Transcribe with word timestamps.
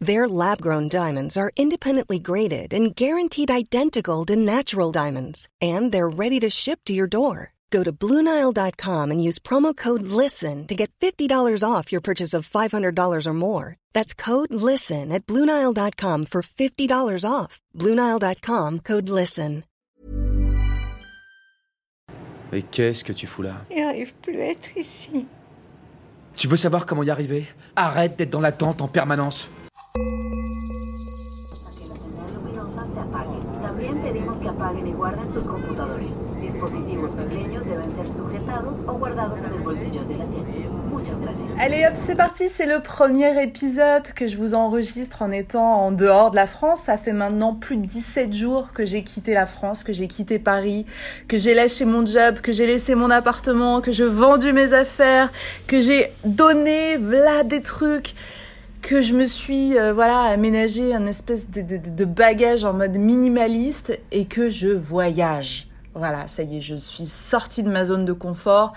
Their 0.00 0.26
lab-grown 0.26 0.88
diamonds 0.88 1.36
are 1.36 1.52
independently 1.56 2.18
graded 2.18 2.72
and 2.72 2.96
guaranteed 2.96 3.50
identical 3.50 4.24
to 4.26 4.36
natural 4.36 4.90
diamonds, 4.90 5.46
and 5.60 5.92
they're 5.92 6.08
ready 6.08 6.40
to 6.40 6.48
ship 6.48 6.80
to 6.86 6.94
your 6.94 7.06
door. 7.06 7.52
Go 7.70 7.84
to 7.84 7.92
BlueNile.com 7.92 9.10
and 9.10 9.22
use 9.22 9.38
promo 9.38 9.76
code 9.76 10.02
LISTEN 10.02 10.66
to 10.66 10.74
get 10.74 10.90
$50 11.00 11.62
off 11.62 11.92
your 11.92 12.00
purchase 12.00 12.34
of 12.34 12.48
$500 12.48 13.26
or 13.26 13.32
more. 13.32 13.76
That's 13.92 14.12
code 14.14 14.52
LISTEN 14.52 15.12
at 15.12 15.24
BlueNile.com 15.26 16.26
for 16.26 16.42
$50 16.42 17.24
off. 17.24 17.60
BlueNile.com 17.76 18.80
code 18.80 19.08
LISTEN. 19.08 19.64
Mais 22.50 22.62
qu'est-ce 22.62 23.04
que 23.04 23.12
tu 23.12 23.28
fous 23.28 23.42
là 23.42 23.64
J'arrive 23.70 24.12
plus 24.22 24.40
à 24.40 24.46
être 24.46 24.76
ici. 24.76 25.26
Tu 26.36 26.48
veux 26.48 26.56
savoir 26.56 26.84
comment 26.84 27.04
y 27.04 27.10
arriver 27.10 27.46
Arrête 27.76 28.16
d'être 28.16 28.30
dans 28.30 28.40
l'attente 28.40 28.80
en 28.80 28.88
permanence. 28.88 29.48
Allez 41.58 41.86
hop, 41.86 41.92
c'est 41.94 42.14
parti, 42.14 42.48
c'est 42.48 42.66
le 42.66 42.80
premier 42.80 43.42
épisode 43.42 44.02
que 44.14 44.26
je 44.26 44.36
vous 44.36 44.54
enregistre 44.54 45.22
en 45.22 45.30
étant 45.30 45.84
en 45.84 45.92
dehors 45.92 46.30
de 46.30 46.36
la 46.36 46.46
France. 46.46 46.82
Ça 46.84 46.96
fait 46.96 47.12
maintenant 47.12 47.54
plus 47.54 47.76
de 47.76 47.86
17 47.86 48.32
jours 48.32 48.72
que 48.72 48.86
j'ai 48.86 49.04
quitté 49.04 49.34
la 49.34 49.46
France, 49.46 49.84
que 49.84 49.92
j'ai 49.92 50.08
quitté 50.08 50.38
Paris, 50.38 50.86
que 51.28 51.36
j'ai 51.38 51.54
lâché 51.54 51.84
mon 51.84 52.06
job, 52.06 52.40
que 52.40 52.52
j'ai 52.52 52.66
laissé 52.66 52.94
mon 52.94 53.10
appartement, 53.10 53.80
que 53.80 53.92
j'ai 53.92 54.06
vendu 54.06 54.52
mes 54.52 54.72
affaires, 54.72 55.30
que 55.66 55.80
j'ai 55.80 56.12
donné 56.24 56.98
des 57.44 57.60
trucs 57.60 58.14
que 58.82 59.02
je 59.02 59.14
me 59.14 59.24
suis 59.24 59.76
euh, 59.78 59.92
voilà 59.92 60.22
aménagé 60.22 60.94
un 60.94 61.06
espèce 61.06 61.50
de, 61.50 61.60
de, 61.62 61.76
de 61.76 62.04
bagage 62.04 62.64
en 62.64 62.72
mode 62.72 62.96
minimaliste 62.96 63.98
et 64.10 64.24
que 64.24 64.50
je 64.50 64.68
voyage. 64.68 65.68
Voilà, 65.94 66.28
ça 66.28 66.42
y 66.42 66.58
est, 66.58 66.60
je 66.60 66.76
suis 66.76 67.06
sortie 67.06 67.62
de 67.62 67.70
ma 67.70 67.84
zone 67.84 68.04
de 68.04 68.12
confort 68.12 68.72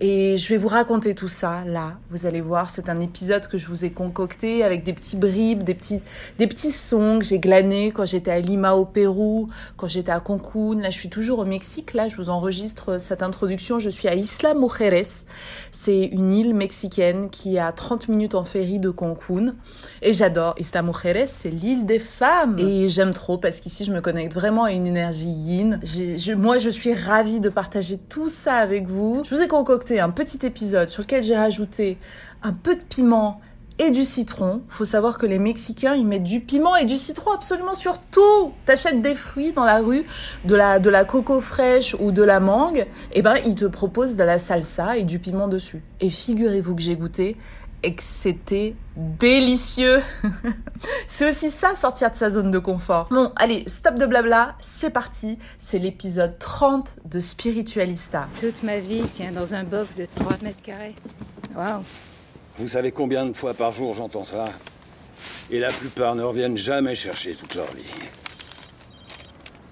et 0.00 0.36
je 0.38 0.48
vais 0.48 0.56
vous 0.56 0.68
raconter 0.68 1.14
tout 1.14 1.28
ça 1.28 1.64
là. 1.66 1.98
Vous 2.10 2.24
allez 2.26 2.40
voir, 2.40 2.70
c'est 2.70 2.88
un 2.88 3.00
épisode 3.00 3.46
que 3.46 3.58
je 3.58 3.66
vous 3.66 3.84
ai 3.84 3.90
concocté 3.90 4.64
avec 4.64 4.82
des 4.82 4.92
petits 4.92 5.16
bribes, 5.16 5.62
des 5.62 5.74
petits, 5.74 6.00
des 6.38 6.46
petits 6.46 6.72
sons 6.72 7.18
que 7.18 7.24
j'ai 7.24 7.38
glanés 7.38 7.92
quand 7.92 8.06
j'étais 8.06 8.30
à 8.30 8.40
Lima 8.40 8.74
au 8.74 8.84
Pérou, 8.86 9.48
quand 9.76 9.88
j'étais 9.88 10.12
à 10.12 10.20
Cancun. 10.20 10.80
Là, 10.80 10.90
je 10.90 10.96
suis 10.98 11.10
toujours 11.10 11.40
au 11.40 11.44
Mexique. 11.44 11.92
Là, 11.92 12.08
je 12.08 12.16
vous 12.16 12.30
enregistre 12.30 12.98
cette 12.98 13.22
introduction. 13.22 13.78
Je 13.78 13.90
suis 13.90 14.08
à 14.08 14.14
Isla 14.14 14.54
Mujeres. 14.54 15.26
C'est 15.70 16.04
une 16.06 16.32
île 16.32 16.54
mexicaine 16.54 17.28
qui 17.30 17.56
est 17.56 17.60
à 17.60 17.72
30 17.72 18.08
minutes 18.08 18.34
en 18.34 18.44
ferry 18.44 18.78
de 18.78 18.90
Cancun. 18.90 19.54
Et 20.02 20.12
j'adore. 20.12 20.54
Isla 20.58 20.82
Mujeres, 20.82 21.26
c'est 21.26 21.50
l'île 21.50 21.84
des 21.84 21.98
femmes. 21.98 22.58
Et 22.58 22.88
j'aime 22.88 23.12
trop 23.12 23.36
parce 23.38 23.60
qu'ici, 23.60 23.84
je 23.84 23.92
me 23.92 24.00
connecte 24.00 24.32
vraiment 24.32 24.64
à 24.64 24.72
une 24.72 24.86
énergie 24.86 25.28
yin. 25.28 25.78
Je- 25.82 26.32
moi, 26.34 26.56
je 26.58 26.70
suis 26.70 26.94
ravie 26.94 27.40
de 27.40 27.50
partager 27.50 27.98
tout 27.98 28.28
ça 28.28 28.54
avec 28.54 28.86
vous. 28.86 29.22
Je 29.24 29.34
vous 29.34 29.42
ai 29.42 29.48
concocté 29.48 29.89
un 29.98 30.10
petit 30.10 30.46
épisode 30.46 30.88
sur 30.88 31.02
lequel 31.02 31.22
j'ai 31.22 31.36
rajouté 31.36 31.98
un 32.42 32.52
peu 32.52 32.76
de 32.76 32.82
piment 32.82 33.40
et 33.80 33.90
du 33.90 34.04
citron. 34.04 34.62
Faut 34.68 34.84
savoir 34.84 35.16
que 35.16 35.24
les 35.24 35.38
Mexicains, 35.38 35.94
ils 35.94 36.06
mettent 36.06 36.22
du 36.22 36.40
piment 36.40 36.76
et 36.76 36.84
du 36.84 36.96
citron 36.96 37.32
absolument 37.32 37.72
sur 37.72 37.98
tout. 37.98 38.52
T'achètes 38.66 39.00
des 39.00 39.14
fruits 39.14 39.52
dans 39.52 39.64
la 39.64 39.78
rue, 39.78 40.04
de 40.44 40.54
la, 40.54 40.78
de 40.78 40.90
la 40.90 41.06
coco 41.06 41.40
fraîche 41.40 41.96
ou 41.98 42.12
de 42.12 42.22
la 42.22 42.40
mangue, 42.40 42.86
et 43.14 43.22
ben, 43.22 43.36
ils 43.46 43.54
te 43.54 43.64
proposent 43.64 44.16
de 44.16 44.22
la 44.22 44.38
salsa 44.38 44.98
et 44.98 45.04
du 45.04 45.18
piment 45.18 45.48
dessus. 45.48 45.82
Et 46.00 46.10
figurez-vous 46.10 46.76
que 46.76 46.82
j'ai 46.82 46.94
goûté 46.94 47.38
et 47.82 47.94
que 47.94 48.02
c'était 48.02 48.74
délicieux. 48.96 50.00
c'est 51.06 51.28
aussi 51.28 51.50
ça, 51.50 51.74
sortir 51.74 52.10
de 52.10 52.16
sa 52.16 52.28
zone 52.28 52.50
de 52.50 52.58
confort. 52.58 53.06
Bon, 53.10 53.32
allez, 53.36 53.64
stop 53.66 53.94
de 53.96 54.06
blabla, 54.06 54.56
c'est 54.60 54.90
parti. 54.90 55.38
C'est 55.58 55.78
l'épisode 55.78 56.38
30 56.38 56.96
de 57.04 57.18
Spiritualista. 57.18 58.28
Toute 58.38 58.62
ma 58.62 58.78
vie 58.78 59.02
tient 59.12 59.32
dans 59.32 59.54
un 59.54 59.64
box 59.64 59.96
de 59.96 60.06
3 60.16 60.38
mètres 60.42 60.62
carrés. 60.62 60.94
Waouh. 61.54 61.82
Vous 62.56 62.66
savez 62.66 62.92
combien 62.92 63.24
de 63.26 63.32
fois 63.32 63.54
par 63.54 63.72
jour 63.72 63.94
j'entends 63.94 64.24
ça? 64.24 64.46
Et 65.50 65.58
la 65.58 65.68
plupart 65.68 66.14
ne 66.14 66.22
reviennent 66.22 66.56
jamais 66.56 66.94
chercher 66.94 67.34
toute 67.34 67.54
leur 67.54 67.72
vie. 67.72 67.92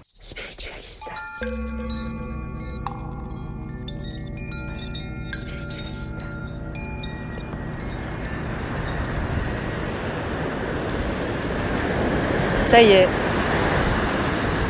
Spiritualista. 0.03 1.11
Spiritualista. 1.37 2.08
Ça 12.69 12.83
y 12.83 12.91
est, 12.91 13.07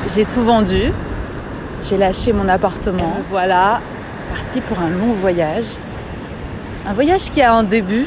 j'ai 0.07 0.23
tout 0.23 0.41
vendu. 0.41 0.93
J'ai 1.83 1.97
lâché 1.97 2.31
mon 2.31 2.47
appartement. 2.47 3.17
Me 3.17 3.23
voilà, 3.29 3.81
parti 4.33 4.61
pour 4.61 4.79
un 4.79 4.87
long 4.87 5.11
voyage. 5.19 5.75
Un 6.87 6.93
voyage 6.93 7.29
qui 7.29 7.41
a 7.41 7.53
un 7.53 7.63
début, 7.63 8.05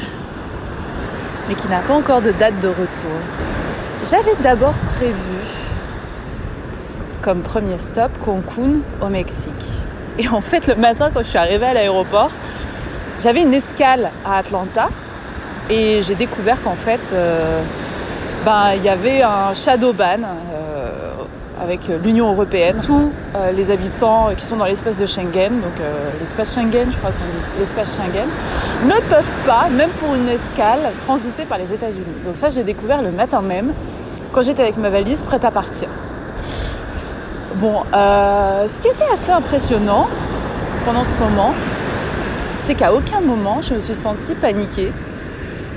mais 1.47 1.53
qui 1.53 1.67
n'a 1.67 1.81
pas 1.81 1.93
encore 1.93 2.23
de 2.23 2.31
date 2.31 2.59
de 2.59 2.69
retour. 2.69 3.19
J'avais 4.03 4.33
d'abord 4.41 4.73
prévu, 4.95 5.13
comme 7.21 7.43
premier 7.43 7.77
stop, 7.77 8.13
Cancun 8.25 8.79
au 8.99 9.09
Mexique. 9.09 9.83
Et 10.17 10.27
en 10.27 10.41
fait, 10.41 10.65
le 10.65 10.73
matin, 10.73 11.11
quand 11.13 11.21
je 11.21 11.27
suis 11.27 11.37
arrivée 11.37 11.67
à 11.67 11.75
l'aéroport, 11.75 12.31
j'avais 13.19 13.43
une 13.43 13.53
escale 13.53 14.09
à 14.25 14.37
Atlanta 14.37 14.89
et 15.69 16.01
j'ai 16.01 16.15
découvert 16.15 16.63
qu'en 16.63 16.75
fait, 16.75 17.11
euh, 17.13 17.61
ben, 18.45 18.73
il 18.75 18.83
y 18.83 18.89
avait 18.89 19.21
un 19.21 19.53
shadow 19.53 19.93
ban 19.93 20.19
euh, 20.21 21.13
avec 21.61 21.87
l'Union 22.03 22.31
européenne. 22.31 22.77
Tous 22.85 23.11
euh, 23.35 23.51
les 23.51 23.71
habitants 23.71 24.29
qui 24.35 24.45
sont 24.45 24.57
dans 24.57 24.65
l'espace 24.65 24.97
de 24.97 25.05
Schengen, 25.05 25.61
donc 25.61 25.79
euh, 25.79 26.09
l'espace 26.19 26.53
Schengen, 26.53 26.91
je 26.91 26.97
crois 26.97 27.11
qu'on 27.11 27.25
dit 27.25 27.59
l'espace 27.59 27.97
Schengen, 27.97 28.27
ne 28.85 29.09
peuvent 29.09 29.33
pas, 29.45 29.69
même 29.69 29.91
pour 29.91 30.15
une 30.15 30.27
escale, 30.27 30.91
transiter 31.05 31.43
par 31.43 31.57
les 31.57 31.73
États-Unis. 31.73 32.05
Donc 32.25 32.35
ça, 32.35 32.49
j'ai 32.49 32.63
découvert 32.63 33.01
le 33.01 33.11
matin 33.11 33.41
même, 33.41 33.73
quand 34.31 34.41
j'étais 34.41 34.63
avec 34.63 34.77
ma 34.77 34.89
valise 34.89 35.23
prête 35.23 35.45
à 35.45 35.51
partir. 35.51 35.87
Bon, 37.55 37.83
euh, 37.93 38.67
ce 38.67 38.79
qui 38.79 38.87
était 38.87 39.09
assez 39.13 39.31
impressionnant 39.31 40.07
pendant 40.85 41.05
ce 41.05 41.17
moment, 41.17 41.53
c'est 42.63 42.75
qu'à 42.75 42.93
aucun 42.93 43.21
moment 43.21 43.61
je 43.61 43.75
me 43.75 43.79
suis 43.79 43.93
sentie 43.93 44.35
paniquée 44.35 44.91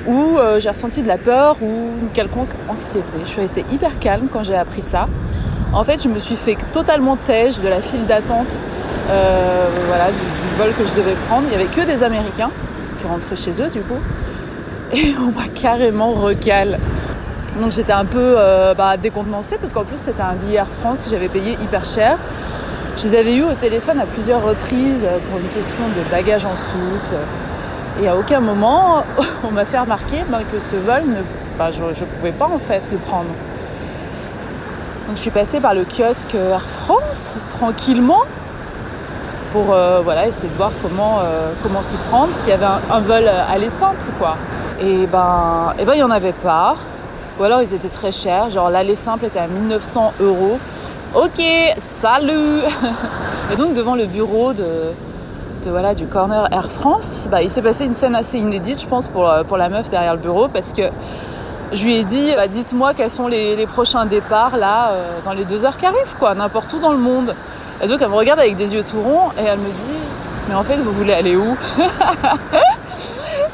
ou 0.07 0.39
euh, 0.39 0.61
j'ai 0.61 0.71
ressenti 0.71 1.03
de 1.03 1.09
la 1.09 1.19
peur 1.19 1.57
ou 1.61 1.91
une 2.01 2.11
quelconque 2.13 2.51
anxiété. 2.69 3.19
Je 3.25 3.29
suis 3.29 3.41
restée 3.41 3.65
hyper 3.73 3.99
calme 3.99 4.29
quand 4.33 4.43
j'ai 4.43 4.57
appris 4.57 4.83
ça. 4.83 5.09
En 5.73 5.85
fait, 5.85 6.03
je 6.03 6.09
me 6.09 6.19
suis 6.19 6.37
fait 6.37 6.57
totalement 6.73 7.17
têche 7.17 7.61
de 7.61 7.69
la 7.69 7.83
file 7.83 8.07
d'attente 8.07 8.59
euh, 9.11 9.67
voilà, 9.89 10.07
du, 10.11 10.19
du 10.19 10.57
vol 10.59 10.73
que 10.73 10.87
je 10.87 10.95
devais 10.95 11.15
prendre. 11.29 11.45
Il 11.47 11.51
n'y 11.51 11.55
avait 11.55 11.73
que 11.73 11.83
des 11.83 12.03
Américains 12.03 12.51
qui 12.99 13.07
rentraient 13.07 13.37
chez 13.37 13.63
eux 13.63 13.69
du 13.69 13.81
coup. 13.81 13.99
Et 14.93 15.15
on 15.21 15.39
m'a 15.39 15.49
carrément 15.49 16.13
recal. 16.13 16.79
Donc 17.61 17.73
j'étais 17.73 17.93
un 17.93 18.05
peu 18.05 18.35
euh, 18.37 18.75
bah, 18.75 18.97
décontenancée 18.97 19.57
parce 19.59 19.73
qu'en 19.73 19.85
plus 19.85 19.99
c'était 19.99 20.23
un 20.23 20.35
billet 20.35 20.57
Air 20.57 20.69
France 20.69 21.03
que 21.03 21.11
j'avais 21.11 21.29
payé 21.29 21.57
hyper 21.63 21.85
cher. 21.85 22.19
Je 22.97 23.09
les 23.09 23.17
avais 23.17 23.37
eu 23.37 23.43
au 23.43 23.53
téléphone 23.53 23.99
à 23.99 24.07
plusieurs 24.07 24.43
reprises 24.43 25.07
pour 25.29 25.39
une 25.39 25.49
question 25.49 25.83
de 25.89 26.11
bagages 26.11 26.47
en 26.47 26.57
soute. 26.57 27.15
Et 28.03 28.09
à 28.09 28.17
aucun 28.17 28.41
moment 28.41 29.03
on 29.45 29.51
m'a 29.51 29.65
fait 29.65 29.79
remarquer 29.79 30.25
ben, 30.29 30.41
que 30.51 30.59
ce 30.59 30.77
vol, 30.77 31.03
ne, 31.07 31.23
bah, 31.59 31.71
je 31.71 31.83
ne 31.83 32.07
pouvais 32.07 32.33
pas 32.33 32.47
en 32.47 32.59
fait 32.59 32.83
le 32.93 32.99
prendre. 32.99 33.31
Donc 35.07 35.17
je 35.17 35.21
suis 35.21 35.31
passée 35.31 35.61
par 35.61 35.75
le 35.75 35.85
kiosque 35.85 36.35
Air 36.35 36.63
France 36.63 37.39
tranquillement 37.51 38.23
pour 39.53 39.73
euh, 39.73 40.01
voilà, 40.03 40.27
essayer 40.27 40.49
de 40.49 40.57
voir 40.57 40.73
comment, 40.83 41.21
euh, 41.21 41.53
comment 41.63 41.81
s'y 41.81 41.97
prendre, 41.97 42.33
s'il 42.33 42.51
y 42.51 42.53
avait 42.53 42.67
un, 42.67 43.01
vol 43.01 43.25
aller 43.29 43.71
simple 43.71 44.05
quoi. 44.19 44.37
Et 44.81 45.07
ben, 45.07 45.73
et 45.79 45.85
ben 45.85 45.95
il 45.95 45.99
n'y 45.99 46.03
en 46.03 46.11
avait 46.11 46.33
pas. 46.33 46.75
Ou 47.39 47.45
alors 47.45 47.63
ils 47.63 47.73
étaient 47.73 47.89
très 47.89 48.13
chers, 48.13 48.51
genre 48.51 48.69
l'aller 48.69 48.95
simple 48.95 49.27
était 49.27 49.39
à 49.39 49.47
1900 49.47 50.15
euros. 50.21 50.59
Ok, 51.15 51.41
salut 51.79 52.61
Et 53.53 53.57
donc 53.57 53.75
devant 53.75 53.95
le 53.95 54.07
bureau 54.07 54.53
de, 54.53 54.93
voilà, 55.71 55.95
du 55.95 56.07
corner 56.07 56.49
Air 56.53 56.71
France, 56.71 57.29
bah, 57.31 57.43
il 57.43 57.51
s'est 57.51 57.63
passé 57.63 57.85
une 57.85 57.93
scène 57.93 58.15
assez 58.15 58.39
inédite, 58.39 58.81
je 58.81 58.87
pense, 58.87 59.09
pour, 59.09 59.33
pour 59.49 59.57
la 59.57 59.69
meuf 59.69 59.91
derrière 59.91 60.15
le 60.15 60.21
bureau, 60.21 60.49
parce 60.49 60.73
que 60.73 60.91
je 61.73 61.85
lui 61.85 61.97
ai 61.97 62.05
dit, 62.05 62.33
bah, 62.37 62.47
dites-moi 62.47 62.95
quels 62.95 63.11
sont 63.11 63.27
les, 63.27 63.57
les, 63.57 63.67
prochains 63.67 64.07
départs 64.07 64.57
là, 64.57 64.91
euh, 64.91 65.19
dans 65.25 65.33
les 65.33 65.45
deux 65.45 65.65
heures 65.65 65.77
qui 65.77 65.87
arrivent, 65.87 66.17
quoi, 66.19 66.35
n'importe 66.35 66.73
où 66.73 66.79
dans 66.79 66.93
le 66.93 66.99
monde. 66.99 67.35
Et 67.83 67.89
donc 67.89 68.01
elle 68.01 68.09
me 68.09 68.15
regarde 68.15 68.39
avec 68.39 68.57
des 68.57 68.75
yeux 68.75 68.85
tout 68.85 69.01
ronds 69.01 69.31
et 69.39 69.45
elle 69.45 69.59
me 69.59 69.69
dit, 69.69 69.99
mais 70.49 70.55
en 70.55 70.63
fait, 70.63 70.77
vous 70.77 70.93
voulez 70.93 71.13
aller 71.13 71.37
où? 71.37 71.57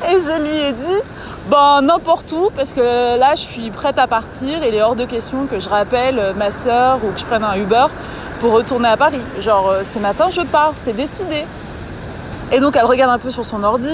Et 0.09 0.19
je 0.19 0.43
lui 0.43 0.59
ai 0.59 0.73
dit, 0.73 1.01
ben 1.49 1.81
n'importe 1.83 2.33
où 2.33 2.51
parce 2.55 2.73
que 2.73 3.17
là 3.17 3.35
je 3.37 3.41
suis 3.43 3.71
prête 3.71 3.99
à 3.99 4.09
partir 4.09 4.63
et 4.63 4.69
il 4.69 4.75
est 4.75 4.83
hors 4.83 4.97
de 4.97 5.05
question 5.05 5.47
que 5.47 5.61
je 5.61 5.69
rappelle 5.69 6.35
ma 6.37 6.51
soeur 6.51 6.99
ou 7.05 7.13
que 7.13 7.21
je 7.21 7.25
prenne 7.25 7.45
un 7.45 7.55
Uber 7.55 7.87
pour 8.41 8.53
retourner 8.53 8.89
à 8.89 8.97
Paris. 8.97 9.25
Genre 9.39 9.77
ce 9.85 9.99
matin 10.01 10.29
je 10.29 10.41
pars, 10.43 10.73
c'est 10.75 10.93
décidé. 10.93 11.45
Et 12.53 12.61
donc 12.61 12.77
elle 12.77 12.85
regarde 12.85 13.11
un 13.11 13.19
peu 13.19 13.31
sur 13.31 13.45
son 13.45 13.65
ordi 13.65 13.89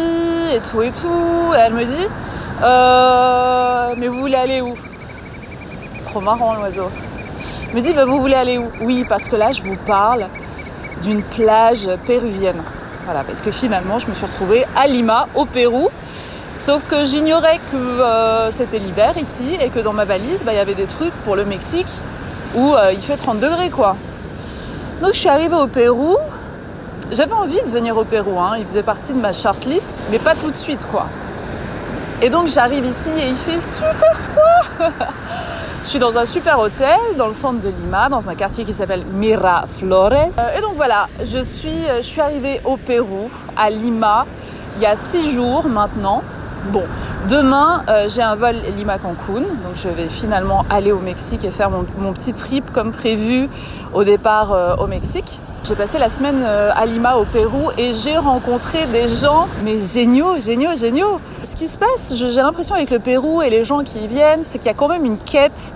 et 0.53 0.61
tout 0.61 0.83
et 0.83 0.91
tout 0.91 1.55
et 1.55 1.59
elle 1.59 1.73
me 1.73 1.85
dit 1.85 2.07
euh, 2.63 3.95
mais 3.97 4.09
vous 4.09 4.19
voulez 4.19 4.35
aller 4.35 4.61
où? 4.61 4.75
Trop 6.03 6.21
marrant 6.21 6.55
l'oiseau. 6.55 6.91
Elle 7.69 7.77
me 7.77 7.81
dit 7.81 7.93
bah, 7.93 8.05
vous 8.05 8.21
voulez 8.21 8.35
aller 8.35 8.59
où? 8.59 8.67
Oui 8.81 9.05
parce 9.09 9.29
que 9.29 9.37
là 9.37 9.53
je 9.53 9.63
vous 9.63 9.77
parle 9.77 10.27
d'une 11.03 11.23
plage 11.23 11.89
péruvienne. 12.05 12.61
Voilà 13.05 13.23
parce 13.23 13.43
que 13.43 13.53
finalement 13.53 14.01
je 14.01 14.09
me 14.09 14.15
suis 14.15 14.27
retrouvée 14.27 14.67
à 14.77 14.89
Lima 14.89 15.29
au 15.35 15.45
Pérou 15.45 15.89
Sauf 16.59 16.83
que 16.89 17.05
j'ignorais 17.05 17.61
que 17.71 17.77
euh, 17.77 18.51
c'était 18.51 18.81
l'hiver 18.81 19.17
ici 19.17 19.57
et 19.61 19.69
que 19.69 19.79
dans 19.79 19.93
ma 19.93 20.05
valise, 20.05 20.45
bah, 20.45 20.53
il 20.53 20.57
y 20.57 20.61
avait 20.61 20.75
des 20.75 20.87
trucs 20.87 21.15
pour 21.25 21.37
le 21.37 21.45
Mexique 21.45 21.87
où 22.57 22.75
euh, 22.75 22.93
il 22.93 23.01
fait 23.01 23.17
30 23.17 23.39
degrés 23.39 23.71
quoi. 23.71 23.97
Donc 25.01 25.15
je 25.15 25.21
suis 25.21 25.29
arrivée 25.29 25.55
au 25.55 25.69
Pérou. 25.69 26.17
J'avais 27.11 27.33
envie 27.33 27.61
de 27.63 27.69
venir 27.69 27.97
au 27.97 28.05
Pérou, 28.05 28.39
hein. 28.39 28.57
il 28.59 28.67
faisait 28.67 28.83
partie 28.83 29.15
de 29.15 29.19
ma 29.19 29.33
shortlist, 29.33 29.97
mais 30.11 30.19
pas 30.19 30.35
tout 30.35 30.51
de 30.51 30.57
suite 30.57 30.87
quoi. 30.91 31.07
Et 32.21 32.29
donc 32.29 32.49
j'arrive 32.49 32.85
ici 32.85 33.09
et 33.09 33.29
il 33.29 33.37
fait 33.37 33.63
super 33.63 34.21
froid. 34.21 34.91
je 35.83 35.89
suis 35.89 35.99
dans 35.99 36.19
un 36.19 36.27
super 36.27 36.59
hôtel 36.59 36.99
dans 37.17 37.29
le 37.29 37.33
centre 37.33 37.61
de 37.61 37.71
Lima, 37.71 38.11
dans 38.11 38.29
un 38.29 38.35
quartier 38.35 38.67
qui 38.67 38.75
s'appelle 38.75 39.07
Miraflores. 39.07 40.39
Euh, 40.39 40.59
et 40.59 40.61
donc 40.61 40.75
voilà, 40.77 41.09
suis, 41.25 41.87
je 41.97 42.03
suis 42.03 42.21
arrivée 42.21 42.61
au 42.67 42.77
Pérou, 42.77 43.31
à 43.57 43.71
Lima, 43.71 44.27
il 44.77 44.83
y 44.83 44.87
a 44.87 44.95
six 44.95 45.31
jours 45.31 45.67
maintenant. 45.67 46.23
Bon, 46.67 46.83
demain, 47.31 47.83
euh, 47.89 48.09
j'ai 48.09 48.21
un 48.21 48.35
vol 48.35 48.57
Lima-Cancun, 48.77 49.41
donc 49.41 49.75
je 49.75 49.89
vais 49.89 50.09
finalement 50.09 50.67
aller 50.69 50.93
au 50.93 50.99
Mexique 50.99 51.45
et 51.45 51.51
faire 51.51 51.71
mon, 51.71 52.13
petit 52.13 52.35
trip 52.35 52.73
comme 52.73 52.91
prévu 52.91 53.49
au 53.95 54.05
départ 54.05 54.53
euh, 54.53 54.77
au 54.77 54.87
Mexique. 54.87 55.41
J'ai 55.65 55.77
passé 55.77 55.99
la 55.99 56.09
semaine 56.09 56.43
euh, 56.43 56.71
à 56.75 56.85
Lima 56.85 57.17
au 57.17 57.25
Pérou 57.25 57.71
et 57.79 57.93
j'ai 57.93 58.19
rencontré 58.19 58.87
des 58.87 59.09
gens, 59.09 59.47
mais 59.65 59.81
géniaux, 59.81 60.39
géniaux, 60.41 60.77
géniaux. 60.77 61.21
Ce 61.43 61.55
qui 61.55 61.69
se 61.69 61.79
passe, 61.79 62.15
j'ai 62.17 62.43
l'impression 62.43 62.75
avec 62.75 62.91
le 62.91 62.99
Pérou 62.99 63.41
et 63.41 63.51
les 63.51 63.65
gens 63.65 63.79
qui 63.79 64.01
y 64.01 64.07
viennent, 64.07 64.43
c'est 64.43 64.59
qu'il 64.59 64.67
y 64.67 64.71
a 64.71 64.75
quand 64.75 64.89
même 64.89 65.05
une 65.05 65.19
quête 65.19 65.73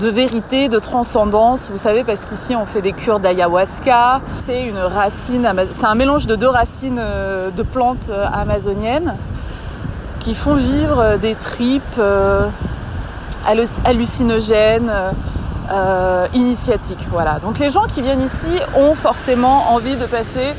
de 0.00 0.08
vérité, 0.08 0.68
de 0.68 0.78
transcendance. 0.78 1.70
Vous 1.70 1.78
savez, 1.78 2.04
parce 2.04 2.24
qu'ici 2.24 2.56
on 2.56 2.66
fait 2.66 2.82
des 2.82 2.92
cures 2.92 3.20
d'ayahuasca. 3.20 4.20
C'est 4.34 4.64
une 4.64 4.78
racine, 4.78 5.48
c'est 5.70 5.86
un 5.86 5.94
mélange 5.94 6.26
de 6.26 6.36
deux 6.36 6.48
racines 6.48 6.96
de 6.96 7.62
plantes 7.62 8.10
amazoniennes 8.32 9.14
qui 10.26 10.34
font 10.34 10.54
vivre 10.54 11.18
des 11.18 11.36
tripes 11.36 12.00
euh, 12.00 12.48
hallucinogènes, 13.84 14.90
euh, 15.70 16.26
initiatiques. 16.34 17.06
Voilà. 17.12 17.38
Donc 17.38 17.60
les 17.60 17.70
gens 17.70 17.84
qui 17.84 18.02
viennent 18.02 18.24
ici 18.24 18.48
ont 18.74 18.96
forcément 18.96 19.70
envie 19.70 19.94
de 19.94 20.04
passer 20.04 20.52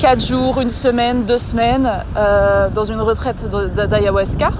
4 0.00 0.20
jours, 0.20 0.60
une 0.60 0.70
semaine, 0.70 1.26
deux 1.26 1.38
semaines 1.38 1.88
euh, 2.16 2.68
dans 2.68 2.82
une 2.82 3.00
retraite 3.00 3.48
d'ayahuasca. 3.48 4.50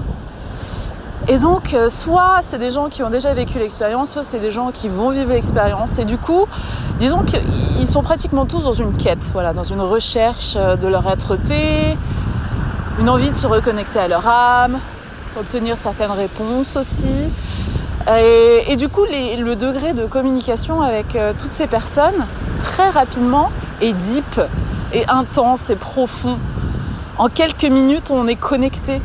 Et 1.27 1.37
donc, 1.37 1.73
euh, 1.73 1.89
soit 1.89 2.37
c'est 2.43 2.59
des 2.59 2.71
gens 2.71 2.87
qui 2.87 3.03
ont 3.03 3.09
déjà 3.09 3.33
vécu 3.33 3.59
l'expérience, 3.59 4.11
soit 4.11 4.23
c'est 4.23 4.39
des 4.39 4.51
gens 4.51 4.71
qui 4.71 4.87
vont 4.87 5.09
vivre 5.09 5.33
l'expérience. 5.33 5.99
Et 5.99 6.05
du 6.05 6.17
coup, 6.17 6.45
disons 6.97 7.23
qu'ils 7.23 7.87
sont 7.87 8.03
pratiquement 8.03 8.45
tous 8.45 8.63
dans 8.63 8.71
une 8.71 8.95
quête, 8.95 9.31
voilà, 9.33 9.51
dans 9.51 9.65
une 9.65 9.81
recherche 9.81 10.55
de 10.55 10.87
leur 10.87 11.05
être-té, 11.11 11.97
une 12.99 13.09
envie 13.09 13.31
de 13.31 13.35
se 13.35 13.47
reconnecter 13.47 13.99
à 13.99 14.07
leur 14.07 14.27
âme, 14.27 14.79
obtenir 15.39 15.77
certaines 15.77 16.11
réponses 16.11 16.75
aussi. 16.75 17.29
Et, 18.69 18.75
du 18.77 18.87
coup, 18.87 19.03
le 19.03 19.55
degré 19.55 19.93
de 19.93 20.05
communication 20.05 20.81
avec 20.81 21.15
euh, 21.15 21.33
toutes 21.37 21.51
ces 21.51 21.67
personnes, 21.67 22.25
très 22.63 22.89
rapidement, 22.89 23.51
est 23.81 23.91
deep, 23.91 24.41
et 24.93 25.03
intense 25.09 25.69
et 25.69 25.75
profond. 25.75 26.37
En 27.17 27.27
quelques 27.27 27.65
minutes, 27.65 28.09
on 28.09 28.27
est 28.27 28.35
connecté. 28.35 29.01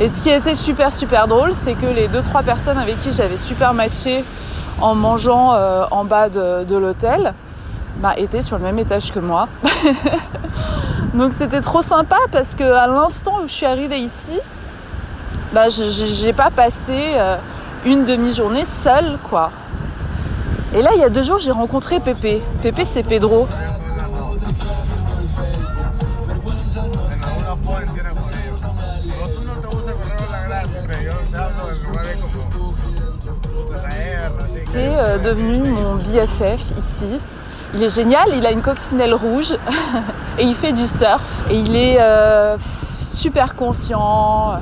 Et 0.00 0.08
ce 0.08 0.22
qui 0.22 0.30
a 0.30 0.36
été 0.36 0.54
super 0.54 0.92
super 0.92 1.26
drôle, 1.26 1.52
c'est 1.54 1.74
que 1.74 1.86
les 1.86 2.08
deux 2.08 2.22
trois 2.22 2.42
personnes 2.42 2.78
avec 2.78 2.98
qui 2.98 3.12
j'avais 3.12 3.36
super 3.36 3.74
matché 3.74 4.24
en 4.80 4.94
mangeant 4.94 5.52
euh, 5.54 5.84
en 5.90 6.04
bas 6.04 6.28
de, 6.28 6.64
de 6.64 6.76
l'hôtel, 6.76 7.34
bah, 7.98 8.14
étaient 8.16 8.42
sur 8.42 8.56
le 8.56 8.64
même 8.64 8.78
étage 8.78 9.12
que 9.12 9.18
moi. 9.18 9.48
Donc 11.16 11.32
c'était 11.32 11.62
trop 11.62 11.80
sympa 11.80 12.18
parce 12.30 12.54
que 12.54 12.64
à 12.64 12.86
l'instant 12.86 13.40
où 13.42 13.46
je 13.46 13.52
suis 13.52 13.64
arrivée 13.64 14.00
ici, 14.00 14.38
bah 15.54 15.68
j'ai 15.70 16.34
pas 16.34 16.50
passé 16.50 16.92
euh, 17.14 17.36
une 17.86 18.04
demi-journée 18.04 18.66
seule 18.66 19.16
quoi. 19.30 19.50
Et 20.74 20.82
là 20.82 20.90
il 20.94 21.00
y 21.00 21.04
a 21.04 21.08
deux 21.08 21.22
jours 21.22 21.38
j'ai 21.38 21.52
rencontré 21.52 22.00
Pépé. 22.00 22.42
Pépé 22.60 22.84
c'est 22.84 23.02
Pedro. 23.02 23.48
C'est 34.68 34.98
euh, 34.98 35.16
devenu 35.16 35.70
mon 35.70 35.94
BFF 35.94 36.76
ici. 36.76 37.18
Il 37.74 37.82
est 37.82 37.90
génial, 37.90 38.28
il 38.36 38.44
a 38.44 38.50
une 38.50 38.60
coccinelle 38.60 39.14
rouge 39.14 39.54
et 40.38 40.44
il 40.44 40.54
fait 40.54 40.72
du 40.72 40.86
surf 40.86 41.22
et 41.50 41.58
il 41.58 41.74
est 41.74 41.96
euh, 42.00 42.56
super 43.02 43.54
conscient. 43.54 44.54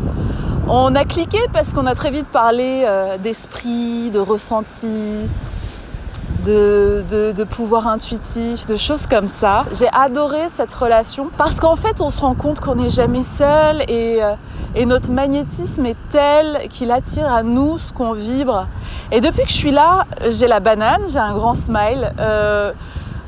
On 0.69 0.95
a 0.95 1.05
cliqué 1.05 1.39
parce 1.53 1.73
qu'on 1.73 1.87
a 1.87 1.95
très 1.95 2.11
vite 2.11 2.27
parlé 2.29 2.85
euh, 2.87 3.19
d'esprit, 3.19 4.11
de 4.11 4.19
ressenti, 4.19 5.27
de, 6.45 7.05
de, 7.11 7.33
de, 7.33 7.45
pouvoir 7.45 7.87
intuitif, 7.87 8.67
de 8.67 8.77
choses 8.77 9.07
comme 9.07 9.29
ça. 9.29 9.65
J'ai 9.77 9.89
adoré 9.93 10.49
cette 10.49 10.73
relation 10.73 11.29
parce 11.37 11.59
qu'en 11.59 11.77
fait 11.77 12.01
on 12.01 12.09
se 12.09 12.21
rend 12.21 12.35
compte 12.35 12.61
qu'on 12.61 12.77
n'est 12.77 12.91
jamais 12.91 13.23
seul 13.23 13.83
et, 13.89 14.23
euh, 14.23 14.35
et 14.75 14.87
notre 14.87 15.11
magnétisme 15.11 15.85
est 15.87 15.97
tel 16.13 16.69
qu'il 16.69 16.93
attire 16.93 17.33
à 17.33 17.43
nous 17.43 17.79
ce 17.79 17.93
qu'on 17.93 18.13
vibre. 18.13 18.67
Et 19.11 19.21
depuis 19.21 19.43
que 19.43 19.51
je 19.51 19.57
suis 19.57 19.73
là, 19.73 20.07
j'ai 20.29 20.47
la 20.47 20.61
banane, 20.61 21.03
j'ai 21.09 21.19
un 21.19 21.35
grand 21.35 21.55
smile. 21.55 22.13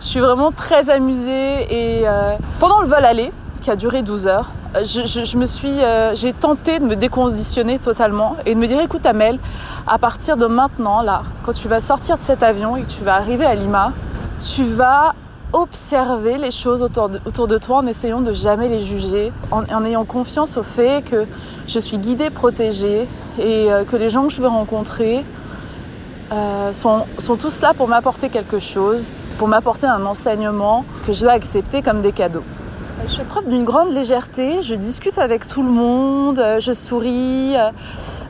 Je 0.00 0.06
suis 0.06 0.20
vraiment 0.20 0.52
très 0.52 0.90
amusée 0.90 1.66
et 1.70 2.06
euh, 2.06 2.36
pendant 2.60 2.80
le 2.80 2.86
vol 2.86 3.04
aller, 3.04 3.32
qui 3.62 3.70
a 3.70 3.76
duré 3.76 4.02
12 4.02 4.26
heures, 4.26 4.50
je, 4.74 5.36
me 5.38 5.46
suis, 5.46 5.82
euh, 5.82 6.14
j'ai 6.14 6.34
tenté 6.34 6.78
de 6.78 6.84
me 6.84 6.96
déconditionner 6.96 7.78
totalement 7.78 8.36
et 8.44 8.54
de 8.54 8.60
me 8.60 8.66
dire 8.66 8.80
écoute 8.80 9.06
Amel, 9.06 9.38
à 9.86 9.98
partir 9.98 10.36
de 10.36 10.46
maintenant 10.46 11.00
là, 11.00 11.22
quand 11.44 11.54
tu 11.54 11.66
vas 11.66 11.80
sortir 11.80 12.18
de 12.18 12.22
cet 12.22 12.42
avion 12.42 12.76
et 12.76 12.82
que 12.82 12.88
tu 12.88 13.04
vas 13.04 13.14
arriver 13.14 13.46
à 13.46 13.54
Lima, 13.54 13.92
tu 14.38 14.64
vas 14.64 15.14
observer 15.54 16.36
les 16.36 16.50
choses 16.50 16.82
autour 16.82 17.08
de, 17.08 17.20
autour 17.24 17.46
de 17.46 17.56
toi 17.56 17.78
en 17.78 17.86
essayant 17.86 18.20
de 18.20 18.34
jamais 18.34 18.68
les 18.68 18.80
juger, 18.80 19.32
en, 19.50 19.84
ayant 19.84 20.04
confiance 20.04 20.58
au 20.58 20.62
fait 20.62 21.02
que 21.02 21.24
je 21.66 21.78
suis 21.78 21.96
guidée, 21.96 22.28
protégée 22.28 23.08
et 23.38 23.72
euh, 23.72 23.84
que 23.84 23.96
les 23.96 24.10
gens 24.10 24.24
que 24.24 24.32
je 24.32 24.42
veux 24.42 24.48
rencontrer 24.48 25.24
sont, 26.72 27.04
sont 27.18 27.36
tous 27.36 27.60
là 27.60 27.72
pour 27.72 27.86
m'apporter 27.86 28.28
quelque 28.30 28.58
chose, 28.58 29.12
pour 29.38 29.48
m'apporter 29.48 29.86
un 29.86 30.04
enseignement 30.06 30.84
que 31.06 31.12
je 31.12 31.24
vais 31.24 31.32
accepter 31.32 31.82
comme 31.82 32.00
des 32.00 32.12
cadeaux. 32.12 32.44
Je 33.06 33.14
fais 33.14 33.24
preuve 33.24 33.48
d'une 33.48 33.64
grande 33.64 33.92
légèreté, 33.92 34.62
je 34.62 34.74
discute 34.74 35.18
avec 35.18 35.46
tout 35.46 35.62
le 35.62 35.70
monde, 35.70 36.38
euh, 36.38 36.58
je 36.60 36.72
souris. 36.72 37.54
Euh, 37.56 37.70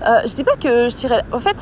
euh, 0.04 0.20
je 0.26 0.34
dis 0.34 0.44
pas 0.44 0.56
que 0.56 0.88
je 0.88 0.96
dirais. 0.96 1.22
En 1.32 1.38
fait, 1.38 1.56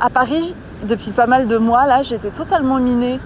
à 0.00 0.10
Paris, 0.10 0.56
depuis 0.88 1.10
pas 1.10 1.26
mal 1.26 1.46
de 1.46 1.58
mois, 1.58 1.86
là, 1.86 2.02
j'étais 2.02 2.30
totalement 2.30 2.78
minée. 2.78 3.20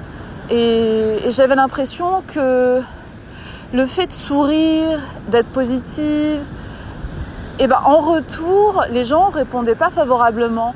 Et, 0.51 1.19
j'avais 1.29 1.55
l'impression 1.55 2.23
que 2.27 2.83
le 3.73 3.87
fait 3.87 4.09
de 4.09 4.13
sourire, 4.13 4.99
d'être 5.29 5.49
positive, 5.49 6.41
et 7.61 7.67
ben 7.67 7.79
en 7.85 7.99
retour, 7.99 8.85
les 8.91 9.05
gens 9.05 9.31
répondaient 9.31 9.77
pas 9.77 9.91
favorablement. 9.91 10.75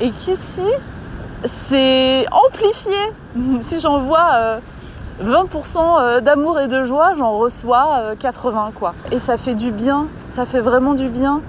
Et 0.00 0.10
qu'ici, 0.10 0.70
c'est 1.44 2.26
amplifié. 2.32 2.96
si 3.60 3.80
j'envoie 3.80 4.30
euh, 4.34 4.58
20% 5.22 6.20
d'amour 6.20 6.60
et 6.60 6.68
de 6.68 6.84
joie, 6.84 7.14
j'en 7.14 7.38
reçois 7.38 7.88
euh, 7.98 8.14
80 8.16 8.72
quoi. 8.74 8.94
Et 9.12 9.18
ça 9.18 9.36
fait 9.36 9.54
du 9.54 9.72
bien, 9.72 10.08
ça 10.24 10.46
fait 10.46 10.60
vraiment 10.60 10.94
du 10.94 11.08
bien. 11.08 11.40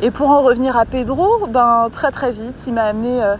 Et 0.00 0.10
pour 0.12 0.30
en 0.30 0.42
revenir 0.42 0.76
à 0.76 0.84
Pedro, 0.84 1.46
ben 1.48 1.88
très 1.90 2.12
très 2.12 2.30
vite, 2.30 2.64
il 2.68 2.74
m'a 2.74 2.84
amené 2.84 3.22
euh, 3.22 3.36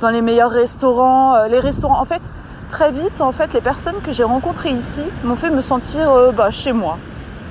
dans 0.00 0.08
les 0.08 0.22
meilleurs 0.22 0.50
restaurants, 0.50 1.34
euh, 1.34 1.48
les 1.48 1.60
restaurants 1.60 2.00
en 2.00 2.06
fait 2.06 2.22
très 2.70 2.92
vite 2.92 3.20
en 3.20 3.32
fait 3.32 3.52
les 3.54 3.60
personnes 3.60 4.00
que 4.02 4.12
j'ai 4.12 4.24
rencontrées 4.24 4.70
ici 4.70 5.02
m'ont 5.24 5.36
fait 5.36 5.50
me 5.50 5.60
sentir 5.60 6.10
euh, 6.10 6.32
bah, 6.32 6.50
chez 6.50 6.72
moi. 6.72 6.96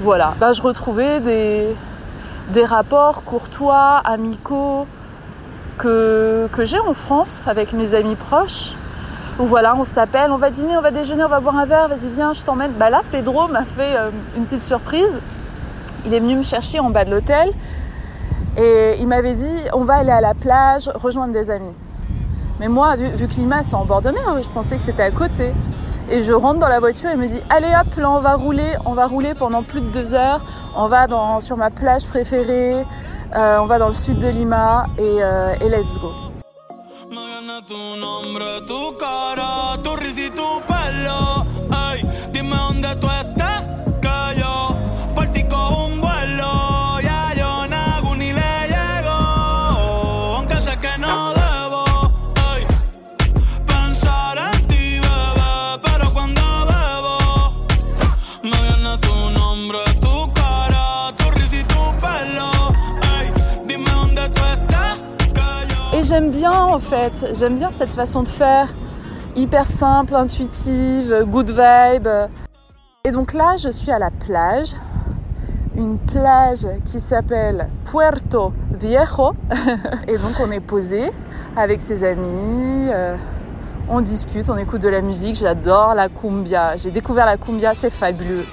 Voilà, 0.02 0.34
bah, 0.40 0.54
je 0.54 0.62
retrouvais 0.62 1.20
des 1.20 1.76
des 2.50 2.66
rapports 2.66 3.24
courtois, 3.24 4.02
amicaux 4.04 4.88
que 5.78 6.66
j'ai 6.66 6.80
en 6.80 6.94
France 6.94 7.44
avec 7.48 7.74
mes 7.74 7.94
amis 7.94 8.16
proches 8.16 8.76
où 9.40 9.46
voilà, 9.46 9.76
on 9.76 9.84
s'appelle, 9.84 10.32
on 10.32 10.38
va 10.38 10.50
dîner, 10.50 10.78
on 10.78 10.82
va 10.82 10.92
déjeuner, 10.92 11.24
on 11.24 11.30
va 11.30 11.40
boire 11.40 11.58
un 11.58 11.66
verre, 11.66 11.88
vas-y 11.88 12.10
viens, 12.10 12.34
je 12.34 12.44
t'emmène. 12.44 12.72
Bah 12.72 12.90
là, 12.90 13.02
Pedro 13.12 13.48
m'a 13.48 13.64
fait 13.64 13.96
euh, 13.96 14.10
une 14.36 14.46
petite 14.46 14.64
surprise. 14.64 15.20
Il 16.06 16.14
est 16.14 16.20
venu 16.20 16.36
me 16.36 16.44
chercher 16.44 16.80
en 16.80 16.90
bas 16.90 17.06
de 17.06 17.12
l'hôtel 17.12 17.52
et 18.58 18.96
il 19.00 19.08
m'avait 19.08 19.36
dit 19.36 19.64
on 19.74 19.84
va 19.84 19.96
aller 19.96 20.12
à 20.12 20.22
la 20.22 20.34
plage, 20.34 20.90
rejoindre 20.96 21.34
des 21.34 21.52
amis. 21.52 21.74
Mais 22.60 22.68
moi, 22.68 22.96
vu, 22.96 23.10
vu 23.10 23.28
que 23.28 23.34
c'est 23.62 23.76
en 23.76 23.86
bord 23.86 24.02
de 24.02 24.10
mer, 24.10 24.42
je 24.42 24.50
pensais 24.50 24.78
que 24.78 24.82
c'était 24.82 25.04
à 25.04 25.12
côté. 25.12 25.54
Et 26.10 26.24
je 26.24 26.32
rentre 26.34 26.60
dans 26.60 26.70
la 26.70 26.80
voiture 26.80 27.10
et 27.10 27.14
il 27.14 27.20
me 27.20 27.28
dit 27.28 27.42
allez 27.50 27.68
hop, 27.68 27.94
là 27.98 28.10
on 28.10 28.20
va 28.20 28.36
rouler, 28.36 28.74
on 28.86 28.94
va 28.94 29.06
rouler 29.08 29.34
pendant 29.34 29.62
plus 29.62 29.82
de 29.82 29.90
deux 29.90 30.16
heures. 30.16 30.42
On 30.76 30.88
va 30.88 31.06
dans, 31.06 31.40
sur 31.42 31.58
ma 31.58 31.70
plage 31.70 32.08
préférée, 32.08 32.86
on 33.36 33.66
va 33.66 33.80
dans 33.80 33.90
le 33.90 33.94
sud 33.94 34.20
de 34.20 34.28
Lima 34.28 34.86
et, 34.98 35.02
euh, 35.02 35.54
et 35.62 35.70
let's 35.70 35.98
go. 36.00 36.12
En 66.54 66.80
fait, 66.80 67.34
j'aime 67.34 67.58
bien 67.58 67.72
cette 67.72 67.92
façon 67.92 68.24
de 68.24 68.28
faire, 68.28 68.68
hyper 69.36 69.68
simple, 69.68 70.16
intuitive, 70.16 71.26
good 71.28 71.50
vibe. 71.50 72.08
Et 73.04 73.12
donc 73.12 73.34
là, 73.34 73.56
je 73.58 73.70
suis 73.70 73.92
à 73.92 74.00
la 74.00 74.12
plage, 74.12 74.76
une 75.76 75.98
plage 75.98 76.68
qui 76.86 77.00
s'appelle 77.00 77.70
Puerto 77.86 78.54
Viejo. 78.80 79.34
Et 80.08 80.18
donc 80.18 80.34
on 80.42 80.52
est 80.52 80.60
posé 80.60 81.12
avec 81.56 81.80
ses 81.82 82.04
amis, 82.04 82.90
euh, 82.90 83.16
on 83.90 84.02
discute, 84.02 84.50
on 84.50 84.58
écoute 84.58 84.82
de 84.82 84.90
la 84.90 85.02
musique. 85.02 85.36
J'adore 85.36 85.96
la 85.96 86.10
cumbia. 86.10 86.76
J'ai 86.76 86.92
découvert 86.92 87.26
la 87.26 87.38
cumbia, 87.38 87.74
c'est 87.74 87.90
fabuleux. 87.90 88.46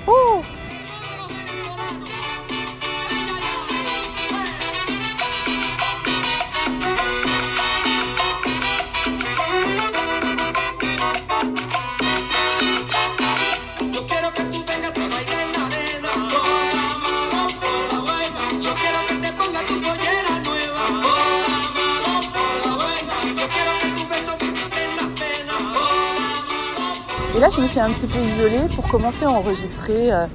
Suis 27.74 27.80
un 27.80 27.90
petit 27.90 28.06
peu 28.06 28.20
isolée 28.20 28.68
pour 28.76 28.88
commencer 28.88 29.24
à 29.24 29.32
enregistrer 29.32 30.12
euh, 30.12 30.26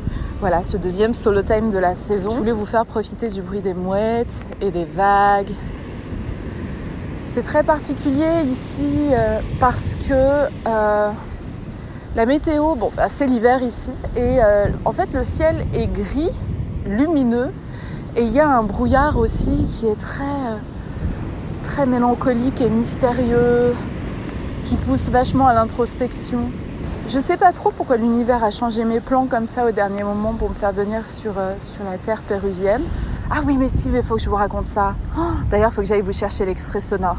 voilà, 0.41 0.61
ce 0.61 0.75
deuxième 0.75 1.13
solo 1.13 1.41
time 1.41 1.69
de 1.69 1.77
la 1.77 1.95
saison. 1.95 2.31
Je 2.31 2.35
voulais 2.35 2.51
vous 2.51 2.65
faire 2.65 2.85
profiter 2.85 3.29
du 3.29 3.41
bruit 3.41 3.61
des 3.61 3.73
mouettes 3.73 4.45
et 4.59 4.71
des 4.71 4.83
vagues. 4.83 5.51
C'est 7.23 7.43
très 7.43 7.63
particulier 7.63 8.41
ici 8.43 9.07
euh, 9.13 9.39
parce 9.57 9.95
que 9.95 10.49
euh, 10.67 11.11
la 12.17 12.25
météo, 12.25 12.75
bon, 12.75 12.91
bah, 12.97 13.07
c'est 13.07 13.25
l'hiver 13.25 13.63
ici, 13.63 13.93
et 14.17 14.39
en 14.83 14.91
fait 14.91 15.13
le 15.13 15.23
ciel 15.23 15.65
est 15.73 15.87
gris, 15.87 16.31
lumineux, 16.85 17.51
et 18.17 18.23
il 18.23 18.33
y 18.33 18.41
a 18.41 18.49
un 18.49 18.63
brouillard 18.63 19.17
aussi 19.17 19.65
qui 19.69 19.85
est 19.87 19.97
très, 19.97 20.25
très 21.63 21.85
mélancolique 21.85 22.59
et 22.59 22.69
mystérieux, 22.69 23.75
qui 24.65 24.75
pousse 24.75 25.09
vachement 25.09 25.47
à 25.47 25.53
l'introspection. 25.53 26.51
Je 27.11 27.17
sais 27.17 27.37
pas 27.37 27.51
trop 27.51 27.71
pourquoi 27.71 27.97
l'univers 27.97 28.43
a 28.43 28.51
changé 28.51 28.85
mes 28.85 28.99
plans 28.99 29.25
comme 29.25 29.47
ça 29.47 29.65
au 29.65 29.71
dernier 29.71 30.03
moment 30.03 30.33
pour 30.33 30.51
me 30.51 30.53
faire 30.53 30.71
venir 30.71 31.09
sur, 31.09 31.39
euh, 31.39 31.55
sur 31.59 31.83
la 31.83 31.97
terre 31.97 32.21
péruvienne. 32.21 32.83
Ah 33.31 33.39
oui, 33.47 33.57
mais 33.57 33.67
si, 33.67 33.89
mais 33.89 34.03
faut 34.03 34.15
que 34.15 34.21
je 34.21 34.29
vous 34.29 34.35
raconte 34.35 34.67
ça. 34.67 34.95
Oh, 35.17 35.21
D'ailleurs, 35.49 35.73
faut 35.73 35.81
que 35.81 35.87
j'aille 35.87 36.03
vous 36.03 36.13
chercher 36.13 36.45
l'extrait 36.45 36.79
sonore. 36.79 37.17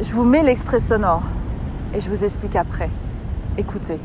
Je 0.00 0.12
vous 0.12 0.22
mets 0.22 0.44
l'extrait 0.44 0.78
sonore 0.78 1.24
et 1.92 1.98
je 1.98 2.08
vous 2.08 2.22
explique 2.22 2.54
après. 2.54 2.88
Écoutez. 3.58 3.98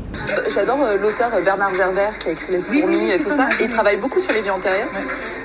J'adore 0.48 0.82
euh, 0.82 0.98
l'auteur 0.98 1.30
Bernard 1.44 1.70
Werber 1.70 2.10
qui 2.18 2.28
a 2.28 2.32
écrit 2.32 2.52
Les 2.54 2.60
fourmis 2.60 3.10
et 3.10 3.20
tout 3.20 3.30
ça. 3.30 3.48
Et 3.60 3.64
il 3.64 3.68
travaille 3.70 3.96
beaucoup 3.98 4.18
sur 4.18 4.32
les 4.32 4.42
vies 4.42 4.50
antérieures. 4.50 4.88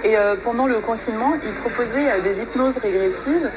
Et 0.03 0.17
euh, 0.17 0.35
pendant 0.43 0.65
le 0.65 0.79
confinement, 0.79 1.33
il 1.45 1.53
proposait 1.53 2.09
euh, 2.11 2.21
des 2.21 2.41
hypnoses 2.41 2.77
régressives 2.77 3.47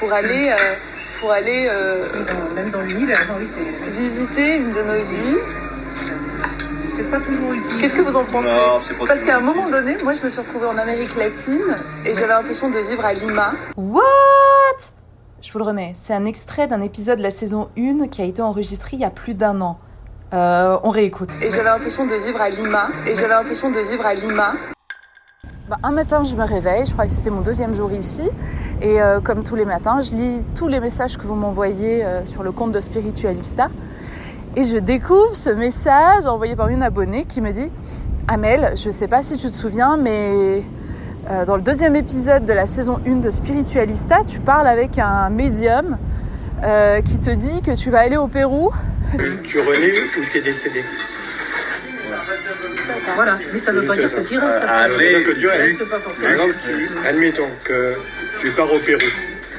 pour 0.00 0.12
aller, 0.12 0.50
euh, 0.50 0.74
pour 1.20 1.30
aller 1.30 1.68
euh, 1.70 2.04
Même 2.56 2.70
dans 2.70 2.82
l'univers, 2.82 3.24
oui, 3.38 3.46
visiter 3.92 4.56
une 4.56 4.70
de 4.70 4.82
nos 4.82 5.04
vies. 5.04 5.67
C'est 6.98 7.04
pas 7.04 7.20
toujours 7.20 7.52
utile. 7.52 7.80
Qu'est-ce 7.80 7.94
que 7.94 8.00
vous 8.00 8.16
en 8.16 8.24
pensez 8.24 8.48
Non, 8.48 8.80
c'est 8.82 8.98
pas 8.98 9.06
Parce 9.06 9.22
qu'à 9.22 9.36
un 9.36 9.40
moment 9.40 9.68
donné, 9.70 9.96
moi 10.02 10.12
je 10.12 10.20
me 10.20 10.28
suis 10.28 10.40
retrouvée 10.40 10.66
en 10.66 10.76
Amérique 10.76 11.14
latine 11.14 11.76
et 12.04 12.12
j'avais 12.12 12.32
l'impression 12.32 12.70
de 12.70 12.78
vivre 12.78 13.04
à 13.04 13.12
Lima. 13.12 13.52
What? 13.76 14.02
Je 15.40 15.52
vous 15.52 15.60
le 15.60 15.64
remets, 15.64 15.92
c'est 15.94 16.12
un 16.12 16.24
extrait 16.24 16.66
d'un 16.66 16.80
épisode 16.80 17.18
de 17.18 17.22
la 17.22 17.30
saison 17.30 17.68
1 17.78 18.08
qui 18.08 18.20
a 18.20 18.24
été 18.24 18.42
enregistré 18.42 18.96
il 18.96 18.98
y 18.98 19.04
a 19.04 19.10
plus 19.10 19.34
d'un 19.34 19.60
an. 19.60 19.78
Euh, 20.32 20.76
on 20.82 20.90
réécoute. 20.90 21.30
Et 21.40 21.52
j'avais 21.52 21.70
l'impression 21.70 22.04
de 22.04 22.16
vivre 22.16 22.40
à 22.40 22.50
Lima. 22.50 22.88
Et 23.06 23.14
j'avais 23.14 23.28
l'impression 23.28 23.70
de 23.70 23.78
vivre 23.78 24.04
à 24.04 24.14
Lima. 24.14 24.54
Bah, 25.68 25.76
un 25.84 25.92
matin, 25.92 26.24
je 26.24 26.34
me 26.34 26.44
réveille, 26.44 26.84
je 26.84 26.94
crois 26.94 27.06
que 27.06 27.12
c'était 27.12 27.30
mon 27.30 27.42
deuxième 27.42 27.74
jour 27.74 27.92
ici. 27.92 28.28
Et 28.82 29.00
euh, 29.00 29.20
comme 29.20 29.44
tous 29.44 29.54
les 29.54 29.66
matins, 29.66 30.00
je 30.00 30.16
lis 30.16 30.42
tous 30.56 30.66
les 30.66 30.80
messages 30.80 31.16
que 31.16 31.22
vous 31.22 31.36
m'envoyez 31.36 32.04
euh, 32.04 32.24
sur 32.24 32.42
le 32.42 32.50
compte 32.50 32.72
de 32.72 32.80
Spiritualista. 32.80 33.68
Et 34.58 34.64
je 34.64 34.76
découvre 34.76 35.36
ce 35.36 35.50
message 35.50 36.26
envoyé 36.26 36.56
par 36.56 36.66
une 36.66 36.82
abonnée 36.82 37.26
qui 37.26 37.40
me 37.40 37.52
dit 37.52 37.70
Amel, 38.26 38.72
je 38.74 38.90
sais 38.90 39.06
pas 39.06 39.22
si 39.22 39.36
tu 39.36 39.48
te 39.48 39.54
souviens, 39.54 39.96
mais 39.96 40.64
euh, 41.30 41.44
dans 41.44 41.54
le 41.54 41.62
deuxième 41.62 41.94
épisode 41.94 42.44
de 42.44 42.52
la 42.52 42.66
saison 42.66 42.98
1 43.06 43.20
de 43.20 43.30
Spiritualista, 43.30 44.24
tu 44.26 44.40
parles 44.40 44.66
avec 44.66 44.98
un 44.98 45.30
médium 45.30 45.96
euh, 46.64 47.00
qui 47.02 47.20
te 47.20 47.30
dit 47.30 47.62
que 47.62 47.70
tu 47.76 47.90
vas 47.90 48.00
aller 48.00 48.16
au 48.16 48.26
Pérou. 48.26 48.72
Tu 49.44 49.60
renais 49.60 49.92
ou 50.18 50.24
t'es 50.32 50.40
décédé? 50.40 50.82
Voilà, 53.14 53.38
mais 53.52 53.60
ça 53.60 53.70
veut 53.70 53.86
pas 53.86 53.94
dire 53.94 54.12
que 54.12 54.22
tu 54.22 54.38
restes. 54.38 54.66
Ah, 54.66 54.88
mais 54.98 55.22
que 55.22 55.38
tu 55.38 55.46
restes. 55.46 55.88
pas 55.88 56.00
forcément. 56.00 56.44
Tu, 56.64 56.90
admettons 57.08 57.48
que 57.62 57.94
tu 58.40 58.50
pars 58.50 58.72
au 58.72 58.80
Pérou. 58.80 59.06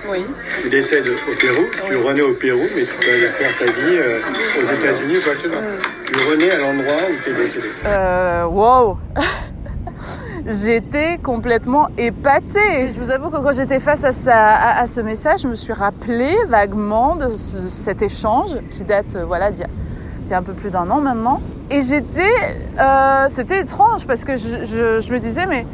Oui. 0.09 0.25
Tu 0.63 0.69
décèdes 0.69 1.07
au 1.07 1.35
Pérou, 1.39 1.65
tu 1.87 1.95
renais 1.95 2.21
au 2.21 2.33
Pérou, 2.33 2.59
mais 2.75 2.83
tu 2.83 2.93
peux 3.05 3.11
aller 3.11 3.25
faire 3.25 3.57
ta 3.57 3.65
vie 3.65 3.97
euh, 3.97 4.17
aux 4.59 4.73
États-Unis 4.73 5.17
ou 5.17 5.21
quoi 5.21 5.33
que 5.33 5.39
ce 5.41 5.49
soit. 5.49 5.61
Tu 6.05 6.29
renais 6.29 6.51
à 6.51 6.57
l'endroit 6.57 6.95
où 7.09 7.23
tu 7.23 7.29
es 7.31 7.33
décédé. 7.33 7.67
Euh, 7.85 8.45
wow 8.45 8.97
J'étais 10.47 11.17
complètement 11.21 11.89
épatée. 11.97 12.91
Je 12.91 12.99
vous 12.99 13.11
avoue 13.11 13.29
que 13.29 13.37
quand 13.37 13.51
j'étais 13.51 13.79
face 13.79 14.03
à, 14.05 14.11
ça, 14.11 14.35
à, 14.55 14.81
à 14.81 14.85
ce 14.85 15.01
message, 15.01 15.41
je 15.41 15.47
me 15.47 15.55
suis 15.55 15.73
rappelé 15.73 16.33
vaguement 16.47 17.15
de 17.15 17.29
ce- 17.29 17.59
cet 17.69 18.01
échange 18.01 18.51
qui 18.71 18.83
date 18.83 19.15
euh, 19.15 19.25
voilà, 19.25 19.51
d'il 19.51 19.61
y, 19.61 19.63
a- 19.63 19.67
d'il 20.23 20.31
y 20.31 20.33
a 20.33 20.37
un 20.37 20.43
peu 20.43 20.53
plus 20.53 20.69
d'un 20.71 20.89
an 20.89 21.01
maintenant. 21.01 21.41
Et 21.69 21.81
j'étais, 21.81 22.33
euh, 22.79 23.25
c'était 23.29 23.59
étrange 23.59 24.07
parce 24.07 24.23
que 24.23 24.37
je, 24.37 24.63
je, 24.63 24.99
je, 25.01 25.11
me 25.13 25.19
disais 25.19 25.45
mais 25.45 25.67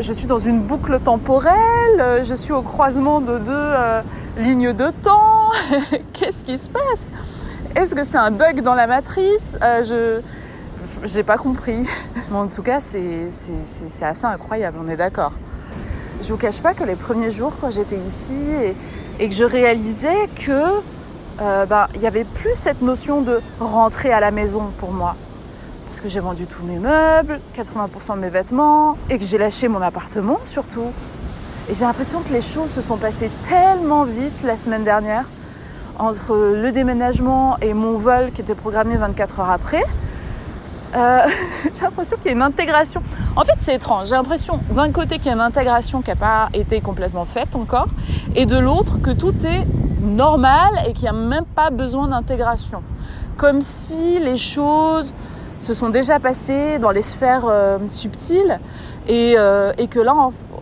je 0.00 0.12
suis 0.12 0.26
dans 0.26 0.38
une 0.38 0.60
boucle 0.62 0.98
temporelle, 1.00 2.22
je 2.22 2.34
suis 2.34 2.52
au 2.52 2.62
croisement 2.62 3.20
de 3.20 3.38
deux 3.38 3.52
euh, 3.52 4.02
lignes 4.36 4.72
de 4.72 4.90
temps. 5.02 5.50
Qu'est-ce 6.12 6.44
qui 6.44 6.58
se 6.58 6.70
passe? 6.70 7.10
Est-ce 7.76 7.94
que 7.94 8.04
c'est 8.04 8.18
un 8.18 8.30
bug 8.30 8.62
dans 8.62 8.74
la 8.74 8.86
matrice? 8.86 9.56
Euh, 9.62 9.84
Je 9.84 10.22
j'ai 11.04 11.22
pas 11.22 11.36
compris. 11.36 11.86
Mais 12.30 12.36
en 12.38 12.48
tout 12.48 12.62
cas, 12.62 12.80
c'est 12.80 13.28
assez 14.02 14.24
incroyable, 14.24 14.78
on 14.80 14.88
est 14.88 14.96
d'accord. 14.96 15.32
Je 16.20 16.32
vous 16.32 16.38
cache 16.38 16.60
pas 16.60 16.74
que 16.74 16.84
les 16.84 16.96
premiers 16.96 17.30
jours 17.30 17.52
quand 17.60 17.70
j'étais 17.70 17.98
ici 17.98 18.40
et, 19.18 19.28
que 19.28 19.34
je 19.34 19.44
réalisais 19.44 20.28
que 20.34 20.80
euh, 21.40 21.66
bah, 21.66 21.88
il 21.94 22.00
y 22.00 22.06
avait 22.06 22.24
plus 22.24 22.54
cette 22.54 22.82
notion 22.82 23.20
de 23.22 23.40
rentrer 23.60 24.12
à 24.12 24.20
la 24.20 24.30
maison 24.30 24.72
pour 24.78 24.92
moi. 24.92 25.14
Parce 25.88 26.00
que 26.00 26.08
j'ai 26.08 26.20
vendu 26.20 26.46
tous 26.46 26.62
mes 26.62 26.78
meubles, 26.78 27.40
80% 27.56 28.16
de 28.16 28.20
mes 28.20 28.28
vêtements, 28.28 28.98
et 29.08 29.18
que 29.18 29.24
j'ai 29.24 29.38
lâché 29.38 29.68
mon 29.68 29.80
appartement 29.80 30.38
surtout. 30.42 30.92
Et 31.70 31.74
j'ai 31.74 31.86
l'impression 31.86 32.20
que 32.20 32.30
les 32.30 32.42
choses 32.42 32.70
se 32.70 32.82
sont 32.82 32.98
passées 32.98 33.30
tellement 33.48 34.04
vite 34.04 34.42
la 34.42 34.56
semaine 34.56 34.84
dernière, 34.84 35.24
entre 35.98 36.36
le 36.36 36.70
déménagement 36.72 37.56
et 37.60 37.72
mon 37.72 37.96
vol 37.96 38.32
qui 38.32 38.42
était 38.42 38.54
programmé 38.54 38.96
24 38.96 39.40
heures 39.40 39.50
après. 39.50 39.82
Euh, 40.94 41.20
j'ai 41.74 41.84
l'impression 41.84 42.18
qu'il 42.18 42.26
y 42.26 42.28
a 42.28 42.32
une 42.32 42.42
intégration. 42.42 43.02
En 43.34 43.44
fait, 43.44 43.56
c'est 43.56 43.74
étrange. 43.74 44.08
J'ai 44.08 44.14
l'impression 44.14 44.60
d'un 44.70 44.92
côté 44.92 45.16
qu'il 45.16 45.28
y 45.28 45.30
a 45.30 45.34
une 45.34 45.40
intégration 45.40 46.02
qui 46.02 46.10
n'a 46.10 46.16
pas 46.16 46.50
été 46.52 46.82
complètement 46.82 47.24
faite 47.24 47.56
encore, 47.56 47.88
et 48.36 48.44
de 48.44 48.58
l'autre 48.58 49.00
que 49.00 49.10
tout 49.10 49.34
est 49.46 49.66
normal 50.02 50.70
et 50.86 50.92
qu'il 50.92 51.04
n'y 51.04 51.08
a 51.08 51.12
même 51.12 51.46
pas 51.46 51.70
besoin 51.70 52.08
d'intégration. 52.08 52.82
Comme 53.38 53.62
si 53.62 54.18
les 54.20 54.36
choses 54.36 55.14
se 55.58 55.74
sont 55.74 55.90
déjà 55.90 56.20
passées 56.20 56.78
dans 56.78 56.90
les 56.90 57.02
sphères 57.02 57.46
euh, 57.48 57.78
subtiles 57.88 58.60
et, 59.06 59.34
euh, 59.38 59.72
et, 59.78 59.88
que 59.88 59.98
là, 59.98 60.14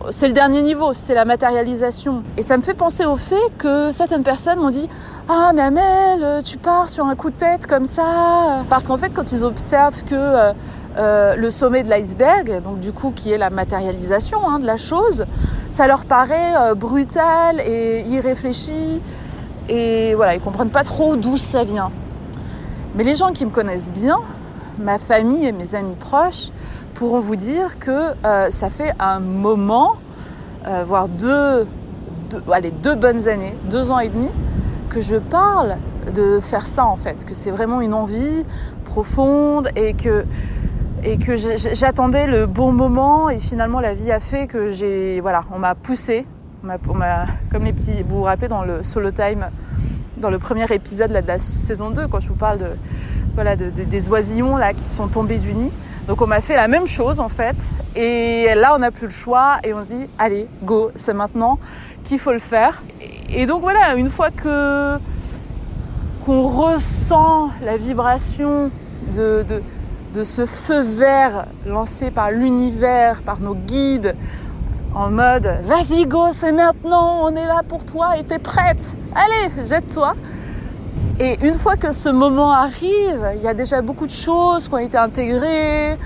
c'est 0.09 0.27
le 0.27 0.33
dernier 0.33 0.61
niveau, 0.61 0.93
c'est 0.93 1.13
la 1.13 1.25
matérialisation. 1.25 2.23
Et 2.37 2.41
ça 2.41 2.57
me 2.57 2.63
fait 2.63 2.73
penser 2.73 3.05
au 3.05 3.17
fait 3.17 3.35
que 3.57 3.91
certaines 3.91 4.23
personnes 4.23 4.59
m'ont 4.59 4.69
dit 4.69 4.87
Ah, 5.27 5.51
mais 5.53 5.61
Amel, 5.61 6.41
tu 6.43 6.57
pars 6.57 6.89
sur 6.89 7.05
un 7.05 7.15
coup 7.15 7.29
de 7.29 7.35
tête 7.35 7.67
comme 7.67 7.85
ça. 7.85 8.63
Parce 8.69 8.87
qu'en 8.87 8.97
fait, 8.97 9.13
quand 9.13 9.31
ils 9.31 9.43
observent 9.43 10.03
que 10.03 10.15
euh, 10.15 10.53
euh, 10.97 11.35
le 11.35 11.49
sommet 11.51 11.83
de 11.83 11.89
l'iceberg, 11.89 12.63
donc 12.63 12.79
du 12.79 12.91
coup 12.91 13.11
qui 13.11 13.31
est 13.31 13.37
la 13.37 13.51
matérialisation 13.51 14.49
hein, 14.49 14.57
de 14.57 14.65
la 14.65 14.77
chose, 14.77 15.25
ça 15.69 15.85
leur 15.85 16.05
paraît 16.05 16.55
euh, 16.59 16.73
brutal 16.73 17.59
et 17.59 18.03
irréfléchi. 18.07 18.99
Et 19.69 20.15
voilà, 20.15 20.33
ils 20.33 20.41
comprennent 20.41 20.71
pas 20.71 20.83
trop 20.83 21.15
d'où 21.15 21.37
ça 21.37 21.63
vient. 21.63 21.91
Mais 22.95 23.03
les 23.03 23.15
gens 23.15 23.31
qui 23.31 23.45
me 23.45 23.51
connaissent 23.51 23.91
bien, 23.91 24.17
ma 24.79 24.97
famille 24.97 25.45
et 25.45 25.51
mes 25.51 25.75
amis 25.75 25.95
proches, 25.95 26.49
pourront 26.93 27.19
vous 27.19 27.35
dire 27.35 27.77
que 27.79 28.13
euh, 28.25 28.49
ça 28.49 28.69
fait 28.69 28.93
un 28.99 29.19
moment, 29.19 29.93
euh, 30.67 30.83
voire 30.85 31.07
deux, 31.07 31.67
allez, 32.51 32.71
deux 32.71 32.95
bonnes 32.95 33.27
années, 33.27 33.55
deux 33.69 33.91
ans 33.91 33.99
et 33.99 34.09
demi, 34.09 34.29
que 34.89 35.01
je 35.01 35.17
parle 35.17 35.77
de 36.15 36.39
faire 36.39 36.65
ça 36.65 36.85
en 36.85 36.97
fait, 36.97 37.25
que 37.25 37.33
c'est 37.33 37.51
vraiment 37.51 37.81
une 37.81 37.93
envie 37.93 38.45
profonde 38.85 39.69
et 39.75 39.93
que, 39.93 40.25
j'attendais 41.73 42.25
le 42.25 42.47
bon 42.47 42.71
moment 42.71 43.29
et 43.29 43.37
finalement 43.37 43.79
la 43.79 43.93
vie 43.93 44.11
a 44.11 44.19
fait 44.19 44.47
que 44.47 44.71
j'ai, 44.71 45.21
voilà, 45.21 45.41
on 45.51 45.59
m'a 45.59 45.75
poussé, 45.75 46.25
comme 46.81 47.63
les 47.63 47.73
petits, 47.73 48.03
vous 48.03 48.17
vous 48.17 48.23
rappelez 48.23 48.47
dans 48.47 48.63
le 48.63 48.83
solo 48.83 49.11
time, 49.11 49.47
dans 50.17 50.31
le 50.31 50.39
premier 50.39 50.65
épisode 50.71 51.11
de 51.11 51.27
la 51.27 51.37
saison 51.37 51.91
2, 51.91 52.07
quand 52.07 52.19
je 52.19 52.27
vous 52.27 52.35
parle 52.35 52.57
de, 52.57 52.69
voilà, 53.37 53.55
de, 53.55 53.69
de, 53.69 53.83
des 53.83 54.07
oisillons 54.09 54.57
là 54.57 54.73
qui 54.73 54.89
sont 54.89 55.07
tombés 55.07 55.37
du 55.37 55.53
nid. 55.53 55.71
Donc 56.07 56.23
on 56.23 56.25
m'a 56.25 56.41
fait 56.41 56.55
la 56.55 56.67
même 56.67 56.87
chose 56.87 57.19
en 57.19 57.29
fait. 57.29 57.55
Et 57.95 58.47
là 58.55 58.73
on 58.73 58.79
n'a 58.79 58.89
plus 58.89 59.05
le 59.05 59.13
choix 59.13 59.57
et 59.63 59.75
on 59.75 59.81
se 59.83 59.93
dit 59.93 60.07
allez 60.17 60.47
go, 60.63 60.89
c'est 60.95 61.13
maintenant 61.13 61.59
qu'il 62.03 62.17
faut 62.17 62.31
le 62.31 62.39
faire. 62.39 62.81
Et 63.29 63.45
donc 63.45 63.61
voilà, 63.61 63.93
une 63.95 64.09
fois 64.09 64.31
que 64.31 64.97
qu'on 66.25 66.47
ressent 66.47 67.51
la 67.63 67.77
vibration 67.77 68.71
de, 69.15 69.45
de, 69.47 69.61
de 70.15 70.23
ce 70.23 70.47
feu 70.47 70.81
vert 70.81 71.45
lancé 71.67 72.09
par 72.09 72.31
l'univers, 72.31 73.21
par 73.21 73.39
nos 73.39 73.53
guides, 73.53 74.15
en 74.95 75.11
mode 75.11 75.59
vas-y 75.63 76.07
go, 76.07 76.29
c'est 76.31 76.53
maintenant, 76.53 77.19
on 77.21 77.35
est 77.35 77.45
là 77.45 77.61
pour 77.69 77.85
toi 77.85 78.17
et 78.17 78.23
t'es 78.23 78.39
prête. 78.39 78.83
Allez, 79.13 79.63
jette-toi. 79.63 80.15
Et 81.19 81.35
une 81.41 81.55
fois 81.55 81.77
que 81.77 81.91
ce 81.91 82.09
moment 82.09 82.51
arrive, 82.51 83.31
il 83.35 83.41
y 83.41 83.47
a 83.47 83.55
déjà 83.55 83.81
beaucoup 83.81 84.05
de 84.05 84.11
choses 84.11 84.67
qui 84.67 84.73
ont 84.75 84.77
été 84.77 84.97
intégrées, 84.97 85.97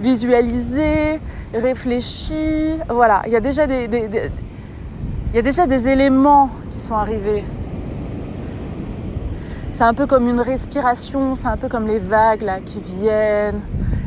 visualisées, 0.00 1.20
réfléchies. 1.52 2.78
Voilà, 2.88 3.22
il 3.26 3.32
y 3.32 3.36
a 3.36 3.40
déjà 3.40 3.66
des, 3.66 3.88
des, 3.88 4.06
des, 4.06 4.30
il 5.32 5.36
y 5.36 5.38
a 5.40 5.42
déjà 5.42 5.66
des 5.66 5.88
éléments 5.88 6.50
qui 6.70 6.78
sont 6.78 6.94
arrivés. 6.94 7.42
C'est 9.72 9.82
un 9.82 9.94
peu 9.94 10.06
comme 10.06 10.28
une 10.28 10.40
respiration, 10.40 11.34
c'est 11.34 11.48
un 11.48 11.56
peu 11.56 11.68
comme 11.68 11.88
les 11.88 11.98
vagues 11.98 12.42
là 12.42 12.60
qui 12.60 12.78
viennent 12.80 13.62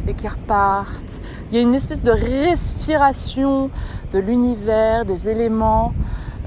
et 0.08 0.14
qui 0.14 0.30
repartent. 0.30 1.22
Il 1.50 1.58
y 1.58 1.60
a 1.60 1.62
une 1.62 1.76
espèce 1.76 2.04
de 2.04 2.12
respiration 2.12 3.70
de 4.14 4.20
l'univers, 4.20 5.04
des 5.04 5.28
éléments, 5.28 5.94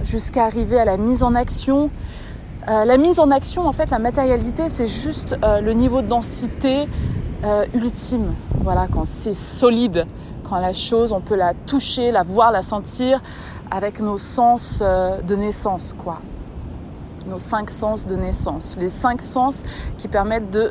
jusqu'à 0.04 0.44
arriver 0.44 0.80
à 0.80 0.86
la 0.86 0.96
mise 0.96 1.22
en 1.22 1.34
action 1.34 1.90
euh, 2.68 2.84
la 2.84 2.96
mise 2.96 3.20
en 3.20 3.30
action, 3.30 3.66
en 3.66 3.72
fait, 3.72 3.90
la 3.90 4.00
matérialité, 4.00 4.68
c'est 4.68 4.88
juste 4.88 5.38
euh, 5.44 5.60
le 5.60 5.72
niveau 5.72 6.02
de 6.02 6.08
densité 6.08 6.88
euh, 7.44 7.64
ultime. 7.74 8.34
Voilà, 8.60 8.88
quand 8.88 9.06
c'est 9.06 9.34
solide, 9.34 10.06
quand 10.42 10.58
la 10.58 10.72
chose, 10.72 11.12
on 11.12 11.20
peut 11.20 11.36
la 11.36 11.54
toucher, 11.54 12.10
la 12.10 12.24
voir, 12.24 12.50
la 12.50 12.62
sentir 12.62 13.22
avec 13.70 14.00
nos 14.00 14.18
sens 14.18 14.80
de 14.80 15.36
naissance, 15.36 15.94
quoi. 15.96 16.20
Nos 17.28 17.38
cinq 17.38 17.70
sens 17.70 18.06
de 18.06 18.16
naissance. 18.16 18.76
Les 18.78 18.88
cinq 18.88 19.20
sens 19.20 19.62
qui 19.98 20.08
permettent 20.08 20.50
de 20.50 20.70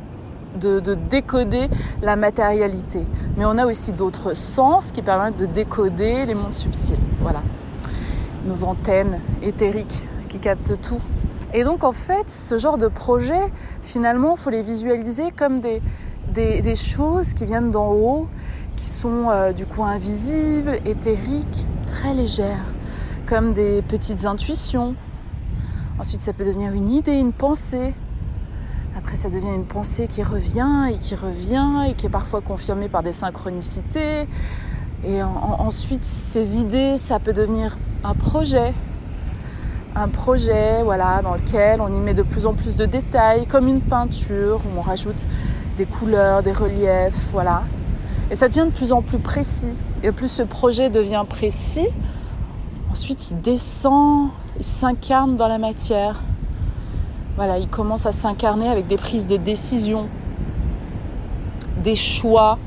de, 0.59 0.79
de, 0.79 0.95
décoder 0.95 1.67
la 2.01 2.15
matérialité. 2.15 3.05
Mais 3.35 3.43
on 3.43 3.57
a 3.57 3.65
aussi 3.65 3.91
d'autres 3.91 4.33
sens 4.33 4.93
qui 4.93 5.01
permettent 5.01 5.37
de 5.37 5.47
décoder 5.47 6.25
les 6.25 6.33
mondes 6.33 6.53
subtils. 6.53 6.97
Voilà. 7.19 7.41
Nos 8.45 8.63
antennes 8.63 9.19
éthériques 9.43 10.07
qui 10.29 10.39
captent 10.39 10.79
tout. 10.81 11.01
Et 11.53 11.63
donc 11.63 11.83
en 11.83 11.91
fait, 11.91 12.29
ce 12.29 12.57
genre 12.57 12.77
de 12.77 12.87
projet, 12.87 13.41
finalement, 13.81 14.35
faut 14.35 14.49
les 14.49 14.63
visualiser 14.63 15.31
comme 15.31 15.59
des, 15.59 15.81
des, 16.33 16.75
choses 16.75 17.33
qui 17.33 17.45
viennent 17.45 17.71
d'en 17.71 17.91
haut, 17.91 18.27
qui 18.75 18.85
sont 18.85 19.29
euh, 19.29 19.53
du 19.53 19.65
coup 19.65 19.83
invisibles, 19.83 20.79
éthériques, 20.85 21.67
très 21.87 22.13
légères, 22.13 22.73
comme 23.25 23.53
des 23.53 23.81
petites 23.81 24.25
intuitions. 24.25 24.95
Ensuite, 25.99 26.21
ça 26.21 26.33
peut 26.33 26.45
devenir 26.45 26.73
une 26.73 26.89
idée, 26.89 27.13
une 27.13 27.31
pensée. 27.31 27.93
Après, 28.97 29.15
ça 29.15 29.29
devient 29.29 29.53
une 29.55 29.65
pensée 29.65 30.07
qui 30.07 30.23
revient 30.23 30.89
et 30.89 30.97
qui 30.97 31.15
revient 31.15 31.85
et 31.87 31.93
qui 31.93 32.07
est 32.07 32.09
parfois 32.09 32.41
confirmée 32.41 32.89
par 32.89 33.03
des 33.03 33.13
synchronicités. 33.13 34.27
Et 35.05 35.23
en, 35.23 35.29
en, 35.29 35.61
ensuite, 35.65 36.03
ces 36.03 36.57
idées, 36.57 36.97
ça 36.97 37.19
peut 37.19 37.33
devenir 37.33 37.77
un 38.03 38.13
projet, 38.13 38.73
un 39.95 40.09
projet 40.09 40.83
voilà, 40.83 41.21
dans 41.21 41.35
lequel 41.35 41.79
on 41.79 41.93
y 41.93 41.99
met 41.99 42.13
de 42.13 42.23
plus 42.23 42.45
en 42.45 42.53
plus 42.53 42.75
de 42.75 42.85
détails, 42.85 43.45
comme 43.47 43.67
une 43.67 43.81
peinture, 43.81 44.61
où 44.65 44.79
on 44.79 44.81
rajoute 44.81 45.27
des 45.77 45.85
couleurs, 45.85 46.43
des 46.43 46.51
reliefs, 46.51 47.29
voilà. 47.31 47.63
Et 48.29 48.35
ça 48.35 48.47
devient 48.47 48.65
de 48.65 48.75
plus 48.75 48.91
en 48.91 49.01
plus 49.01 49.19
précis. 49.19 49.77
Et 50.03 50.11
plus 50.11 50.27
ce 50.27 50.43
projet 50.43 50.89
devient 50.89 51.23
précis, 51.27 51.87
ensuite 52.91 53.31
il 53.31 53.41
descend, 53.41 54.29
il 54.57 54.63
s'incarne 54.63 55.35
dans 55.35 55.47
la 55.47 55.57
matière. 55.57 56.21
Voilà, 57.37 57.57
il 57.57 57.67
commence 57.67 58.05
à 58.05 58.11
s'incarner 58.11 58.67
avec 58.67 58.87
des 58.87 58.97
prises 58.97 59.27
de 59.27 59.37
décision, 59.37 60.07
des 61.83 61.95
choix, 61.95 62.59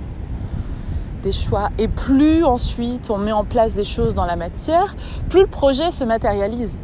des 1.23 1.33
choix. 1.33 1.71
Et 1.79 1.89
plus 1.89 2.45
ensuite 2.45 3.11
on 3.11 3.19
met 3.19 3.33
en 3.33 3.45
place 3.45 3.75
des 3.75 3.85
choses 3.85 4.15
dans 4.15 4.27
la 4.27 4.37
matière, 4.37 4.97
plus 5.29 5.43
le 5.43 5.47
projet 5.47 5.91
se 5.91 6.05
matérialise. 6.05 6.81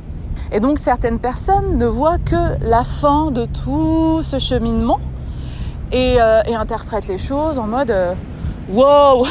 Et 0.52 0.60
donc 0.60 0.78
certaines 0.78 1.18
personnes 1.18 1.78
ne 1.78 1.86
voient 1.86 2.18
que 2.18 2.58
la 2.60 2.84
fin 2.84 3.30
de 3.30 3.46
tout 3.46 4.22
ce 4.22 4.38
cheminement 4.38 5.00
et, 5.92 6.16
euh, 6.20 6.42
interprètent 6.56 7.08
les 7.08 7.18
choses 7.18 7.58
en 7.58 7.66
mode 7.66 7.90
euh, 7.90 8.14
Wow 8.70 9.26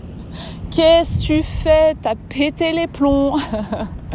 Qu'est-ce 0.70 1.18
que 1.18 1.22
tu 1.22 1.42
fais? 1.42 1.94
T'as 2.00 2.14
pété 2.14 2.72
les 2.72 2.86
plombs 2.86 3.36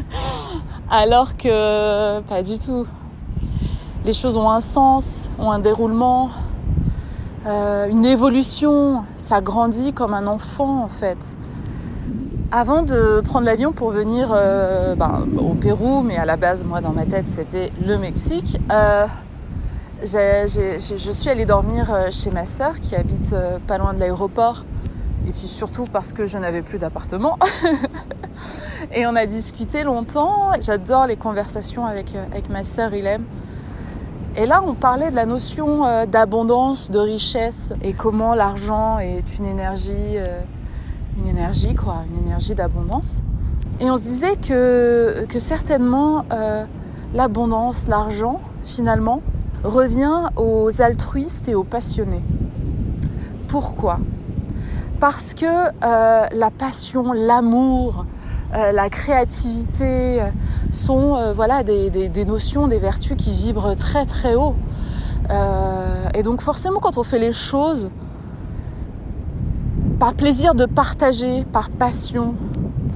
Alors 0.90 1.38
que 1.38 2.20
pas 2.22 2.42
du 2.42 2.58
tout. 2.58 2.88
Les 4.06 4.14
choses 4.14 4.38
ont 4.38 4.50
un 4.50 4.62
sens, 4.62 5.30
ont 5.38 5.52
un 5.52 5.60
déroulement, 5.60 6.30
euh, 7.46 7.88
une 7.90 8.06
évolution. 8.06 9.04
Ça 9.18 9.42
grandit 9.42 9.94
comme 9.94 10.14
un 10.14 10.28
enfant 10.28 10.84
en 10.84 10.88
fait. 10.88 11.18
Avant 12.52 12.82
de 12.82 13.20
prendre 13.22 13.46
l'avion 13.46 13.74
pour 13.74 13.90
venir 13.92 14.30
euh, 14.32 14.96
ben, 14.96 15.28
au 15.38 15.54
Pérou, 15.54 16.02
mais 16.02 16.16
à 16.18 16.24
la 16.26 16.38
base, 16.38 16.64
moi, 16.64 16.80
dans 16.80 16.92
ma 16.94 17.06
tête, 17.06 17.28
c'était 17.28 17.72
le 17.86 17.98
Mexique, 17.98 18.58
euh, 18.72 19.06
j'ai- 20.02 20.46
j'ai- 20.48 20.80
je 20.80 21.12
suis 21.12 21.30
allée 21.30 21.46
dormir 21.46 21.94
euh, 21.94 22.08
chez 22.10 22.32
ma 22.32 22.46
sœur 22.46 22.80
qui 22.80 22.96
habite 22.96 23.34
euh, 23.34 23.58
pas 23.68 23.78
loin 23.78 23.94
de 23.94 24.00
l'aéroport. 24.00 24.64
Et 25.28 25.32
puis 25.32 25.48
surtout 25.48 25.86
parce 25.92 26.14
que 26.14 26.26
je 26.26 26.38
n'avais 26.38 26.62
plus 26.62 26.78
d'appartement. 26.80 27.38
et 28.94 29.06
on 29.06 29.16
a 29.18 29.26
discuté 29.26 29.84
longtemps. 29.84 30.52
J'adore 30.62 31.06
les 31.08 31.18
conversations 31.18 31.86
avec, 31.86 32.16
avec 32.32 32.50
ma 32.50 32.64
sœur 32.64 32.94
Ilem. 32.94 33.24
Et 34.38 34.46
là, 34.46 34.64
on 34.66 34.74
parlait 34.74 35.10
de 35.10 35.16
la 35.16 35.26
notion 35.26 35.82
d'abondance, 36.06 36.92
de 36.92 37.00
richesse 37.00 37.74
et 37.84 37.92
comment 37.92 38.36
l'argent 38.36 39.00
est 39.00 39.38
une 39.38 39.46
énergie, 39.46 40.16
une 41.18 41.28
énergie 41.28 41.76
quoi, 41.76 42.04
une 42.10 42.26
énergie 42.26 42.56
d'abondance. 42.56 43.22
Et 43.80 43.92
on 43.92 43.96
se 43.98 44.02
disait 44.02 44.36
que, 44.38 45.26
que 45.30 45.40
certainement 45.40 46.26
euh, 46.32 46.66
l'abondance, 47.14 47.88
l'argent, 47.88 48.40
finalement, 48.62 49.22
revient 49.64 50.24
aux 50.36 50.82
altruistes 50.82 51.48
et 51.48 51.56
aux 51.56 51.64
passionnés. 51.64 52.24
Pourquoi? 53.48 54.00
Parce 55.00 55.34
que 55.34 55.46
euh, 55.46 56.26
la 56.32 56.50
passion, 56.52 57.14
l'amour, 57.14 58.06
euh, 58.56 58.72
la 58.72 58.90
créativité 58.90 60.24
sont 60.72 61.34
voilà 61.36 61.64
des, 61.64 61.90
des- 61.90 62.26
notions, 62.26 62.68
des 62.68 62.80
vertus 62.80 63.16
qui 63.16 63.32
vibrent 63.32 63.76
très 63.76 64.06
très 64.06 64.36
haut. 64.36 64.56
Et 66.16 66.24
donc 66.24 66.42
forcément, 66.42 66.80
quand 66.80 66.98
on 66.98 67.04
fait 67.04 67.20
les 67.20 67.34
choses 67.34 67.90
par 70.00 70.14
plaisir 70.14 70.54
de 70.56 70.66
partager, 70.66 71.44
par 71.52 71.70
passion, 71.70 72.36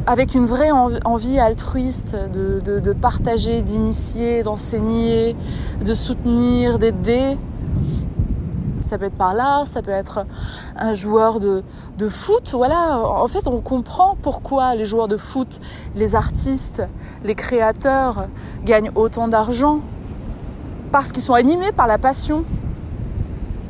avec 0.07 0.35
une 0.35 0.45
vraie 0.45 0.71
en- 0.71 0.91
envie 1.05 1.39
altruiste 1.39 2.15
de 2.33 2.93
partager, 2.93 3.61
d'initier, 3.61 4.43
d'enseigner, 4.43 5.35
de 5.83 5.93
soutenir, 5.93 6.79
d'aider. 6.79 7.37
Ça 8.81 8.97
peut 8.97 9.05
être 9.05 9.15
par 9.15 9.33
là, 9.33 9.63
ça 9.65 9.81
peut 9.81 9.91
être 9.91 10.25
un 10.75 10.93
joueur 10.93 11.39
de, 11.39 11.63
de 11.97 12.09
foot. 12.09 12.51
Voilà, 12.53 12.99
en 12.99 13.27
fait, 13.27 13.47
on 13.47 13.61
comprend 13.61 14.17
pourquoi 14.21 14.75
les 14.75 14.85
joueurs 14.85 15.07
de 15.07 15.17
foot, 15.17 15.59
les 15.95 16.15
artistes, 16.15 16.83
les 17.23 17.35
créateurs 17.35 18.27
gagnent 18.65 18.91
autant 18.95 19.27
d'argent. 19.27 19.79
Parce 20.91 21.11
qu'ils 21.11 21.23
sont 21.23 21.35
animés 21.35 21.71
par 21.71 21.87
la 21.87 21.97
passion. 21.97 22.43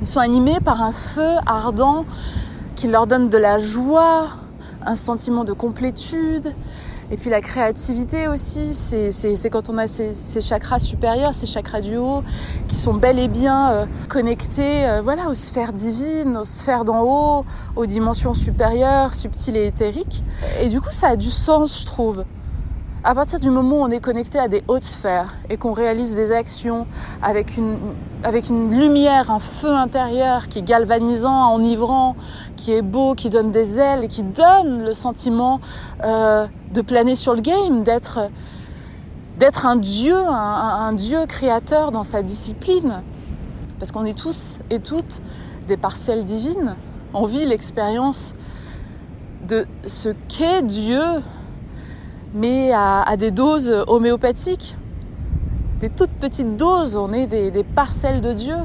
Ils 0.01 0.07
sont 0.07 0.19
animés 0.19 0.59
par 0.63 0.81
un 0.81 0.91
feu 0.93 1.35
ardent 1.45 2.05
qui 2.81 2.87
leur 2.87 3.05
donne 3.05 3.29
de 3.29 3.37
la 3.37 3.59
joie, 3.59 4.29
un 4.83 4.95
sentiment 4.95 5.43
de 5.43 5.53
complétude. 5.53 6.55
Et 7.11 7.17
puis 7.17 7.29
la 7.29 7.39
créativité 7.39 8.27
aussi, 8.27 8.73
c'est 8.73 9.49
quand 9.51 9.69
on 9.69 9.77
a 9.77 9.85
ces, 9.85 10.15
ces 10.15 10.41
chakras 10.41 10.79
supérieurs, 10.79 11.35
ces 11.35 11.45
chakras 11.45 11.81
du 11.81 11.97
haut, 11.97 12.23
qui 12.67 12.75
sont 12.75 12.95
bel 12.95 13.19
et 13.19 13.27
bien 13.27 13.69
euh, 13.69 13.85
connectés 14.09 14.83
euh, 14.83 15.03
voilà, 15.03 15.29
aux 15.29 15.35
sphères 15.35 15.73
divines, 15.73 16.35
aux 16.37 16.45
sphères 16.45 16.83
d'en 16.83 17.03
haut, 17.03 17.45
aux 17.75 17.85
dimensions 17.85 18.33
supérieures, 18.33 19.13
subtiles 19.13 19.57
et 19.57 19.67
éthériques. 19.67 20.23
Et 20.59 20.67
du 20.67 20.81
coup, 20.81 20.89
ça 20.89 21.09
a 21.09 21.15
du 21.15 21.29
sens, 21.29 21.81
je 21.81 21.85
trouve. 21.85 22.25
À 23.03 23.15
partir 23.15 23.39
du 23.39 23.49
moment 23.49 23.77
où 23.77 23.81
on 23.81 23.89
est 23.89 23.99
connecté 23.99 24.37
à 24.37 24.47
des 24.47 24.63
hautes 24.67 24.83
sphères 24.83 25.33
et 25.49 25.57
qu'on 25.57 25.73
réalise 25.73 26.15
des 26.15 26.31
actions 26.31 26.85
avec 27.23 27.57
une, 27.57 27.79
avec 28.23 28.49
une 28.49 28.77
lumière, 28.79 29.31
un 29.31 29.39
feu 29.39 29.73
intérieur 29.73 30.47
qui 30.47 30.59
est 30.59 30.61
galvanisant, 30.61 31.51
enivrant, 31.51 32.15
qui 32.57 32.73
est 32.73 32.83
beau, 32.83 33.15
qui 33.15 33.31
donne 33.31 33.51
des 33.51 33.79
ailes 33.79 34.07
qui 34.07 34.21
donne 34.21 34.83
le 34.83 34.93
sentiment 34.93 35.61
euh, 36.03 36.45
de 36.73 36.81
planer 36.81 37.15
sur 37.15 37.33
le 37.33 37.41
game, 37.41 37.81
d'être 37.83 38.29
d'être 39.39 39.65
un 39.65 39.77
dieu, 39.77 40.15
un- 40.15 40.33
un 40.87 40.93
dieu 40.93 41.25
créateur 41.25 41.91
dans 41.91 42.03
sa 42.03 42.21
discipline. 42.21 43.01
Parce 43.79 43.91
qu'on 43.91 44.05
est 44.05 44.15
tous 44.15 44.59
et 44.69 44.77
toutes 44.77 45.21
des 45.67 45.77
parcelles 45.77 46.23
divines. 46.25 46.75
On 47.15 47.25
vit 47.25 47.47
l'expérience 47.47 48.35
de 49.47 49.65
ce 49.87 50.09
qu'est 50.27 50.61
Dieu 50.61 51.01
mais 52.33 52.71
à, 52.73 53.15
des 53.17 53.31
doses 53.31 53.83
homéopathiques, 53.87 54.77
des 55.79 55.89
toutes 55.89 56.11
petites 56.11 56.57
doses. 56.57 56.95
On 56.95 57.11
est 57.11 57.27
des, 57.27 57.51
des 57.51 57.63
parcelles 57.63 58.21
de 58.21 58.33
Dieu. 58.33 58.55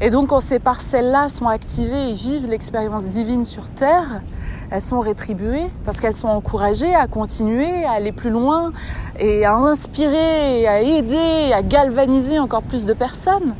Et 0.00 0.10
donc 0.10 0.28
quand 0.28 0.40
ces 0.40 0.58
parcelles-là 0.58 1.28
sont 1.28 1.46
activées 1.46 2.10
et 2.10 2.14
vivent 2.14 2.46
l'expérience 2.46 3.08
divine 3.08 3.44
sur 3.44 3.68
Terre, 3.70 4.22
elles 4.70 4.82
sont 4.82 5.00
rétribuées 5.00 5.70
parce 5.84 6.00
qu'elles 6.00 6.16
sont 6.16 6.28
encouragées 6.28 6.94
à 6.94 7.06
continuer, 7.06 7.84
à 7.84 7.92
aller 7.92 8.12
plus 8.12 8.30
loin 8.30 8.72
et 9.18 9.44
à 9.44 9.54
inspirer, 9.54 10.66
à 10.66 10.80
aider, 10.80 11.52
à 11.54 11.62
galvaniser 11.62 12.38
encore 12.38 12.62
plus 12.62 12.86
de 12.86 12.92
personnes. 12.92 13.54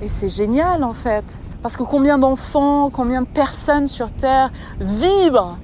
Et 0.00 0.08
c'est 0.08 0.28
génial 0.28 0.84
en 0.84 0.94
fait. 0.94 1.24
Parce 1.60 1.76
que 1.76 1.82
combien 1.82 2.18
d'enfants, 2.18 2.90
combien 2.90 3.20
de 3.20 3.26
personnes 3.26 3.86
sur 3.86 4.10
Terre 4.10 4.50
vibrent 4.80 5.58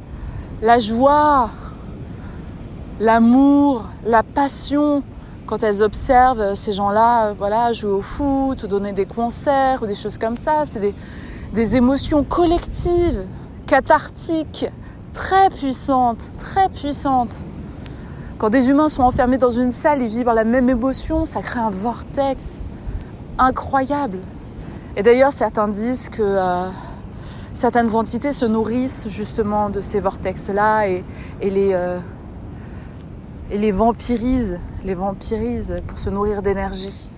la 0.63 0.79
joie, 0.79 1.51
l'amour, 3.01 3.85
la 4.05 4.23
passion 4.23 5.03
quand 5.47 5.63
elles 5.63 5.83
observent 5.83 6.55
ces 6.55 6.73
gens-là, 6.73 7.29
euh, 7.29 7.35
voilà, 7.37 7.73
jouer 7.73 7.91
au 7.91 8.03
foot 8.03 8.63
ou 8.63 8.67
donner 8.67 8.93
des 8.93 9.07
concerts 9.07 9.83
ou 9.83 9.87
des 9.87 9.95
choses 9.95 10.19
comme 10.19 10.37
ça. 10.37 10.65
C'est 10.67 10.95
des, 11.53 11.77
émotions 11.77 12.23
collectives, 12.23 13.23
cathartiques, 13.67 14.67
très 15.15 15.49
puissantes, 15.49 16.23
très 16.39 16.69
puissantes. 16.69 17.35
Quand 18.37 18.51
des 18.51 18.69
humains 18.69 18.89
sont 18.89 19.03
enfermés 19.03 19.39
dans 19.39 19.51
une 19.51 19.71
salle, 19.71 20.03
ils 20.03 20.09
vivent 20.09 20.31
la 20.33 20.45
même 20.45 20.69
émotion, 20.69 21.25
ça 21.25 21.41
crée 21.41 21.61
un 21.61 21.71
vortex 21.71 22.67
incroyable. 23.39 24.19
Et 24.97 25.03
d'ailleurs, 25.03 25.33
certains 25.33 25.69
disent 25.69 26.11
que 26.11 26.23
euh, 26.23 26.69
certaines 27.59 27.97
entités 27.97 28.33
se 28.33 28.45
nourrissent 28.45 29.09
justement 29.09 29.69
de 29.69 29.81
ces 29.81 29.99
vortex-là 29.99 30.87
et, 30.89 31.03
les, 31.43 31.73
euh, 31.73 31.99
les 33.51 33.73
vampirisent, 33.73 34.61
les 34.85 34.95
pour 35.89 35.99
se 35.99 36.09
nourrir 36.09 36.41
d'énergie. 36.41 37.11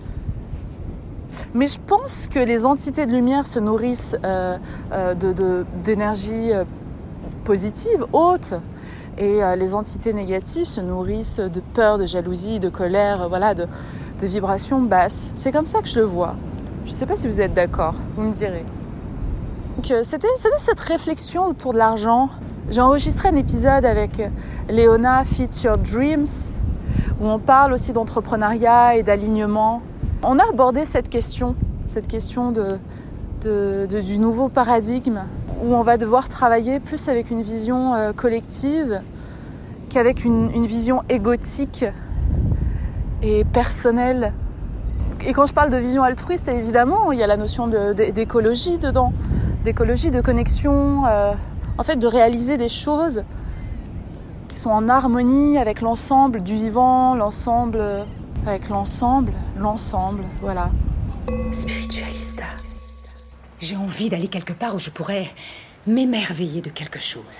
Mais 1.53 1.67
je 1.67 1.77
pense 1.85 2.27
que 2.27 2.39
les 2.39 2.65
entités 2.65 3.05
de 3.05 3.11
lumière 3.11 3.45
se 3.45 3.59
nourrissent 3.59 4.17
euh, 4.25 4.57
euh, 4.91 5.13
de- 5.13 5.31
de- 5.31 5.65
d'énergie 5.83 6.49
positive, 7.45 8.07
haute, 8.11 8.55
et 9.19 9.41
les 9.57 9.75
entités 9.75 10.13
négatives 10.13 10.65
se 10.65 10.81
nourrissent 10.81 11.39
de 11.39 11.59
peur, 11.59 11.99
de 11.99 12.07
jalousie, 12.07 12.59
de 12.59 12.69
colère, 12.69 13.29
voilà, 13.29 13.53
de 13.53 13.67
vibrations 14.21 14.81
basses. 14.81 15.33
C'est 15.35 15.51
comme 15.51 15.67
ça 15.67 15.81
que 15.81 15.87
je 15.87 15.99
le 15.99 16.05
vois. 16.05 16.33
Je 16.85 16.91
ne 16.91 16.95
sais 16.95 17.05
pas 17.05 17.15
si 17.15 17.27
vous 17.27 17.41
êtes 17.41 17.53
d'accord, 17.53 17.93
vous 18.15 18.23
me 18.23 18.31
direz. 18.31 18.65
Euh, 19.89 20.01
c'était, 20.03 20.27
cette 20.57 20.79
réflexion 20.79 21.45
autour 21.45 21.73
de 21.73 21.77
l'argent. 21.77 22.29
J'ai 22.69 22.81
enregistré 22.81 23.29
un 23.29 23.35
épisode 23.35 23.85
avec 23.85 24.21
Léona 24.69 25.23
Fit 25.25 25.49
Your 25.63 25.77
Dreams, 25.77 26.25
où 27.19 27.27
on 27.27 27.39
parle 27.39 27.73
aussi 27.73 27.91
d'entrepreneuriat 27.93 28.95
et 28.95 29.03
d'alignement. 29.03 29.81
On 30.23 30.39
a 30.39 30.49
abordé 30.49 30.85
cette 30.85 31.09
question, 31.09 31.55
cette 31.85 32.07
question 32.07 32.51
du 32.51 34.19
nouveau 34.19 34.49
paradigme, 34.49 35.21
où 35.63 35.73
on 35.73 35.83
va 35.83 35.97
devoir 35.97 36.29
travailler 36.29 36.79
plus 36.79 37.09
avec 37.09 37.31
une 37.31 37.41
vision 37.41 37.95
euh, 37.95 38.13
collective 38.13 39.01
qu'avec 39.89 40.23
une, 40.23 40.65
vision 40.65 41.01
égotique 41.09 41.85
et 43.21 43.43
personnelle. 43.43 44.33
Et 45.25 45.33
quand 45.33 45.45
je 45.45 45.53
parle 45.53 45.69
de 45.69 45.77
vision 45.77 46.03
altruiste, 46.03 46.47
évidemment, 46.47 47.11
il 47.11 47.19
y 47.19 47.23
a 47.23 47.27
la 47.27 47.37
notion 47.37 47.67
d'écologie 47.67 48.77
dedans, 48.77 49.11
d'écologie, 49.63 50.11
de 50.11 50.21
connexion, 50.21 51.05
euh, 51.05 51.33
en 51.77 51.83
fait, 51.83 51.97
de 51.97 52.07
réaliser 52.07 52.57
des 52.57 52.69
choses 52.69 53.23
qui 54.47 54.57
sont 54.57 54.69
en 54.69 54.89
harmonie 54.89 55.57
avec 55.57 55.81
l'ensemble 55.81 56.43
du 56.43 56.55
vivant, 56.55 57.15
l'ensemble, 57.15 57.79
euh, 57.79 58.03
avec 58.45 58.69
l'ensemble, 58.69 59.33
l'ensemble, 59.57 60.23
voilà. 60.41 60.71
Spiritualista. 61.51 62.43
J'ai 63.59 63.77
envie 63.77 64.09
d'aller 64.09 64.27
quelque 64.27 64.53
part 64.53 64.75
où 64.75 64.79
je 64.79 64.89
pourrais 64.89 65.27
m'émerveiller 65.87 66.61
de 66.61 66.69
quelque 66.69 66.99
chose. 66.99 67.39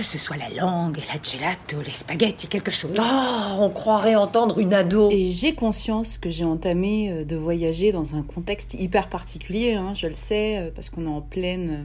Que 0.00 0.06
ce 0.06 0.16
soit 0.16 0.38
la 0.38 0.48
langue, 0.48 0.96
la 1.12 1.20
gelato, 1.22 1.82
les 1.84 1.92
spaghettis, 1.92 2.46
quelque 2.46 2.70
chose. 2.70 2.96
Oh, 2.98 3.56
on 3.58 3.68
croirait 3.68 4.14
entendre 4.14 4.58
une 4.58 4.72
ado. 4.72 5.10
Et 5.10 5.26
j'ai 5.26 5.54
conscience 5.54 6.16
que 6.16 6.30
j'ai 6.30 6.44
entamé 6.44 7.12
euh, 7.12 7.24
de 7.26 7.36
voyager 7.36 7.92
dans 7.92 8.16
un 8.16 8.22
contexte 8.22 8.72
hyper 8.72 9.10
particulier, 9.10 9.74
hein, 9.74 9.92
je 9.94 10.06
le 10.06 10.14
sais, 10.14 10.56
euh, 10.56 10.70
parce 10.74 10.88
qu'on 10.88 11.04
est 11.04 11.10
en 11.10 11.20
pleine 11.20 11.70
euh, 11.70 11.84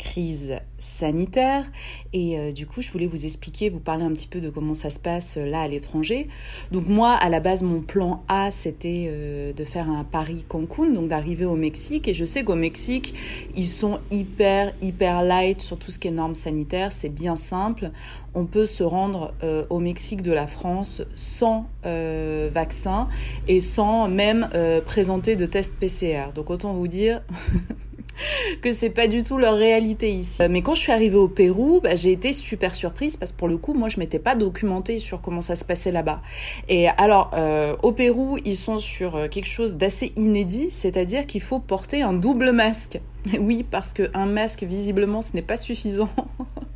crise 0.00 0.56
sanitaire. 0.78 1.70
Et 2.12 2.38
euh, 2.38 2.52
du 2.52 2.66
coup, 2.66 2.80
je 2.80 2.90
voulais 2.90 3.06
vous 3.06 3.26
expliquer, 3.26 3.68
vous 3.68 3.80
parler 3.80 4.02
un 4.02 4.12
petit 4.12 4.26
peu 4.26 4.40
de 4.40 4.48
comment 4.48 4.72
ça 4.72 4.88
se 4.88 4.98
passe 4.98 5.36
euh, 5.36 5.44
là 5.44 5.60
à 5.60 5.68
l'étranger. 5.68 6.26
Donc 6.72 6.88
moi, 6.88 7.12
à 7.12 7.28
la 7.28 7.38
base, 7.38 7.62
mon 7.62 7.82
plan 7.82 8.24
A, 8.28 8.50
c'était 8.50 9.06
euh, 9.08 9.52
de 9.52 9.64
faire 9.64 9.90
un 9.90 10.04
Paris-Cancun, 10.04 10.90
donc 10.90 11.08
d'arriver 11.08 11.44
au 11.44 11.54
Mexique. 11.54 12.08
Et 12.08 12.14
je 12.14 12.24
sais 12.24 12.44
qu'au 12.44 12.54
Mexique, 12.56 13.14
ils 13.54 13.66
sont 13.66 14.00
hyper, 14.10 14.72
hyper 14.80 15.22
light 15.22 15.60
sur 15.60 15.76
tout 15.76 15.90
ce 15.90 15.98
qui 15.98 16.08
est 16.08 16.12
normes 16.12 16.34
sanitaires. 16.34 16.92
C'est 16.92 17.10
bien 17.10 17.36
simple. 17.36 17.90
On 18.32 18.46
peut 18.46 18.66
se 18.66 18.84
rendre 18.84 19.34
au 19.70 19.80
Mexique 19.80 20.22
de 20.22 20.30
la 20.30 20.46
France 20.46 21.02
sans 21.16 21.66
vaccin 21.82 23.08
et 23.48 23.58
sans 23.58 24.06
même 24.06 24.48
présenter 24.86 25.34
de 25.34 25.46
test 25.46 25.74
PCR. 25.80 26.32
Donc 26.32 26.48
autant 26.48 26.72
vous 26.72 26.86
dire... 26.86 27.22
que 28.62 28.72
c'est 28.72 28.90
pas 28.90 29.08
du 29.08 29.22
tout 29.22 29.38
leur 29.38 29.54
réalité 29.54 30.10
ici. 30.10 30.42
Mais 30.48 30.62
quand 30.62 30.74
je 30.74 30.80
suis 30.80 30.92
arrivée 30.92 31.16
au 31.16 31.28
Pérou, 31.28 31.80
bah, 31.82 31.94
j'ai 31.94 32.12
été 32.12 32.32
super 32.32 32.74
surprise 32.74 33.16
parce 33.16 33.32
que 33.32 33.36
pour 33.36 33.48
le 33.48 33.58
coup, 33.58 33.74
moi, 33.74 33.88
je 33.88 33.98
m'étais 33.98 34.18
pas 34.18 34.34
documentée 34.34 34.98
sur 34.98 35.20
comment 35.20 35.40
ça 35.40 35.54
se 35.54 35.64
passait 35.64 35.92
là-bas. 35.92 36.20
Et 36.68 36.88
alors, 36.88 37.30
euh, 37.34 37.76
au 37.82 37.92
Pérou, 37.92 38.38
ils 38.44 38.56
sont 38.56 38.78
sur 38.78 39.16
euh, 39.16 39.28
quelque 39.28 39.48
chose 39.48 39.76
d'assez 39.76 40.12
inédit, 40.16 40.70
c'est-à-dire 40.70 41.26
qu'il 41.26 41.42
faut 41.42 41.58
porter 41.58 42.02
un 42.02 42.12
double 42.12 42.52
masque. 42.52 43.00
Oui, 43.38 43.64
parce 43.68 43.92
qu'un 43.92 44.26
masque, 44.26 44.62
visiblement, 44.62 45.22
ce 45.22 45.34
n'est 45.34 45.42
pas 45.42 45.56
suffisant. 45.56 46.08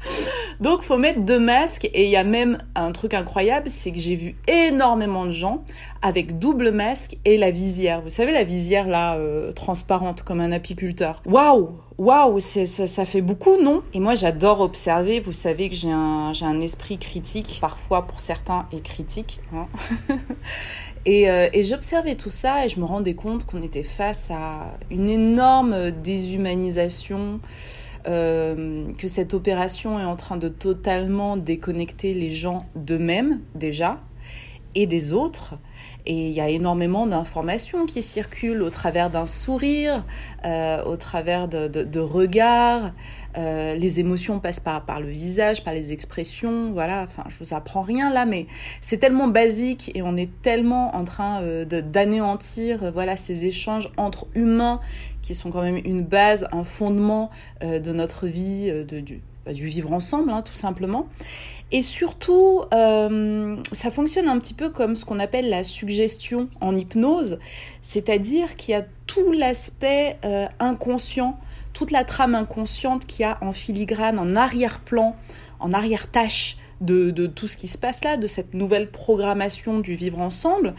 Donc 0.60 0.82
faut 0.82 0.98
mettre 0.98 1.20
deux 1.20 1.38
masques 1.38 1.88
et 1.94 2.04
il 2.04 2.10
y 2.10 2.16
a 2.16 2.24
même 2.24 2.58
un 2.74 2.92
truc 2.92 3.14
incroyable, 3.14 3.70
c'est 3.70 3.92
que 3.92 3.98
j'ai 3.98 4.16
vu 4.16 4.36
énormément 4.48 5.24
de 5.24 5.30
gens 5.30 5.64
avec 6.02 6.38
double 6.38 6.72
masque 6.72 7.16
et 7.24 7.38
la 7.38 7.50
visière. 7.50 8.02
Vous 8.02 8.08
savez 8.08 8.32
la 8.32 8.44
visière 8.44 8.86
là 8.86 9.16
euh, 9.16 9.52
transparente 9.52 10.22
comme 10.22 10.40
un 10.40 10.52
apiculteur. 10.52 11.22
Waouh, 11.26 11.70
waouh, 11.98 12.40
ça, 12.40 13.04
fait 13.04 13.20
beaucoup, 13.20 13.60
non? 13.62 13.82
Et 13.94 14.00
moi 14.00 14.14
j'adore 14.14 14.60
observer. 14.60 15.20
Vous 15.20 15.32
savez 15.32 15.68
que 15.68 15.76
j'ai 15.76 15.92
un 15.92 16.32
un 16.42 16.60
esprit 16.60 16.98
critique, 16.98 17.58
parfois 17.60 18.06
pour 18.06 18.20
certains 18.20 18.66
et 18.72 18.80
critique. 18.80 19.40
Hein 19.54 19.66
euh, 21.06 21.48
et 21.52 21.64
j'observais 21.64 22.14
tout 22.14 22.30
ça 22.30 22.64
et 22.64 22.68
je 22.68 22.80
me 22.80 22.84
rendais 22.84 23.14
compte 23.14 23.44
qu'on 23.44 23.62
était 23.62 23.82
face 23.82 24.30
à 24.30 24.78
une 24.90 25.08
énorme 25.08 25.90
déshumanisation, 25.90 27.40
euh, 28.08 28.90
que 28.96 29.06
cette 29.06 29.34
opération 29.34 30.00
est 30.00 30.04
en 30.04 30.16
train 30.16 30.36
de 30.36 30.48
totalement 30.48 31.36
déconnecter 31.36 32.14
les 32.14 32.30
gens 32.30 32.66
d'eux-mêmes 32.74 33.40
déjà 33.54 34.00
et 34.74 34.86
des 34.86 35.12
autres. 35.12 35.58
Et 36.06 36.28
il 36.28 36.32
y 36.32 36.40
a 36.40 36.48
énormément 36.48 37.06
d'informations 37.06 37.84
qui 37.84 38.00
circulent 38.00 38.62
au 38.62 38.70
travers 38.70 39.10
d'un 39.10 39.26
sourire, 39.26 40.06
euh, 40.44 40.82
au 40.84 40.96
travers 40.96 41.48
de, 41.48 41.68
de, 41.68 41.84
de 41.84 42.00
regards. 42.00 42.92
Euh, 43.38 43.74
les 43.74 44.00
émotions 44.00 44.40
passent 44.40 44.60
par, 44.60 44.84
par 44.84 45.00
le 45.00 45.08
visage, 45.08 45.62
par 45.62 45.72
les 45.72 45.92
expressions. 45.92 46.72
Voilà, 46.72 47.02
enfin, 47.02 47.24
je 47.28 47.36
vous 47.38 47.54
apprends 47.54 47.82
rien 47.82 48.12
là, 48.12 48.26
mais 48.26 48.46
c'est 48.80 48.98
tellement 48.98 49.28
basique 49.28 49.92
et 49.94 50.02
on 50.02 50.16
est 50.16 50.30
tellement 50.42 50.96
en 50.96 51.04
train 51.04 51.40
euh, 51.42 51.64
d'anéantir 51.64 52.82
euh, 52.82 52.90
voilà, 52.90 53.16
ces 53.16 53.46
échanges 53.46 53.90
entre 53.96 54.26
humains 54.34 54.80
qui 55.22 55.34
sont 55.34 55.50
quand 55.50 55.62
même 55.62 55.80
une 55.84 56.02
base, 56.02 56.48
un 56.52 56.64
fondement 56.64 57.30
de 57.60 57.92
notre 57.92 58.28
vie, 58.28 58.70
de, 58.70 59.00
du, 59.00 59.20
bah, 59.44 59.52
du 59.52 59.66
vivre 59.66 59.92
ensemble, 59.92 60.30
hein, 60.30 60.42
tout 60.42 60.54
simplement. 60.54 61.06
Et 61.70 61.82
surtout, 61.82 62.62
euh, 62.72 63.56
ça 63.72 63.90
fonctionne 63.90 64.26
un 64.26 64.38
petit 64.38 64.54
peu 64.54 64.70
comme 64.70 64.94
ce 64.94 65.04
qu'on 65.04 65.18
appelle 65.18 65.50
la 65.50 65.62
suggestion 65.62 66.48
en 66.60 66.74
hypnose, 66.74 67.38
c'est-à-dire 67.82 68.56
qu'il 68.56 68.72
y 68.72 68.74
a 68.74 68.86
tout 69.06 69.32
l'aspect 69.32 70.16
euh, 70.24 70.46
inconscient, 70.60 71.38
toute 71.74 71.90
la 71.90 72.04
trame 72.04 72.34
inconsciente 72.34 73.06
qu'il 73.06 73.20
y 73.20 73.24
a 73.24 73.36
en 73.42 73.52
filigrane, 73.52 74.18
en 74.18 74.34
arrière-plan, 74.34 75.14
en 75.60 75.74
arrière-tâche 75.74 76.56
de, 76.80 77.26
tout 77.26 77.48
ce 77.48 77.56
qui 77.56 77.66
se 77.66 77.78
passe 77.78 78.04
là, 78.04 78.16
de 78.16 78.26
cette 78.26 78.54
nouvelle 78.54 78.90
programmation 78.90 79.80
du 79.80 79.94
vivre 79.94 80.18
ensemble, 80.18 80.74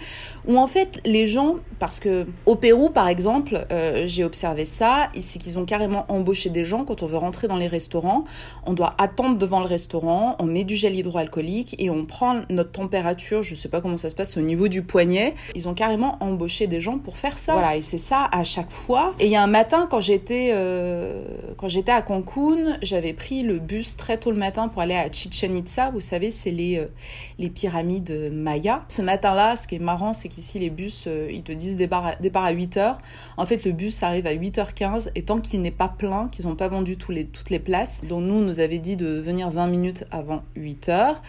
où 0.48 0.58
en 0.58 0.68
fait 0.68 1.00
les 1.06 1.28
gens, 1.28 1.56
parce 1.80 2.00
que 2.00 2.26
au 2.46 2.56
Pérou 2.56 2.90
par 2.90 3.08
exemple, 3.08 3.66
euh, 3.72 4.04
j'ai 4.06 4.24
observé 4.24 4.66
ça, 4.66 5.10
c'est 5.20 5.40
qu'ils 5.40 5.60
ont 5.60 5.66
carrément 5.66 6.06
embauché 6.10 6.50
des 6.50 6.64
gens 6.64 6.86
quand 6.86 7.04
on 7.04 7.06
veut 7.06 7.18
rentrer 7.18 7.48
dans 7.48 7.58
les 7.58 7.68
restaurants, 7.68 8.24
on 8.66 8.74
doit 8.74 8.96
attendre 8.98 9.38
devant 9.38 9.60
le 9.60 9.66
restaurant, 9.66 10.36
on 10.40 10.46
met 10.46 10.64
du 10.64 10.76
gel 10.76 10.96
hydroalcoolique 10.96 11.76
et 11.80 11.90
on 11.90 12.06
prend 12.06 12.42
notre 12.50 12.72
température, 12.72 13.44
je 13.44 13.56
sais 13.56 13.70
pas 13.70 13.82
comment 13.82 13.98
ça 13.98 14.10
se 14.10 14.16
passe, 14.16 14.38
au 14.38 14.42
niveau 14.42 14.68
du 14.68 14.84
poignet. 14.84 15.36
Ils 15.56 15.68
ont 15.68 15.74
carrément 15.74 16.18
embauché 16.22 16.68
des 16.68 16.82
gens 16.82 16.98
pour 16.98 17.18
faire 17.18 17.38
ça. 17.38 17.54
Voilà, 17.54 17.76
et 17.76 17.82
c'est 17.82 17.98
ça 17.98 18.30
à 18.32 18.44
chaque 18.44 18.72
fois. 18.72 19.14
Et 19.20 19.26
il 19.26 19.32
y 19.32 19.36
a 19.36 19.44
un 19.44 19.48
matin 19.48 19.88
quand 19.90 20.02
j'étais 20.02 20.52
euh, 20.54 21.24
quand 21.58 21.68
j'étais 21.68 21.92
à 21.92 22.02
Cancun, 22.02 22.78
j'avais 22.82 23.14
pris 23.14 23.44
le 23.44 23.60
bus 23.60 23.98
très 23.98 24.18
tôt 24.18 24.32
le 24.32 24.38
matin 24.38 24.68
pour 24.68 24.82
aller 24.82 24.96
à 24.96 25.12
Chichen 25.12 25.56
Itza 25.56 25.89
vous 25.90 26.02
savez, 26.02 26.32
c'est 26.32 26.52
les, 26.52 26.78
euh, 26.78 27.50
pyramides 27.50 28.32
mayas. 28.32 28.84
Ce 28.88 29.02
matin-là, 29.02 29.56
ce 29.56 29.68
qui 29.68 29.76
est 29.76 29.80
marrant, 29.80 30.14
c'est 30.14 30.30
qu'ici, 30.30 30.60
les 30.60 30.70
bus, 30.70 31.06
euh, 31.08 31.30
ils 31.32 31.44
te 31.44 31.52
disent 31.52 31.78
départ 31.78 32.06
à, 32.06 32.16
départ 32.16 32.44
à 32.44 32.52
8 32.52 32.78
heures. 32.78 32.98
En 33.38 33.46
fait, 33.46 33.64
le 33.66 33.72
bus 33.72 34.04
arrive 34.04 34.28
à 34.28 34.34
8h15 34.34 35.12
et 35.16 35.24
tant 35.24 35.40
qu'il 35.40 35.62
n'est 35.62 35.72
pas 35.72 35.88
plein, 35.88 36.28
qu'ils 36.30 36.48
n'ont 36.48 36.56
pas 36.56 36.68
vendu 36.68 36.98
toutes 36.98 37.50
les 37.50 37.60
places, 37.60 38.02
dont 38.08 38.22
nous, 38.22 38.44
nous 38.44 38.60
avait 38.60 38.80
dit 38.80 38.96
de 38.96 39.20
venir 39.20 39.50
20 39.50 39.68
minutes 39.68 40.06
avant 40.12 40.44
8 40.56 40.90
heures. 40.90 41.22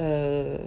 Euh, 0.00 0.58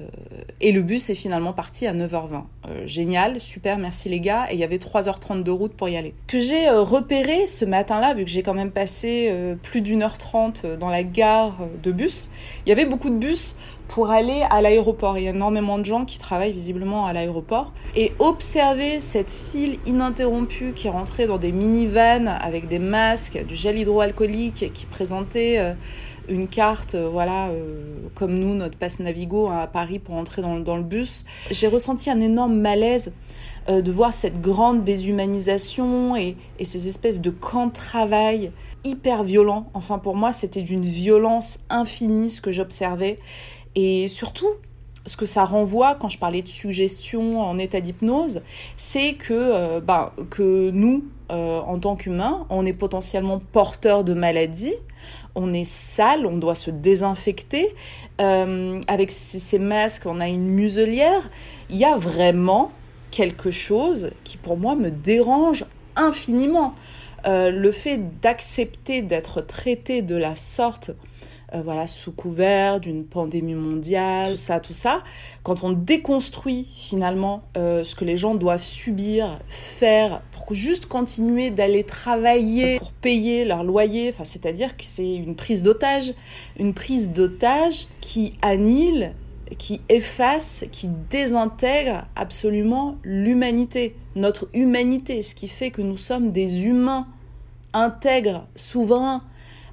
et 0.60 0.72
le 0.72 0.82
bus 0.82 1.10
est 1.10 1.16
finalement 1.16 1.54
parti 1.54 1.88
à 1.88 1.94
9h20. 1.94 2.44
Euh, 2.68 2.86
génial, 2.86 3.40
super, 3.40 3.78
merci 3.78 4.10
les 4.10 4.20
gars. 4.20 4.48
Et 4.52 4.56
il 4.56 4.60
y 4.60 4.64
avait 4.64 4.78
3h30 4.78 5.44
de 5.44 5.52
route 5.52 5.74
pour 5.74 5.90
y 5.90 5.98
aller. 5.98 6.14
Que 6.28 6.40
j'ai 6.40 6.68
euh, 6.68 6.82
repéré 6.82 7.48
ce 7.48 7.66
matin-là, 7.66 8.14
vu 8.14 8.26
que 8.26 8.30
j'ai 8.30 8.44
quand 8.44 8.54
même 8.54 8.72
passé 8.72 9.30
euh, 9.32 9.56
plus 9.56 9.82
d'une 9.82 10.04
heure 10.04 10.18
trente 10.18 10.66
dans 10.66 10.90
la 10.90 11.04
gare 11.04 11.58
de 11.82 11.92
bus, 11.92 12.30
il 12.66 12.70
y 12.70 12.72
avait 12.72 12.86
beaucoup 12.86 13.10
de 13.10 13.16
bus 13.18 13.40
pour 13.92 14.10
aller 14.10 14.44
à 14.50 14.62
l'aéroport. 14.62 15.18
Il 15.18 15.26
y 15.26 15.28
a 15.28 15.32
énormément 15.32 15.78
de 15.78 15.84
gens 15.84 16.06
qui 16.06 16.18
travaillent 16.18 16.54
visiblement 16.54 17.06
à 17.06 17.14
l'aéroport. 17.14 17.74
Et 17.96 18.14
observer 18.20 19.02
cette 19.02 19.30
file 19.30 19.80
ininterrompue 19.86 20.72
qui 20.74 20.88
rentrait 20.88 21.28
dans 21.28 21.38
des 21.38 21.52
minivans 21.52 22.28
avec 22.40 22.70
des 22.70 22.80
masques, 22.80 23.44
du 23.46 23.56
gel 23.56 23.78
hydroalcoolique, 23.78 24.72
qui 24.72 24.86
présentait 24.86 25.58
euh, 25.58 25.74
une 26.30 26.48
carte, 26.48 26.96
euh, 26.96 27.10
voilà, 27.12 27.50
euh, 27.50 27.84
comme 28.16 28.34
nous, 28.40 28.56
notre 28.56 28.78
passe 28.78 29.02
Navigo 29.02 29.50
hein, 29.50 29.60
à 29.60 29.68
Paris 29.68 30.00
pour 30.00 30.16
entrer 30.16 30.42
dans, 30.42 30.78
le 30.78 30.84
bus. 30.84 31.26
J'ai 31.52 31.68
ressenti 31.68 32.10
un 32.10 32.22
énorme 32.22 32.56
malaise 32.56 33.12
de 33.68 33.92
voir 33.92 34.12
cette 34.12 34.42
grande 34.42 34.84
déshumanisation 34.84 36.16
et, 36.16 36.36
et 36.58 36.66
ces 36.66 36.88
espèces 36.88 37.22
de 37.22 37.30
camps 37.30 37.68
de 37.68 37.74
travail 37.74 38.52
hyper 38.84 39.24
violents. 39.24 39.70
Enfin, 39.74 40.00
pour 40.00 40.16
moi, 40.16 40.32
c'était 40.32 40.62
d'une 40.62 40.86
violence 40.86 41.60
infinie 41.70 42.30
ce 42.30 42.42
que 42.42 42.52
j'observais. 42.52 43.20
Et 43.76 44.08
surtout, 44.08 44.50
ce 45.06 45.18
que 45.18 45.26
ça 45.26 45.46
renvoie 45.46 45.96
quand 45.96 46.10
je 46.10 46.18
parlais 46.18 46.42
de 46.42 46.48
suggestion 46.48 47.42
en 47.42 47.58
état 47.58 47.82
d'hypnose, 47.82 48.42
c'est 48.78 49.14
que, 49.14 49.34
euh, 49.34 49.80
ben, 49.80 50.12
que 50.30 50.70
nous, 50.72 51.06
euh, 51.32 51.60
en 51.60 51.80
tant 51.80 51.96
qu'humains, 51.96 52.46
on 52.50 52.66
est 52.66 52.74
potentiellement 52.74 53.42
porteurs 53.52 54.04
de 54.04 54.14
maladies, 54.14 54.76
on 55.34 55.54
est 55.54 55.66
sale, 55.66 56.26
on 56.26 56.38
doit 56.38 56.56
se 56.56 56.72
désinfecter. 56.72 57.74
Euh, 58.20 58.80
avec 58.88 59.12
ces 59.12 59.60
masques, 59.60 60.06
on 60.06 60.20
a 60.20 60.28
une 60.28 60.48
muselière. 60.48 61.30
Il 61.70 61.78
y 61.78 61.86
a 61.86 61.96
vraiment 61.96 62.72
quelque 63.10 63.50
chose 63.50 64.12
qui, 64.24 64.38
pour 64.38 64.58
moi, 64.58 64.76
me 64.76 64.92
dérange 64.92 65.66
infiniment. 65.96 66.76
Euh, 67.26 67.52
le 67.52 67.72
fait 67.72 68.20
d'accepter 68.22 69.02
d'être 69.02 69.42
traité 69.42 70.02
de 70.02 70.16
la 70.16 70.36
sorte 70.36 70.92
euh, 71.54 71.62
voilà, 71.62 71.86
sous 71.86 72.14
couvert 72.14 72.80
d'une 72.80 73.04
pandémie 73.04 73.56
mondiale, 73.56 74.30
tout 74.30 74.36
ça, 74.36 74.60
tout 74.62 74.74
ça, 74.74 75.04
quand 75.44 75.66
on 75.66 75.72
déconstruit 75.72 76.66
finalement 76.74 77.44
euh, 77.58 77.84
ce 77.84 77.94
que 77.94 78.06
les 78.06 78.16
gens 78.16 78.36
doivent 78.36 78.64
subir, 78.64 79.38
faire, 79.50 80.22
pour 80.32 80.54
juste 80.54 80.86
continuer 80.86 81.52
d'aller 81.52 81.84
travailler 81.84 82.78
pour 82.78 82.94
payer 82.94 83.44
leur 83.44 83.66
loyer, 83.66 84.14
c'est-à-dire 84.24 84.78
que 84.78 84.84
c'est 84.86 85.14
une 85.14 85.36
prise 85.36 85.62
d'otage, 85.62 86.14
une 86.58 86.74
prise 86.74 87.12
d'otage 87.12 87.88
qui 88.00 88.38
annule 88.42 89.12
qui 89.58 89.82
efface, 89.90 90.66
qui 90.72 90.88
désintègre 91.10 92.06
absolument 92.16 92.98
l'humanité, 93.04 93.96
notre 94.16 94.50
humanité, 94.54 95.22
ce 95.22 95.36
qui 95.36 95.48
fait 95.48 95.72
que 95.72 95.82
nous 95.82 95.98
sommes 95.98 96.32
des 96.32 96.66
humains 96.66 97.08
intègres, 97.74 98.46
souverains, 98.56 99.24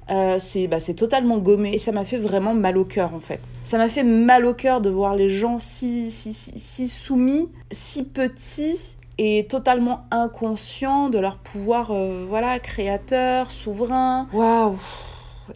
euh, 0.09 0.37
c'est 0.39 0.67
bah, 0.67 0.79
totalement 0.81 1.37
gommé 1.37 1.73
et 1.73 1.77
ça 1.77 1.91
m'a 1.91 2.03
fait 2.03 2.17
vraiment 2.17 2.55
mal 2.55 2.77
au 2.77 2.85
cœur 2.85 3.13
en 3.13 3.19
fait. 3.19 3.41
Ça 3.63 3.77
m'a 3.77 3.89
fait 3.89 4.03
mal 4.03 4.45
au 4.45 4.53
cœur 4.53 4.81
de 4.81 4.89
voir 4.89 5.15
les 5.15 5.29
gens 5.29 5.59
si, 5.59 6.09
si, 6.09 6.33
si, 6.33 6.57
si 6.57 6.87
soumis, 6.87 7.49
si 7.71 8.05
petits 8.05 8.95
et 9.19 9.45
totalement 9.47 10.05
inconscients 10.11 11.09
de 11.09 11.19
leur 11.19 11.37
pouvoir 11.37 11.91
euh, 11.91 12.25
voilà 12.27 12.57
créateur, 12.59 13.51
souverain. 13.51 14.27
Waouh 14.33 14.77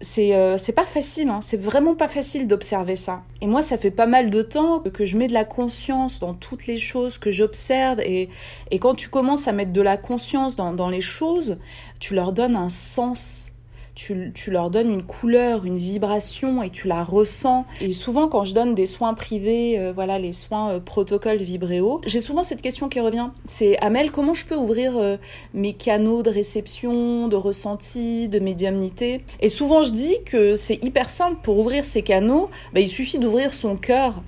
c'est 0.01 0.35
euh, 0.35 0.57
c'est 0.57 0.73
pas 0.73 0.85
facile, 0.85 1.29
hein. 1.29 1.39
c'est 1.41 1.61
vraiment 1.61 1.95
pas 1.95 2.07
facile 2.07 2.47
d'observer 2.47 2.95
ça. 2.95 3.23
Et 3.41 3.47
moi, 3.47 3.61
ça 3.61 3.77
fait 3.77 3.91
pas 3.91 4.07
mal 4.07 4.29
de 4.29 4.41
temps 4.41 4.79
que 4.79 5.05
je 5.05 5.17
mets 5.17 5.27
de 5.27 5.33
la 5.33 5.45
conscience 5.45 6.19
dans 6.19 6.33
toutes 6.33 6.67
les 6.67 6.79
choses 6.79 7.17
que 7.17 7.31
j'observe. 7.31 7.99
Et, 8.01 8.29
et 8.71 8.79
quand 8.79 8.95
tu 8.95 9.09
commences 9.09 9.47
à 9.47 9.53
mettre 9.53 9.71
de 9.71 9.81
la 9.81 9.97
conscience 9.97 10.55
dans 10.55 10.89
les 10.89 11.01
choses, 11.01 11.57
tu 11.99 12.15
leur 12.15 12.33
donnes 12.33 12.55
un 12.55 12.69
sens 12.69 13.52
tu, 13.95 14.31
tu, 14.33 14.51
leur 14.51 14.69
donnes 14.69 14.89
une 14.89 15.03
couleur, 15.03 15.65
une 15.65 15.77
vibration 15.77 16.63
et 16.63 16.69
tu 16.69 16.87
la 16.87 17.03
ressens. 17.03 17.65
Et 17.81 17.91
souvent, 17.91 18.27
quand 18.27 18.43
je 18.43 18.53
donne 18.53 18.75
des 18.75 18.85
soins 18.85 19.13
privés, 19.13 19.79
euh, 19.79 19.93
voilà, 19.93 20.19
les 20.19 20.33
soins 20.33 20.71
euh, 20.71 20.79
protocole 20.79 21.37
Vibréo, 21.37 22.01
j'ai 22.05 22.19
souvent 22.19 22.43
cette 22.43 22.61
question 22.61 22.89
qui 22.89 22.99
revient. 22.99 23.29
C'est 23.45 23.77
Amel, 23.79 24.11
comment 24.11 24.33
je 24.33 24.45
peux 24.45 24.55
ouvrir 24.55 24.97
euh, 24.97 25.17
mes 25.53 25.73
canaux 25.73 26.23
de 26.23 26.29
réception, 26.29 27.27
de 27.27 27.35
ressenti, 27.35 28.27
de 28.29 28.39
médiumnité? 28.39 29.23
Et 29.41 29.49
souvent, 29.49 29.83
je 29.83 29.91
dis 29.91 30.15
que 30.25 30.55
c'est 30.55 30.83
hyper 30.83 31.09
simple 31.09 31.37
pour 31.43 31.59
ouvrir 31.59 31.85
ces 31.85 32.01
canaux. 32.01 32.49
Bah, 32.73 32.79
il 32.79 32.89
suffit 32.89 33.19
d'ouvrir 33.19 33.53
son 33.53 33.75
cœur. 33.75 34.23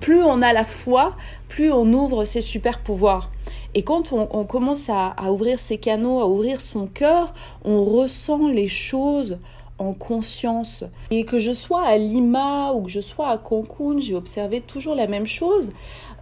Plus 0.00 0.22
on 0.22 0.40
a 0.40 0.54
la 0.54 0.64
foi, 0.64 1.14
plus 1.48 1.70
on 1.70 1.92
ouvre 1.92 2.24
ses 2.24 2.40
super 2.40 2.80
pouvoirs. 2.80 3.30
Et 3.74 3.82
quand 3.82 4.12
on, 4.12 4.44
commence 4.44 4.88
à, 4.88 5.14
ouvrir 5.30 5.58
ses 5.58 5.78
canaux, 5.78 6.20
à 6.20 6.28
ouvrir 6.28 6.60
son 6.60 6.86
cœur, 6.86 7.34
on 7.64 7.84
ressent 7.84 8.48
les 8.48 8.68
choses 8.68 9.38
en 9.78 9.92
conscience. 9.92 10.84
Et 11.10 11.24
que 11.24 11.40
je 11.40 11.52
sois 11.52 11.82
à 11.82 11.96
Lima 11.96 12.72
ou 12.72 12.82
que 12.82 12.90
je 12.90 13.00
sois 13.00 13.28
à 13.28 13.38
Cancun, 13.38 13.98
j'ai 13.98 14.14
observé 14.14 14.60
toujours 14.60 14.94
la 14.94 15.08
même 15.08 15.26
chose. 15.26 15.72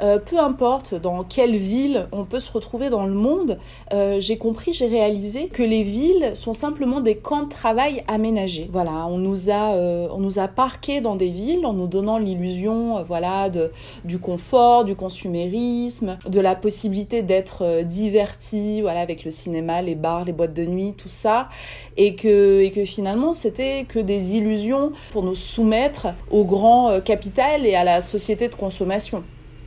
Euh, 0.02 0.18
peu 0.18 0.38
importe 0.38 0.94
dans 0.94 1.22
quelle 1.22 1.54
ville 1.54 2.08
on 2.10 2.24
peut 2.24 2.40
se 2.40 2.50
retrouver 2.50 2.90
dans 2.90 3.06
le 3.06 3.14
monde, 3.14 3.58
euh, 3.92 4.18
j'ai 4.20 4.36
compris, 4.36 4.72
j'ai 4.72 4.88
réalisé 4.88 5.46
que 5.46 5.62
les 5.62 5.84
villes 5.84 6.32
sont 6.34 6.52
simplement 6.52 7.00
des 7.00 7.16
camps 7.16 7.44
de 7.44 7.48
travail 7.48 8.02
aménagés. 8.08 8.68
Voilà, 8.72 9.06
on 9.06 9.18
nous 9.18 9.48
a, 9.48 9.74
euh, 9.74 10.08
on 10.10 10.18
nous 10.18 10.40
a 10.40 10.48
parqués 10.48 11.00
dans 11.00 11.14
des 11.14 11.28
villes 11.28 11.64
en 11.64 11.72
nous 11.72 11.86
donnant 11.86 12.18
l'illusion, 12.18 13.02
voilà, 13.04 13.48
de, 13.48 13.70
du 14.04 14.18
confort, 14.18 14.84
du 14.84 14.96
consumérisme, 14.96 16.18
de 16.28 16.40
la 16.40 16.56
possibilité 16.56 17.22
d'être 17.22 17.82
diverti, 17.84 18.80
voilà, 18.80 19.00
avec 19.00 19.24
le 19.24 19.30
cinéma, 19.30 19.82
les 19.82 19.94
bars, 19.94 20.24
les 20.24 20.32
boîtes 20.32 20.54
de 20.54 20.64
nuit, 20.64 20.94
tout 20.96 21.08
ça, 21.08 21.48
et 21.96 22.16
que, 22.16 22.60
et 22.62 22.70
que 22.70 22.84
finalement 22.84 23.32
c'était 23.32 23.84
que 23.88 24.00
des 24.00 24.34
illusions 24.34 24.92
pour 25.12 25.22
nous 25.22 25.36
soumettre 25.36 26.08
au 26.30 26.44
grand 26.44 27.00
capital 27.04 27.66
et 27.66 27.74
à 27.74 27.84
la 27.84 28.00
société 28.00 28.48
de 28.48 28.54
consommation. 28.54 29.22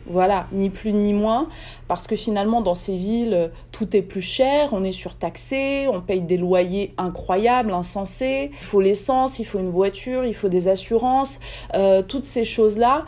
Voilà, 0.07 0.45
ni 0.51 0.69
plus 0.69 0.93
ni 0.93 1.13
moins, 1.13 1.47
parce 1.87 2.05
que 2.05 2.15
finalement 2.15 2.61
dans 2.61 2.75
ces 2.75 2.95
villes, 2.95 3.49
tout 3.71 3.97
est 3.97 4.03
plus 4.03 4.21
cher, 4.21 4.69
on 4.71 4.83
est 4.83 4.91
surtaxé, 4.91 5.87
on 5.91 5.99
paye 5.99 6.21
des 6.21 6.37
loyers 6.37 6.93
incroyables, 6.99 7.73
insensés, 7.73 8.51
il 8.51 8.65
faut 8.65 8.81
l'essence, 8.81 9.39
il 9.39 9.45
faut 9.45 9.57
une 9.57 9.71
voiture, 9.71 10.23
il 10.23 10.35
faut 10.35 10.47
des 10.47 10.67
assurances, 10.67 11.39
euh, 11.73 12.03
toutes 12.03 12.25
ces 12.25 12.45
choses-là 12.45 13.05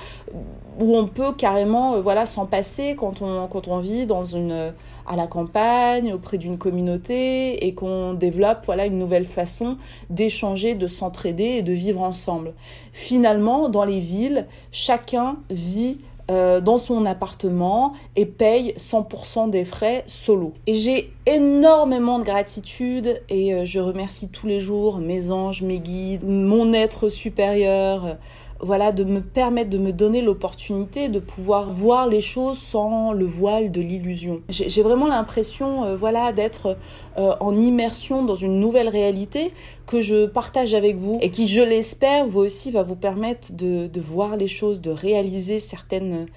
où 0.80 0.96
on 0.96 1.08
peut 1.08 1.34
carrément 1.34 1.96
euh, 1.96 2.02
voilà 2.02 2.26
s'en 2.26 2.48
passer 2.48 2.96
quand 2.96 3.22
on, 3.22 3.48
quand 3.48 3.68
on 3.68 3.78
vit 3.78 4.08
dans 4.08 4.24
une 4.24 4.74
à 5.08 5.16
la 5.16 5.26
campagne, 5.26 6.14
auprès 6.14 6.38
d'une 6.38 6.58
communauté 6.58 7.66
et 7.66 7.74
qu'on 7.74 8.14
développe 8.14 8.66
voilà 8.66 8.86
une 8.86 8.98
nouvelle 8.98 9.26
façon 9.26 9.78
d'échanger, 10.10 10.76
de 10.76 10.88
s'entraider 10.88 11.44
et 11.44 11.62
de 11.64 11.72
vivre 11.72 12.02
ensemble. 12.02 12.54
Finalement, 12.92 13.70
dans 13.70 13.86
les 13.86 14.02
villes, 14.02 14.48
chacun 14.72 15.38
vit 15.50 16.00
euh, 16.30 16.60
dans 16.60 16.78
son 16.78 17.06
appartement 17.06 17.94
et 18.16 18.26
paye 18.26 18.74
100% 18.78 19.50
des 19.50 19.64
frais 19.64 20.04
solo. 20.08 20.54
Et 20.68 20.76
j'ai 20.76 21.14
énormément 21.26 22.20
de 22.20 22.24
gratitude 22.24 23.22
et 23.30 23.54
euh, 23.54 23.66
je 23.66 23.80
remercie 23.80 24.28
tous 24.28 24.46
les 24.46 24.60
jours 24.60 24.98
mes 24.98 25.32
anges, 25.32 25.62
mes 25.62 25.80
guides, 25.80 26.28
mon 26.28 26.74
être 26.74 27.08
supérieur 27.08 28.18
voilà, 28.60 28.92
de 28.92 29.04
me 29.04 29.22
permettre 29.22 29.70
de 29.70 29.78
me 29.78 29.92
donner 29.92 30.22
l'opportunité 30.22 31.10
de 31.10 31.20
pouvoir 31.20 31.70
voir 31.70 32.08
les 32.08 32.22
choses 32.22 32.58
sans 32.58 33.14
le 33.14 33.26
voile 33.26 33.72
de 33.72 33.82
l'illusion. 33.82 34.42
J'ai 34.50 34.82
vraiment 34.82 35.08
l'impression, 35.08 35.84
euh, 35.84 35.98
voilà, 35.98 36.32
d'être 36.34 36.78
euh, 37.18 37.36
en 37.40 37.60
immersion 37.60 38.24
dans 38.24 38.36
une 38.36 38.60
nouvelle 38.60 38.90
réalité 38.90 39.54
que 39.86 40.02
je 40.02 40.26
partage 40.26 40.74
avec 40.74 40.96
vous 40.96 41.20
et 41.22 41.32
qui, 41.32 41.48
je 41.48 41.62
l'espère, 41.62 42.26
vous 42.26 42.40
aussi 42.40 42.72
va 42.72 42.84
vous 42.84 42.96
permettre 42.96 43.54
de, 43.54 43.90
voir 44.00 44.38
les 44.38 44.48
choses, 44.48 44.82
de 44.82 44.92
réaliser 44.92 45.60
certaines 45.60 46.28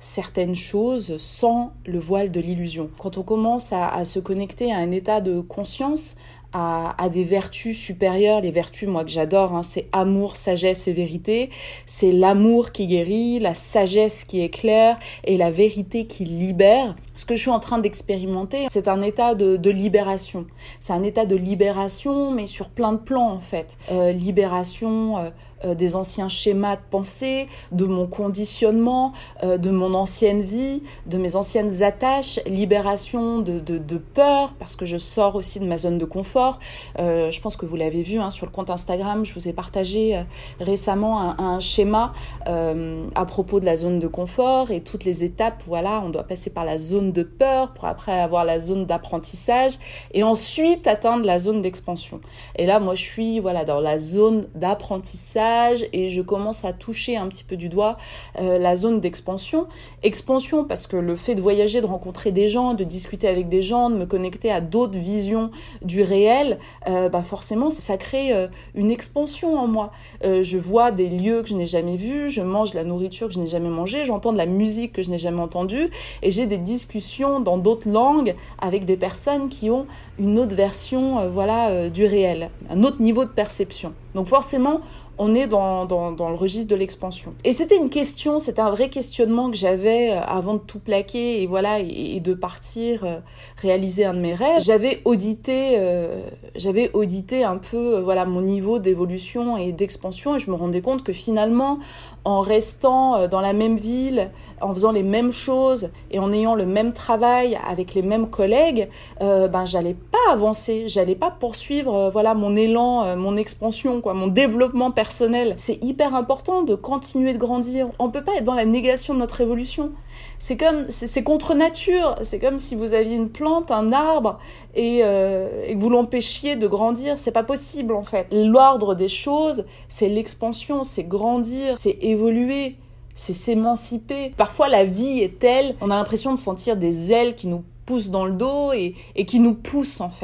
certaines 0.00 0.54
choses 0.54 1.16
sans 1.16 1.72
le 1.86 1.98
voile 1.98 2.30
de 2.30 2.38
l'illusion. 2.38 2.90
Quand 2.98 3.16
on 3.16 3.22
commence 3.22 3.72
à, 3.72 4.04
se 4.04 4.18
connecter 4.18 4.70
à 4.70 4.76
un 4.76 4.90
état 4.90 5.22
de 5.22 5.40
conscience, 5.40 6.16
à, 6.54 7.08
des 7.08 7.24
vertus 7.24 7.76
supérieures. 7.78 8.40
Les 8.40 8.52
vertus, 8.52 8.88
moi, 8.88 9.04
que 9.04 9.10
j'adore, 9.10 9.54
hein, 9.54 9.62
c'est 9.62 9.88
amour, 9.92 10.36
sagesse 10.36 10.86
et 10.86 10.92
vérité. 10.92 11.50
C'est 11.84 12.12
l'amour 12.12 12.70
qui 12.70 12.86
guérit, 12.86 13.40
la 13.40 13.54
sagesse 13.54 14.24
qui 14.24 14.40
éclaire 14.40 14.98
et 15.24 15.36
la 15.36 15.50
vérité 15.50 16.06
qui 16.06 16.24
libère. 16.24 16.94
Ce 17.16 17.24
que 17.24 17.34
je 17.34 17.40
suis 17.40 17.50
en 17.50 17.60
train 17.60 17.78
d'expérimenter, 17.78 18.66
c'est 18.70 18.88
un 18.88 19.02
état 19.02 19.34
de, 19.34 19.70
libération. 19.70 20.46
C'est 20.78 20.92
un 20.92 21.02
état 21.02 21.26
de 21.26 21.36
libération, 21.36 22.30
mais 22.30 22.46
sur 22.46 22.68
plein 22.68 22.92
de 22.92 22.98
plans, 22.98 23.30
en 23.30 23.40
fait. 23.40 23.76
Euh, 23.90 24.12
libération... 24.12 25.18
Euh, 25.18 25.30
euh, 25.64 25.74
des 25.74 25.96
anciens 25.96 26.28
schémas 26.28 26.76
de 26.76 26.80
pensée, 26.90 27.48
de 27.72 27.84
mon 27.84 28.06
conditionnement, 28.06 29.12
euh, 29.42 29.58
de 29.58 29.70
mon 29.70 29.94
ancienne 29.94 30.42
vie, 30.42 30.82
de 31.06 31.18
mes 31.18 31.36
anciennes 31.36 31.82
attaches, 31.82 32.40
libération 32.46 33.38
de, 33.38 33.58
de, 33.58 33.98
peur, 33.98 34.54
parce 34.58 34.76
que 34.76 34.84
je 34.84 34.98
sors 34.98 35.34
aussi 35.34 35.60
de 35.60 35.64
ma 35.64 35.78
zone 35.78 35.98
de 35.98 36.04
confort. 36.04 36.58
Euh, 36.98 37.30
je 37.30 37.40
pense 37.40 37.56
que 37.56 37.66
vous 37.66 37.76
l'avez 37.76 38.02
vu 38.02 38.18
hein, 38.18 38.30
sur 38.30 38.46
le 38.46 38.52
compte 38.52 38.70
Instagram, 38.70 39.24
je 39.24 39.34
vous 39.34 39.48
ai 39.48 39.52
partagé 39.52 40.22
récemment 40.60 41.20
un, 41.20 41.36
un 41.38 41.60
schéma 41.60 42.12
à 42.46 43.24
propos 43.24 43.60
de 43.60 43.64
la 43.64 43.76
zone 43.76 43.98
de 43.98 44.06
confort 44.06 44.70
et 44.70 44.80
toutes 44.80 45.04
les 45.04 45.24
étapes. 45.24 45.62
Voilà, 45.66 46.02
on 46.04 46.10
doit 46.10 46.24
passer 46.24 46.50
par 46.50 46.64
la 46.64 46.78
zone 46.78 47.12
de 47.12 47.22
peur 47.22 47.72
pour 47.72 47.86
après 47.86 48.20
avoir 48.20 48.44
la 48.44 48.58
zone 48.58 48.86
d'apprentissage 48.86 49.78
et 50.12 50.22
ensuite 50.22 50.86
atteindre 50.86 51.24
la 51.24 51.38
zone 51.38 51.62
d'expansion. 51.62 52.20
Et 52.56 52.66
là, 52.66 52.80
moi, 52.80 52.94
je 52.94 53.02
suis 53.02 53.40
voilà 53.40 53.64
dans 53.64 53.80
la 53.80 53.98
zone 53.98 54.46
d'apprentissage 54.54 55.53
et 55.92 56.08
je 56.08 56.22
commence 56.22 56.64
à 56.64 56.72
toucher 56.72 57.16
un 57.16 57.28
petit 57.28 57.44
peu 57.44 57.56
du 57.56 57.68
doigt 57.68 57.96
euh, 58.40 58.58
la 58.58 58.76
zone 58.76 59.00
d'expansion. 59.00 59.66
Expansion 60.02 60.64
parce 60.64 60.86
que 60.86 60.96
le 60.96 61.16
fait 61.16 61.34
de 61.34 61.40
voyager, 61.40 61.80
de 61.80 61.86
rencontrer 61.86 62.32
des 62.32 62.48
gens, 62.48 62.74
de 62.74 62.84
discuter 62.84 63.28
avec 63.28 63.48
des 63.48 63.62
gens, 63.62 63.90
de 63.90 63.96
me 63.96 64.06
connecter 64.06 64.50
à 64.50 64.60
d'autres 64.60 64.98
visions 64.98 65.50
du 65.82 66.02
réel, 66.02 66.58
euh, 66.88 67.08
bah 67.08 67.22
forcément 67.22 67.70
ça 67.70 67.96
crée 67.96 68.32
euh, 68.32 68.48
une 68.74 68.90
expansion 68.90 69.58
en 69.58 69.66
moi. 69.66 69.92
je 70.22 70.58
vois 70.58 70.90
des 70.90 71.08
lieux 71.08 71.42
que 71.42 71.48
je 71.48 71.54
n'ai 71.54 71.66
jamais 71.66 71.96
vus, 71.96 72.30
je 72.30 72.42
mange 72.42 72.72
de 72.72 72.76
la 72.76 72.84
nourriture 72.84 73.28
que 73.28 73.34
je 73.34 73.38
n'ai 73.38 73.46
jamais 73.46 73.68
mangée, 73.68 74.04
j'entends 74.04 74.32
de 74.32 74.38
la 74.38 74.46
musique 74.46 74.92
que 74.92 75.02
je 75.02 75.10
n'ai 75.10 75.18
jamais 75.18 75.40
entendue 75.40 75.90
et 76.22 76.30
j'ai 76.30 76.46
des 76.46 76.58
discussions 76.58 77.40
dans 77.40 77.58
d'autres 77.58 77.88
langues 77.88 78.34
avec 78.58 78.84
des 78.84 78.96
personnes 78.96 79.48
qui 79.48 79.70
ont 79.70 79.86
une 80.18 80.38
autre 80.38 80.54
version 80.54 81.28
voilà 81.28 81.90
du 81.90 82.06
réel, 82.06 82.50
un 82.70 82.82
autre 82.82 83.00
niveau 83.02 83.24
de 83.24 83.30
perception. 83.30 83.92
Donc 84.14 84.28
forcément, 84.28 84.80
on 85.18 85.34
est 85.34 85.46
dans, 85.46 85.86
le 85.86 86.34
registre 86.34 86.68
de 86.68 86.74
l'expansion. 86.74 87.34
Et 87.44 87.52
c'était 87.52 87.76
une 87.76 87.90
question, 87.90 88.38
c'était 88.38 88.60
un 88.60 88.70
vrai 88.70 88.88
questionnement 88.88 89.50
que 89.50 89.56
j'avais 89.56 90.12
euh, 90.12 90.20
avant 90.20 90.54
de 90.54 90.58
tout 90.58 90.80
plaquer 90.80 91.42
et 91.42 91.46
voilà 91.46 91.78
et, 91.80 92.20
de 92.20 92.34
partir 92.34 93.04
euh, 93.04 93.18
réaliser 93.56 94.04
un 94.04 94.14
de 94.14 94.20
mes 94.20 94.34
rêves. 94.34 94.60
J'avais 94.60 95.00
audité, 95.04 95.76
euh, 95.78 96.22
j'avais 96.56 96.90
audité 96.94 97.44
un 97.44 97.58
peu 97.58 98.00
voilà 98.00 98.24
mon 98.24 98.40
niveau 98.40 98.78
d'évolution 98.78 99.56
et 99.56 99.72
d'expansion 99.72 100.36
et 100.36 100.38
je 100.38 100.50
me 100.50 100.56
rendais 100.56 100.80
compte 100.80 101.02
que 101.02 101.12
finalement 101.12 101.78
en 102.24 102.40
restant 102.40 103.28
dans 103.28 103.40
la 103.40 103.52
même 103.52 103.76
ville, 103.76 104.30
en 104.60 104.72
faisant 104.72 104.92
les 104.92 105.02
mêmes 105.02 105.32
choses 105.32 105.90
et 106.10 106.18
en 106.18 106.32
ayant 106.32 106.54
le 106.54 106.66
même 106.66 106.92
travail 106.92 107.58
avec 107.66 107.94
les 107.94 108.02
mêmes 108.02 108.30
collègues, 108.30 108.88
ben 109.20 109.64
j'allais 109.66 109.94
pas 109.94 110.32
avancer, 110.32 110.84
j'allais 110.88 111.14
pas 111.14 111.30
poursuivre 111.30 112.10
voilà 112.10 112.34
mon 112.34 112.56
élan, 112.56 113.16
mon 113.16 113.36
expansion 113.36 114.00
quoi, 114.00 114.14
mon 114.14 114.26
développement 114.26 114.90
personnel 114.90 115.54
c'est 115.56 115.82
hyper 115.84 116.14
important 116.14 116.62
de 116.62 116.74
continuer 116.74 117.32
de 117.32 117.38
grandir. 117.38 117.88
On 117.98 118.10
peut 118.10 118.24
pas 118.24 118.36
être 118.36 118.44
dans 118.44 118.54
la 118.54 118.64
négation 118.64 119.14
de 119.14 119.18
notre 119.18 119.40
évolution. 119.40 119.92
C'est 120.38 120.56
comme, 120.56 120.86
c'est 120.88 121.22
contre 121.22 121.54
nature. 121.54 122.16
C'est 122.22 122.38
comme 122.38 122.58
si 122.58 122.74
vous 122.74 122.92
aviez 122.92 123.16
une 123.16 123.30
plante, 123.30 123.70
un 123.70 123.92
arbre, 123.92 124.38
et, 124.74 125.00
euh, 125.02 125.64
et 125.66 125.74
que 125.74 125.80
vous 125.80 125.90
l'empêchiez 125.90 126.56
de 126.56 126.66
grandir. 126.66 127.18
C'est 127.18 127.32
pas 127.32 127.44
possible 127.44 127.94
en 127.94 128.04
fait. 128.04 128.26
L'ordre 128.32 128.94
des 128.94 129.08
choses, 129.08 129.64
c'est 129.88 130.08
l'expansion, 130.08 130.84
c'est 130.84 131.04
grandir, 131.04 131.74
c'est 131.76 131.98
évoluer 132.00 132.76
c'est 133.14 133.32
s'émanciper. 133.32 134.30
Parfois, 134.36 134.68
la 134.68 134.84
vie 134.84 135.20
est 135.20 135.38
telle, 135.38 135.76
on 135.80 135.90
a 135.90 135.94
l'impression 135.94 136.32
de 136.32 136.38
sentir 136.38 136.76
des 136.76 137.12
ailes 137.12 137.36
qui 137.36 137.46
nous 137.46 137.62
poussent 137.86 138.10
dans 138.10 138.24
le 138.24 138.32
dos 138.32 138.72
et, 138.72 138.94
et 139.14 139.24
qui 139.26 139.40
nous 139.40 139.54
poussent 139.54 140.00
en 140.00 140.10
fait. 140.10 140.23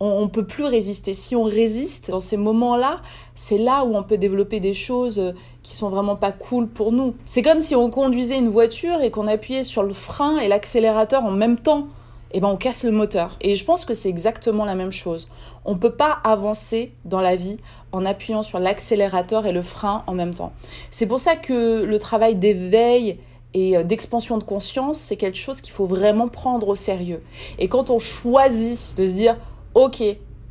On, 0.00 0.08
on 0.08 0.28
peut 0.28 0.46
plus 0.46 0.64
résister. 0.64 1.14
Si 1.14 1.36
on 1.36 1.42
résiste 1.42 2.10
dans 2.10 2.20
ces 2.20 2.36
moments-là, 2.36 3.00
c'est 3.34 3.58
là 3.58 3.84
où 3.84 3.96
on 3.96 4.02
peut 4.02 4.18
développer 4.18 4.60
des 4.60 4.74
choses 4.74 5.18
euh, 5.18 5.32
qui 5.62 5.74
sont 5.74 5.88
vraiment 5.88 6.16
pas 6.16 6.32
cool 6.32 6.68
pour 6.68 6.92
nous. 6.92 7.14
C'est 7.26 7.42
comme 7.42 7.60
si 7.60 7.74
on 7.74 7.90
conduisait 7.90 8.38
une 8.38 8.48
voiture 8.48 9.02
et 9.02 9.10
qu'on 9.10 9.26
appuyait 9.26 9.62
sur 9.62 9.82
le 9.82 9.92
frein 9.94 10.38
et 10.38 10.48
l'accélérateur 10.48 11.24
en 11.24 11.30
même 11.30 11.58
temps. 11.58 11.88
Et 12.32 12.40
ben 12.40 12.48
on 12.48 12.56
casse 12.56 12.84
le 12.84 12.90
moteur. 12.90 13.36
Et 13.40 13.54
je 13.54 13.64
pense 13.64 13.84
que 13.84 13.94
c'est 13.94 14.10
exactement 14.10 14.66
la 14.66 14.74
même 14.74 14.92
chose. 14.92 15.28
On 15.64 15.76
peut 15.76 15.94
pas 15.94 16.18
avancer 16.24 16.92
dans 17.06 17.22
la 17.22 17.36
vie 17.36 17.56
en 17.90 18.04
appuyant 18.04 18.42
sur 18.42 18.58
l'accélérateur 18.58 19.46
et 19.46 19.52
le 19.52 19.62
frein 19.62 20.04
en 20.06 20.12
même 20.12 20.34
temps. 20.34 20.52
C'est 20.90 21.06
pour 21.06 21.20
ça 21.20 21.36
que 21.36 21.84
le 21.84 21.98
travail 21.98 22.34
d'éveil 22.34 23.18
et 23.54 23.78
euh, 23.78 23.82
d'expansion 23.82 24.36
de 24.36 24.44
conscience, 24.44 24.98
c'est 24.98 25.16
quelque 25.16 25.38
chose 25.38 25.62
qu'il 25.62 25.72
faut 25.72 25.86
vraiment 25.86 26.28
prendre 26.28 26.68
au 26.68 26.74
sérieux. 26.74 27.22
Et 27.58 27.68
quand 27.68 27.88
on 27.88 27.98
choisit 27.98 28.94
de 28.96 29.04
se 29.06 29.12
dire, 29.12 29.36
ok, 29.74 30.02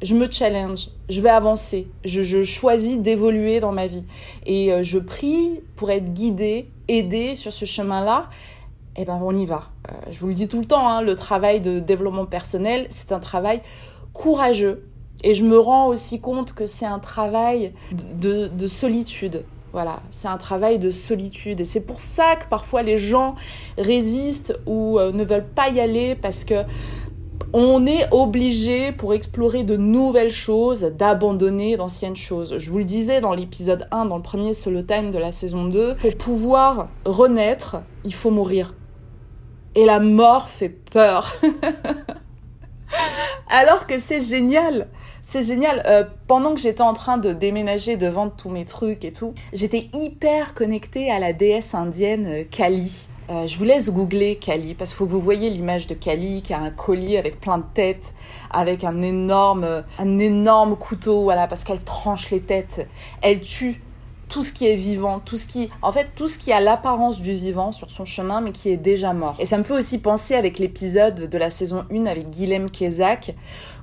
je 0.02 0.16
me 0.16 0.30
challenge, 0.30 0.90
je 1.10 1.22
vais 1.22 1.30
avancer, 1.30 1.88
je, 2.06 2.44
choisis 2.44 3.00
d'évoluer 3.00 3.60
dans 3.60 3.72
ma 3.72 3.88
vie, 3.88 4.06
et 4.46 4.72
euh, 4.72 4.84
je 4.84 5.00
prie 5.00 5.62
pour 5.76 5.90
être 5.90 6.14
guidé, 6.14 6.70
aidé 6.88 7.36
sur 7.36 7.52
ce 7.52 7.66
chemin-là, 7.66 8.30
eh 8.96 9.06
ben 9.06 9.20
on 9.24 9.36
y 9.36 9.46
va. 9.46 9.70
Euh, 9.90 9.94
je 10.12 10.20
vous 10.20 10.28
le 10.28 10.34
dis 10.34 10.48
tout 10.48 10.60
le 10.60 10.66
temps, 10.66 10.88
hein, 10.88 11.02
le 11.02 11.16
travail 11.16 11.62
de 11.62 11.80
développement 11.80 12.26
personnel, 12.26 12.88
c'est 12.90 13.12
un 13.12 13.20
travail 13.20 13.62
courageux. 14.14 14.84
Et 15.24 15.34
je 15.34 15.44
me 15.44 15.58
rends 15.58 15.88
aussi 15.88 16.20
compte 16.20 16.54
que 16.54 16.66
c'est 16.66 16.86
un 16.86 17.00
travail 17.00 17.74
de, 17.92 18.48
de 18.48 18.68
solitude. 18.68 19.44
Voilà, 19.74 20.00
c'est 20.10 20.28
un 20.28 20.38
travail 20.38 20.80
de 20.80 20.92
solitude. 20.92 21.60
Et 21.60 21.66
c'est 21.66 21.82
pour 21.82 22.00
ça 22.00 22.36
que 22.36 22.48
parfois 22.50 22.84
les 22.84 22.98
gens 22.98 23.36
résistent 23.78 24.58
ou 24.66 25.00
euh, 25.00 25.12
ne 25.12 25.24
veulent 25.24 25.48
pas 25.48 25.70
y 25.70 25.80
aller 25.80 26.16
parce 26.16 26.44
que 26.44 26.64
on 27.54 27.86
est 27.86 28.08
obligé, 28.12 28.92
pour 28.92 29.14
explorer 29.14 29.64
de 29.64 29.78
nouvelles 29.78 30.32
choses, 30.32 30.82
d'abandonner 30.82 31.78
d'anciennes 31.78 32.16
choses. 32.16 32.58
Je 32.58 32.72
vous 32.72 32.80
le 32.80 32.84
disais 32.84 33.22
dans 33.22 33.34
l'épisode 33.34 33.88
1, 33.92 34.06
dans 34.06 34.18
le 34.18 34.24
premier 34.24 34.54
solo 34.54 34.82
time 34.82 35.12
de 35.12 35.18
la 35.18 35.32
saison 35.32 35.66
2, 35.66 35.96
pour 35.96 36.18
pouvoir 36.18 36.90
renaître, 37.06 37.78
il 38.04 38.14
faut 38.14 38.32
mourir. 38.32 38.74
Et 39.76 39.86
la 39.86 40.00
mort 40.00 40.50
fait 40.50 40.70
peur. 40.70 41.36
Alors 43.50 43.88
que 43.88 43.98
c'est 43.98 44.22
génial. 44.22 44.88
C'est 45.22 45.44
génial. 45.44 45.84
Euh, 45.86 46.04
pendant 46.28 46.54
que 46.54 46.60
j'étais 46.60 46.82
en 46.82 46.94
train 46.94 47.18
de 47.18 47.34
déménager, 47.34 47.98
de 47.98 48.08
vendre 48.08 48.34
tous 48.36 48.50
mes 48.50 48.66
trucs 48.66 49.06
et 49.06 49.12
tout, 49.12 49.34
j'étais 49.54 49.90
hyper 49.94 50.54
connectée 50.54 51.12
à 51.12 51.20
la 51.20 51.34
déesse 51.34 51.76
indienne 51.76 52.26
euh, 52.28 52.44
Kali. 52.50 53.08
Euh, 53.30 53.46
je 53.46 53.58
vous 53.58 53.66
laisse 53.66 53.92
googler 53.92 54.38
Kali 54.38 54.74
parce 54.74 54.94
faut 54.94 55.06
que 55.06 55.12
vous 55.12 55.20
voyez 55.20 55.50
l'image 55.50 55.88
de 55.88 55.94
Kali 55.94 56.42
qui 56.42 56.54
a 56.54 56.60
un 56.60 56.70
collier 56.70 57.18
avec 57.18 57.42
plein 57.42 57.58
de 57.58 57.66
têtes, 57.74 58.14
avec 58.52 58.84
un 58.84 59.02
énorme, 59.02 59.84
un 60.00 60.20
énorme 60.20 60.78
couteau, 60.78 61.24
voilà, 61.24 61.48
parce 61.48 61.64
qu'elle 61.66 61.84
tranche 61.84 62.30
les 62.32 62.40
têtes, 62.40 62.88
elle 63.22 63.42
tue 63.42 63.82
tout 64.30 64.44
ce 64.44 64.52
qui 64.52 64.68
est 64.68 64.76
vivant, 64.76 65.20
tout 65.20 65.38
ce 65.38 65.48
qui, 65.48 65.70
en 65.82 65.92
fait, 65.92 66.08
tout 66.16 66.28
ce 66.28 66.38
qui 66.38 66.52
a 66.52 66.60
l'apparence 66.60 67.22
du 67.22 67.32
vivant 67.32 67.72
sur 67.72 67.90
son 67.90 68.06
chemin, 68.06 68.42
mais 68.42 68.52
qui 68.52 68.70
est 68.70 68.78
déjà 68.78 69.14
mort. 69.14 69.36
Et 69.40 69.46
ça 69.46 69.58
me 69.58 69.64
fait 69.64 69.74
aussi 69.74 70.00
penser 70.00 70.36
avec 70.36 70.60
l'épisode 70.60 71.30
de 71.30 71.38
la 71.38 71.50
saison 71.50 71.86
1 71.92 72.06
avec 72.06 72.30
Guilhem 72.30 72.70
Kezak, 72.70 73.36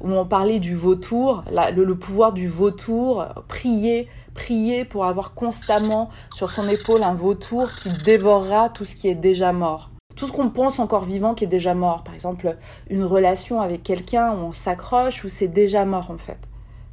où 0.02 0.12
on 0.12 0.26
parlait 0.26 0.60
du 0.60 0.74
vautour, 0.74 1.44
le 1.50 1.94
pouvoir 1.94 2.32
du 2.32 2.46
vautour, 2.46 3.24
prier, 3.48 4.08
prier 4.34 4.84
pour 4.84 5.06
avoir 5.06 5.34
constamment 5.34 6.10
sur 6.34 6.50
son 6.50 6.68
épaule 6.68 7.02
un 7.02 7.14
vautour 7.14 7.70
qui 7.72 7.90
dévorera 8.04 8.68
tout 8.68 8.84
ce 8.84 8.94
qui 8.94 9.08
est 9.08 9.14
déjà 9.14 9.52
mort. 9.52 9.90
Tout 10.16 10.26
ce 10.26 10.32
qu'on 10.32 10.50
pense 10.50 10.78
encore 10.78 11.04
vivant 11.04 11.34
qui 11.34 11.44
est 11.44 11.48
déjà 11.48 11.74
mort. 11.74 12.04
Par 12.04 12.14
exemple, 12.14 12.56
une 12.88 13.04
relation 13.04 13.60
avec 13.60 13.82
quelqu'un 13.82 14.32
où 14.32 14.46
on 14.46 14.52
s'accroche, 14.52 15.24
où 15.24 15.28
c'est 15.28 15.48
déjà 15.48 15.84
mort 15.84 16.10
en 16.10 16.18
fait. 16.18 16.38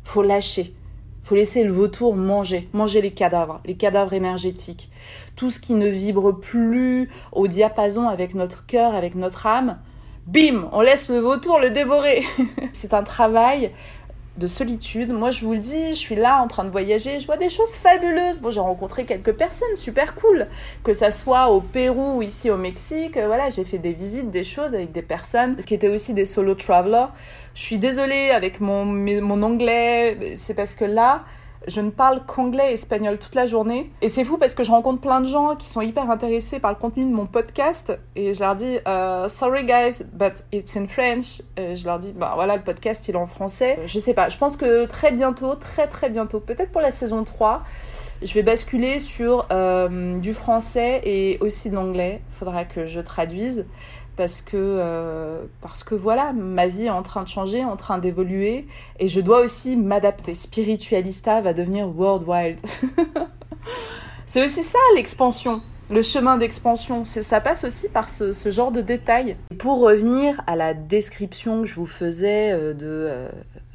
Faut 0.03 0.23
lâcher. 0.23 0.75
Faut 1.23 1.35
laisser 1.35 1.63
le 1.63 1.71
vautour 1.71 2.15
manger, 2.15 2.67
manger 2.73 2.99
les 2.99 3.11
cadavres, 3.11 3.61
les 3.65 3.75
cadavres 3.75 4.13
énergétiques. 4.13 4.89
Tout 5.35 5.51
ce 5.51 5.59
qui 5.59 5.75
ne 5.75 5.87
vibre 5.87 6.39
plus 6.39 7.09
au 7.31 7.47
diapason 7.47 8.07
avec 8.07 8.33
notre 8.33 8.65
cœur, 8.65 8.95
avec 8.95 9.13
notre 9.13 9.45
âme, 9.45 9.77
bim, 10.25 10.67
on 10.71 10.81
laisse 10.81 11.09
le 11.09 11.19
vautour 11.19 11.59
le 11.59 11.69
dévorer. 11.69 12.23
C'est 12.73 12.95
un 12.95 13.03
travail 13.03 13.71
de 14.37 14.47
solitude. 14.47 15.11
Moi, 15.11 15.31
je 15.31 15.43
vous 15.45 15.53
le 15.53 15.59
dis, 15.59 15.89
je 15.89 15.99
suis 15.99 16.15
là 16.15 16.41
en 16.41 16.47
train 16.47 16.63
de 16.63 16.69
voyager, 16.69 17.19
je 17.19 17.25
vois 17.25 17.37
des 17.37 17.49
choses 17.49 17.75
fabuleuses. 17.75 18.39
Bon, 18.39 18.49
j'ai 18.49 18.59
rencontré 18.59 19.05
quelques 19.05 19.33
personnes 19.33 19.75
super 19.75 20.15
cool, 20.15 20.47
que 20.83 20.93
ça 20.93 21.11
soit 21.11 21.49
au 21.49 21.61
Pérou 21.61 22.17
ou 22.17 22.21
ici 22.21 22.49
au 22.49 22.57
Mexique. 22.57 23.17
Euh, 23.17 23.27
Voilà, 23.27 23.49
j'ai 23.49 23.65
fait 23.65 23.77
des 23.77 23.93
visites, 23.93 24.31
des 24.31 24.43
choses 24.43 24.73
avec 24.73 24.91
des 24.91 25.01
personnes 25.01 25.55
qui 25.57 25.73
étaient 25.73 25.89
aussi 25.89 26.13
des 26.13 26.25
solo 26.25 26.55
travelers. 26.55 27.07
Je 27.55 27.61
suis 27.61 27.77
désolée 27.77 28.31
avec 28.31 28.61
mon, 28.61 28.85
mon 28.85 29.41
anglais, 29.43 30.35
c'est 30.37 30.53
parce 30.53 30.75
que 30.75 30.85
là, 30.85 31.23
je 31.67 31.81
ne 31.81 31.89
parle 31.89 32.25
qu'anglais 32.25 32.71
et 32.71 32.73
espagnol 32.73 33.17
toute 33.17 33.35
la 33.35 33.45
journée. 33.45 33.91
Et 34.01 34.07
c'est 34.07 34.23
fou 34.23 34.37
parce 34.37 34.53
que 34.53 34.63
je 34.63 34.71
rencontre 34.71 35.01
plein 35.01 35.21
de 35.21 35.27
gens 35.27 35.55
qui 35.55 35.69
sont 35.69 35.81
hyper 35.81 36.09
intéressés 36.09 36.59
par 36.59 36.71
le 36.71 36.77
contenu 36.77 37.05
de 37.05 37.11
mon 37.11 37.25
podcast. 37.25 37.97
Et 38.15 38.33
je 38.33 38.39
leur 38.39 38.55
dis, 38.55 38.79
euh, 38.87 39.27
sorry 39.27 39.65
guys, 39.65 40.03
but 40.13 40.43
it's 40.51 40.75
in 40.75 40.87
French. 40.87 41.41
Et 41.57 41.75
je 41.75 41.85
leur 41.85 41.99
dis, 41.99 42.13
bah 42.13 42.31
voilà, 42.35 42.55
le 42.55 42.63
podcast 42.63 43.07
il 43.07 43.15
est 43.15 43.17
en 43.17 43.27
français. 43.27 43.79
Je 43.85 43.99
sais 43.99 44.13
pas, 44.13 44.29
je 44.29 44.37
pense 44.37 44.57
que 44.57 44.85
très 44.85 45.11
bientôt, 45.11 45.55
très 45.55 45.87
très 45.87 46.09
bientôt, 46.09 46.39
peut-être 46.39 46.71
pour 46.71 46.81
la 46.81 46.91
saison 46.91 47.23
3, 47.23 47.63
je 48.21 48.33
vais 48.33 48.43
basculer 48.43 48.99
sur 48.99 49.47
euh, 49.51 50.19
du 50.19 50.33
français 50.33 51.01
et 51.03 51.37
aussi 51.41 51.69
de 51.69 51.75
l'anglais. 51.75 52.21
Faudra 52.29 52.65
que 52.65 52.85
je 52.85 52.99
traduise 52.99 53.65
parce 54.15 54.41
que 54.41 54.55
euh, 54.55 55.43
parce 55.61 55.83
que 55.83 55.95
voilà 55.95 56.33
ma 56.33 56.67
vie 56.67 56.85
est 56.85 56.89
en 56.91 57.03
train 57.03 57.23
de 57.23 57.27
changer 57.27 57.63
en 57.63 57.75
train 57.75 57.97
d'évoluer 57.97 58.67
et 58.99 59.07
je 59.07 59.21
dois 59.21 59.41
aussi 59.41 59.75
m'adapter. 59.75 60.35
Spiritualista 60.35 61.41
va 61.41 61.53
devenir 61.53 61.87
world 61.87 62.27
wild. 62.27 62.59
C'est 64.25 64.43
aussi 64.45 64.63
ça 64.63 64.79
l'expansion. 64.95 65.61
Le 65.89 66.01
chemin 66.01 66.37
d'expansion. 66.37 67.03
Ça 67.03 67.41
passe 67.41 67.65
aussi 67.65 67.89
par 67.89 68.07
ce, 68.07 68.31
ce 68.31 68.49
genre 68.49 68.71
de 68.71 68.79
détails. 68.79 69.35
Pour 69.59 69.81
revenir 69.81 70.41
à 70.47 70.55
la 70.55 70.73
description 70.73 71.61
que 71.61 71.67
je 71.67 71.75
vous 71.75 71.85
faisais 71.85 72.51
euh, 72.51 72.73
de 72.73 72.85
euh, 72.85 73.29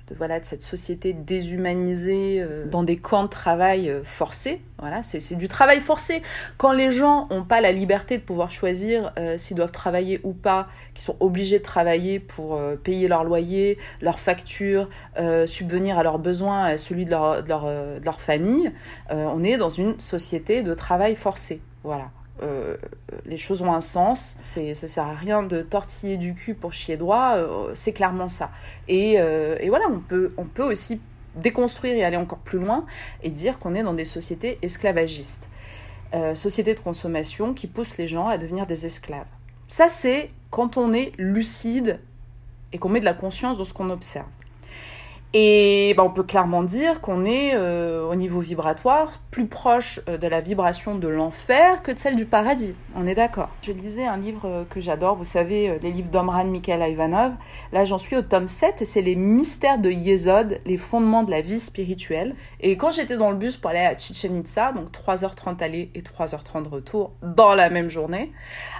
de, 0.08 0.14
voilà, 0.14 0.40
de 0.40 0.44
cette 0.44 0.62
société 0.62 1.12
déshumanisée 1.12 2.38
euh, 2.40 2.66
dans 2.66 2.82
des 2.82 2.96
camps 2.96 3.24
de 3.24 3.28
travail 3.28 3.90
euh, 3.90 4.02
forcés. 4.04 4.60
Voilà, 4.78 5.02
c'est 5.02 5.36
du 5.36 5.48
travail 5.48 5.80
forcé. 5.80 6.22
Quand 6.58 6.72
les 6.72 6.90
gens 6.90 7.28
n'ont 7.30 7.44
pas 7.44 7.62
la 7.62 7.72
liberté 7.72 8.18
de 8.18 8.22
pouvoir 8.22 8.50
choisir 8.50 9.12
euh, 9.18 9.38
s'ils 9.38 9.56
doivent 9.56 9.72
travailler 9.72 10.20
ou 10.22 10.34
pas, 10.34 10.68
qui 10.92 11.02
sont 11.02 11.16
obligés 11.20 11.58
de 11.58 11.64
travailler 11.64 12.20
pour 12.20 12.56
euh, 12.56 12.76
payer 12.76 13.08
leur 13.08 13.24
loyer, 13.24 13.78
leurs 14.02 14.20
factures, 14.20 14.88
euh, 15.18 15.46
subvenir 15.46 15.98
à 15.98 16.02
leurs 16.02 16.18
besoins, 16.18 16.64
à 16.64 16.78
celui 16.78 17.06
de 17.06 17.10
leur, 17.10 17.42
de 17.42 17.48
leur, 17.48 17.64
euh, 17.64 17.98
de 17.98 18.04
leur 18.04 18.20
famille, 18.20 18.70
on 19.08 19.42
est 19.44 19.56
dans 19.56 19.70
une 19.70 19.98
société 19.98 20.62
de 20.62 20.74
travail 20.74 21.16
forcé. 21.16 21.60
Voilà. 21.84 22.10
Euh, 22.42 22.76
les 23.24 23.38
choses 23.38 23.62
ont 23.62 23.72
un 23.72 23.80
sens, 23.80 24.36
c'est, 24.40 24.74
ça 24.74 24.86
sert 24.86 25.04
à 25.04 25.14
rien 25.14 25.42
de 25.42 25.62
tortiller 25.62 26.18
du 26.18 26.34
cul 26.34 26.54
pour 26.54 26.72
chier 26.72 26.96
droit, 26.96 27.34
euh, 27.36 27.70
c'est 27.74 27.92
clairement 27.92 28.28
ça. 28.28 28.50
Et, 28.88 29.14
euh, 29.18 29.56
et 29.60 29.68
voilà, 29.68 29.86
on 29.90 30.00
peut, 30.00 30.32
on 30.36 30.44
peut 30.44 30.62
aussi 30.62 31.00
déconstruire 31.34 31.94
et 31.94 32.04
aller 32.04 32.16
encore 32.16 32.38
plus 32.38 32.58
loin 32.58 32.84
et 33.22 33.30
dire 33.30 33.58
qu'on 33.58 33.74
est 33.74 33.82
dans 33.82 33.94
des 33.94 34.04
sociétés 34.04 34.58
esclavagistes. 34.62 35.48
Sociétés 36.34 36.74
de 36.74 36.80
consommation 36.80 37.52
qui 37.52 37.66
poussent 37.66 37.98
les 37.98 38.08
gens 38.08 38.26
à 38.26 38.38
devenir 38.38 38.66
des 38.66 38.86
esclaves. 38.86 39.26
Ça, 39.66 39.90
c'est 39.90 40.30
quand 40.48 40.78
on 40.78 40.94
est 40.94 41.12
lucide 41.18 42.00
et 42.72 42.78
qu'on 42.78 42.88
met 42.88 43.00
de 43.00 43.04
la 43.04 43.12
conscience 43.12 43.58
dans 43.58 43.66
ce 43.66 43.74
qu'on 43.74 43.90
observe. 43.90 44.24
Et 45.38 45.92
ben, 45.98 46.04
on 46.04 46.08
peut 46.08 46.22
clairement 46.22 46.62
dire 46.62 47.02
qu'on 47.02 47.26
est 47.26 47.50
euh, 47.52 48.10
au 48.10 48.14
niveau 48.14 48.40
vibratoire 48.40 49.20
plus 49.30 49.46
proche 49.46 50.00
euh, 50.08 50.16
de 50.16 50.26
la 50.26 50.40
vibration 50.40 50.94
de 50.94 51.08
l'enfer 51.08 51.82
que 51.82 51.92
de 51.92 51.98
celle 51.98 52.16
du 52.16 52.24
paradis. 52.24 52.74
On 52.94 53.06
est 53.06 53.14
d'accord. 53.14 53.50
Je 53.60 53.70
lisais 53.72 54.06
un 54.06 54.16
livre 54.16 54.46
euh, 54.46 54.64
que 54.64 54.80
j'adore, 54.80 55.14
vous 55.14 55.26
savez, 55.26 55.78
les 55.82 55.90
livres 55.90 56.08
d'Omran 56.08 56.46
Mikhail 56.46 56.90
Ivanov. 56.90 57.34
Là, 57.72 57.84
j'en 57.84 57.98
suis 57.98 58.16
au 58.16 58.22
tome 58.22 58.46
7 58.46 58.80
et 58.80 58.86
c'est 58.86 59.02
les 59.02 59.14
mystères 59.14 59.78
de 59.78 59.90
Yesod, 59.90 60.58
les 60.64 60.78
fondements 60.78 61.22
de 61.22 61.30
la 61.30 61.42
vie 61.42 61.60
spirituelle. 61.60 62.34
Et 62.60 62.78
quand 62.78 62.92
j'étais 62.92 63.18
dans 63.18 63.30
le 63.30 63.36
bus 63.36 63.58
pour 63.58 63.68
aller 63.68 63.80
à 63.80 63.98
Chichen 63.98 64.34
Itza, 64.36 64.72
donc 64.72 64.88
3h30 64.90 65.62
aller 65.62 65.90
et 65.94 66.00
3h30 66.00 66.66
retour 66.66 67.12
dans 67.20 67.54
la 67.54 67.68
même 67.68 67.90
journée, 67.90 68.32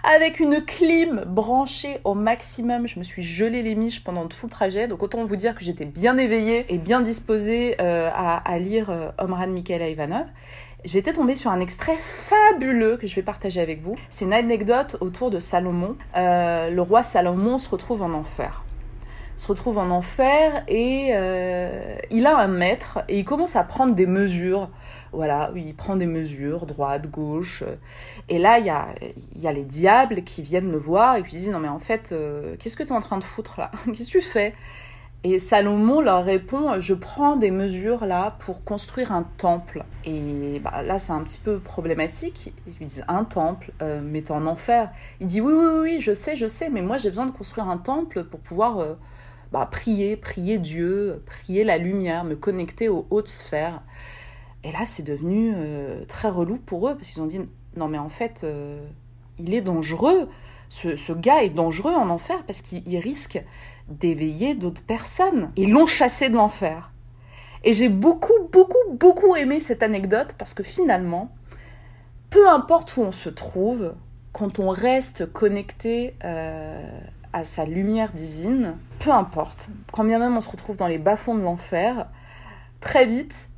avec 0.04 0.40
une 0.40 0.64
clim 0.64 1.22
branchée 1.26 1.98
au 2.04 2.14
maximum, 2.14 2.88
je 2.88 2.98
me 2.98 3.04
suis 3.04 3.22
gelé 3.22 3.60
les 3.60 3.74
miches 3.74 4.02
pendant 4.02 4.26
tout 4.26 4.46
le 4.46 4.50
trajet. 4.50 4.88
Donc 4.88 5.02
autant 5.02 5.22
vous 5.26 5.36
dire 5.36 5.54
que 5.54 5.62
j'étais 5.62 5.84
bien 5.84 6.16
éveillée 6.16 6.45
et 6.50 6.78
bien 6.78 7.00
disposée 7.00 7.76
euh, 7.80 8.10
à, 8.12 8.58
lire 8.58 8.90
euh, 8.90 9.10
Omran 9.18 9.48
Mikhail 9.48 9.90
Ivanov. 9.90 10.26
J'étais 10.84 11.12
tombée 11.12 11.34
sur 11.34 11.50
un 11.50 11.60
extrait 11.60 11.96
fabuleux 11.98 12.96
que 12.96 13.06
je 13.06 13.14
vais 13.16 13.22
partager 13.22 13.60
avec 13.60 13.82
vous. 13.82 13.96
C'est 14.08 14.24
une 14.24 14.32
anecdote 14.32 14.96
autour 15.00 15.30
de 15.30 15.38
Salomon. 15.38 15.96
Euh, 16.16 16.70
le 16.70 16.82
roi 16.82 17.02
Salomon 17.02 17.58
se 17.58 17.68
retrouve 17.68 18.02
en 18.02 18.12
enfer. 18.12 18.62
Se 19.36 19.48
retrouve 19.48 19.78
en 19.78 19.90
enfer 19.90 20.64
et 20.68 21.10
euh, 21.12 21.96
il 22.10 22.26
a 22.26 22.38
un 22.38 22.46
maître 22.46 23.00
et 23.08 23.18
il 23.18 23.24
commence 23.24 23.56
à 23.56 23.64
prendre 23.64 23.94
des 23.94 24.06
mesures. 24.06 24.70
Voilà, 25.12 25.50
il 25.56 25.74
prend 25.74 25.96
des 25.96 26.06
mesures, 26.06 26.66
droite, 26.66 27.10
gauche. 27.10 27.64
Et 28.28 28.38
là, 28.38 28.58
il 28.58 28.66
y 28.66 28.70
a, 28.70 29.52
les 29.52 29.64
diables 29.64 30.22
qui 30.22 30.40
viennent 30.42 30.70
le 30.70 30.78
voir 30.78 31.16
et 31.16 31.20
ils 31.20 31.24
disent 31.24 31.50
Non, 31.50 31.58
mais 31.58 31.68
en 31.68 31.80
fait, 31.80 32.14
qu'est-ce 32.58 32.76
que 32.76 32.82
tu 32.82 32.90
es 32.90 32.96
en 32.96 33.00
train 33.00 33.18
de 33.18 33.24
foutre 33.24 33.58
là? 33.58 33.70
Qu'est-ce 33.86 34.12
que 34.12 34.18
tu 34.18 34.20
fais? 34.20 34.54
Et 35.28 35.40
Salomon 35.40 36.00
leur 36.00 36.24
répond 36.24 36.78
Je 36.78 36.94
prends 36.94 37.34
des 37.34 37.50
mesures 37.50 38.06
là 38.06 38.36
pour 38.38 38.62
construire 38.62 39.10
un 39.10 39.24
temple. 39.24 39.84
Et 40.04 40.60
bah, 40.60 40.82
là, 40.82 41.00
c'est 41.00 41.10
un 41.10 41.20
petit 41.22 41.40
peu 41.40 41.58
problématique. 41.58 42.54
Ils 42.68 42.74
lui 42.78 42.86
disent 42.86 43.04
Un 43.08 43.24
temple, 43.24 43.72
euh, 43.82 44.00
mais 44.00 44.22
t'es 44.22 44.30
en 44.30 44.46
enfer. 44.46 44.88
Il 45.18 45.26
dit 45.26 45.40
Oui, 45.40 45.52
oui, 45.52 45.80
oui, 45.82 45.96
je 46.00 46.12
sais, 46.12 46.36
je 46.36 46.46
sais, 46.46 46.70
mais 46.70 46.80
moi 46.80 46.96
j'ai 46.96 47.08
besoin 47.08 47.26
de 47.26 47.32
construire 47.32 47.68
un 47.68 47.76
temple 47.76 48.22
pour 48.22 48.38
pouvoir 48.38 48.78
euh, 48.78 48.94
bah, 49.50 49.68
prier, 49.68 50.16
prier 50.16 50.58
Dieu, 50.58 51.20
prier 51.26 51.64
la 51.64 51.76
lumière, 51.76 52.22
me 52.22 52.36
connecter 52.36 52.88
aux 52.88 53.04
hautes 53.10 53.28
sphères. 53.28 53.82
Et 54.62 54.70
là, 54.70 54.84
c'est 54.84 55.02
devenu 55.02 55.54
euh, 55.56 56.04
très 56.04 56.28
relou 56.28 56.56
pour 56.56 56.88
eux 56.88 56.94
parce 56.94 57.10
qu'ils 57.10 57.22
ont 57.22 57.26
dit 57.26 57.40
Non, 57.76 57.88
mais 57.88 57.98
en 57.98 58.10
fait, 58.10 58.46
il 59.40 59.54
est 59.54 59.60
dangereux. 59.60 60.28
Ce, 60.68 60.94
ce 60.94 61.12
gars 61.12 61.42
est 61.42 61.50
dangereux 61.50 61.94
en 61.94 62.10
enfer 62.10 62.44
parce 62.44 62.60
qu'il 62.60 62.98
risque 62.98 63.40
d'éveiller 63.88 64.54
d'autres 64.54 64.82
personnes. 64.82 65.50
Ils 65.56 65.70
l'ont 65.70 65.86
chassé 65.86 66.28
de 66.28 66.34
l'enfer. 66.34 66.90
Et 67.64 67.72
j'ai 67.72 67.88
beaucoup, 67.88 68.48
beaucoup, 68.52 68.92
beaucoup 68.92 69.34
aimé 69.34 69.58
cette 69.60 69.82
anecdote 69.82 70.34
parce 70.38 70.54
que 70.54 70.62
finalement, 70.62 71.34
peu 72.30 72.48
importe 72.48 72.96
où 72.96 73.02
on 73.02 73.12
se 73.12 73.28
trouve, 73.28 73.94
quand 74.32 74.58
on 74.58 74.68
reste 74.68 75.32
connecté 75.32 76.14
euh, 76.24 77.00
à 77.32 77.44
sa 77.44 77.64
lumière 77.64 78.12
divine, 78.12 78.76
peu 78.98 79.10
importe, 79.10 79.68
quand 79.92 80.04
bien 80.04 80.18
même 80.18 80.36
on 80.36 80.40
se 80.40 80.50
retrouve 80.50 80.76
dans 80.76 80.86
les 80.86 80.98
bas-fonds 80.98 81.34
de 81.34 81.42
l'enfer, 81.42 82.06
très 82.80 83.06
vite, 83.06 83.48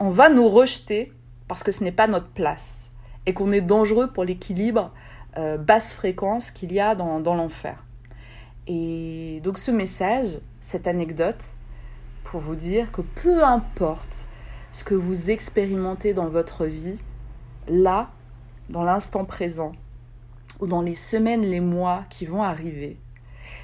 on 0.00 0.10
va 0.10 0.28
nous 0.28 0.48
rejeter 0.48 1.12
parce 1.48 1.62
que 1.62 1.70
ce 1.70 1.84
n'est 1.84 1.92
pas 1.92 2.08
notre 2.08 2.28
place 2.28 2.92
et 3.24 3.32
qu'on 3.32 3.52
est 3.52 3.60
dangereux 3.60 4.08
pour 4.08 4.24
l'équilibre 4.24 4.92
euh, 5.38 5.56
basse 5.56 5.92
fréquence 5.92 6.50
qu'il 6.50 6.72
y 6.72 6.80
a 6.80 6.94
dans, 6.94 7.20
dans 7.20 7.34
l'enfer. 7.34 7.85
Et 8.66 9.40
donc 9.44 9.58
ce 9.58 9.70
message, 9.70 10.38
cette 10.60 10.86
anecdote, 10.86 11.42
pour 12.24 12.40
vous 12.40 12.56
dire 12.56 12.90
que 12.90 13.02
peu 13.02 13.44
importe 13.44 14.26
ce 14.72 14.82
que 14.84 14.94
vous 14.94 15.30
expérimentez 15.30 16.12
dans 16.12 16.26
votre 16.26 16.66
vie, 16.66 17.00
là, 17.68 18.10
dans 18.68 18.82
l'instant 18.82 19.24
présent, 19.24 19.72
ou 20.60 20.66
dans 20.66 20.82
les 20.82 20.94
semaines, 20.94 21.42
les 21.42 21.60
mois 21.60 22.04
qui 22.10 22.26
vont 22.26 22.42
arriver, 22.42 22.98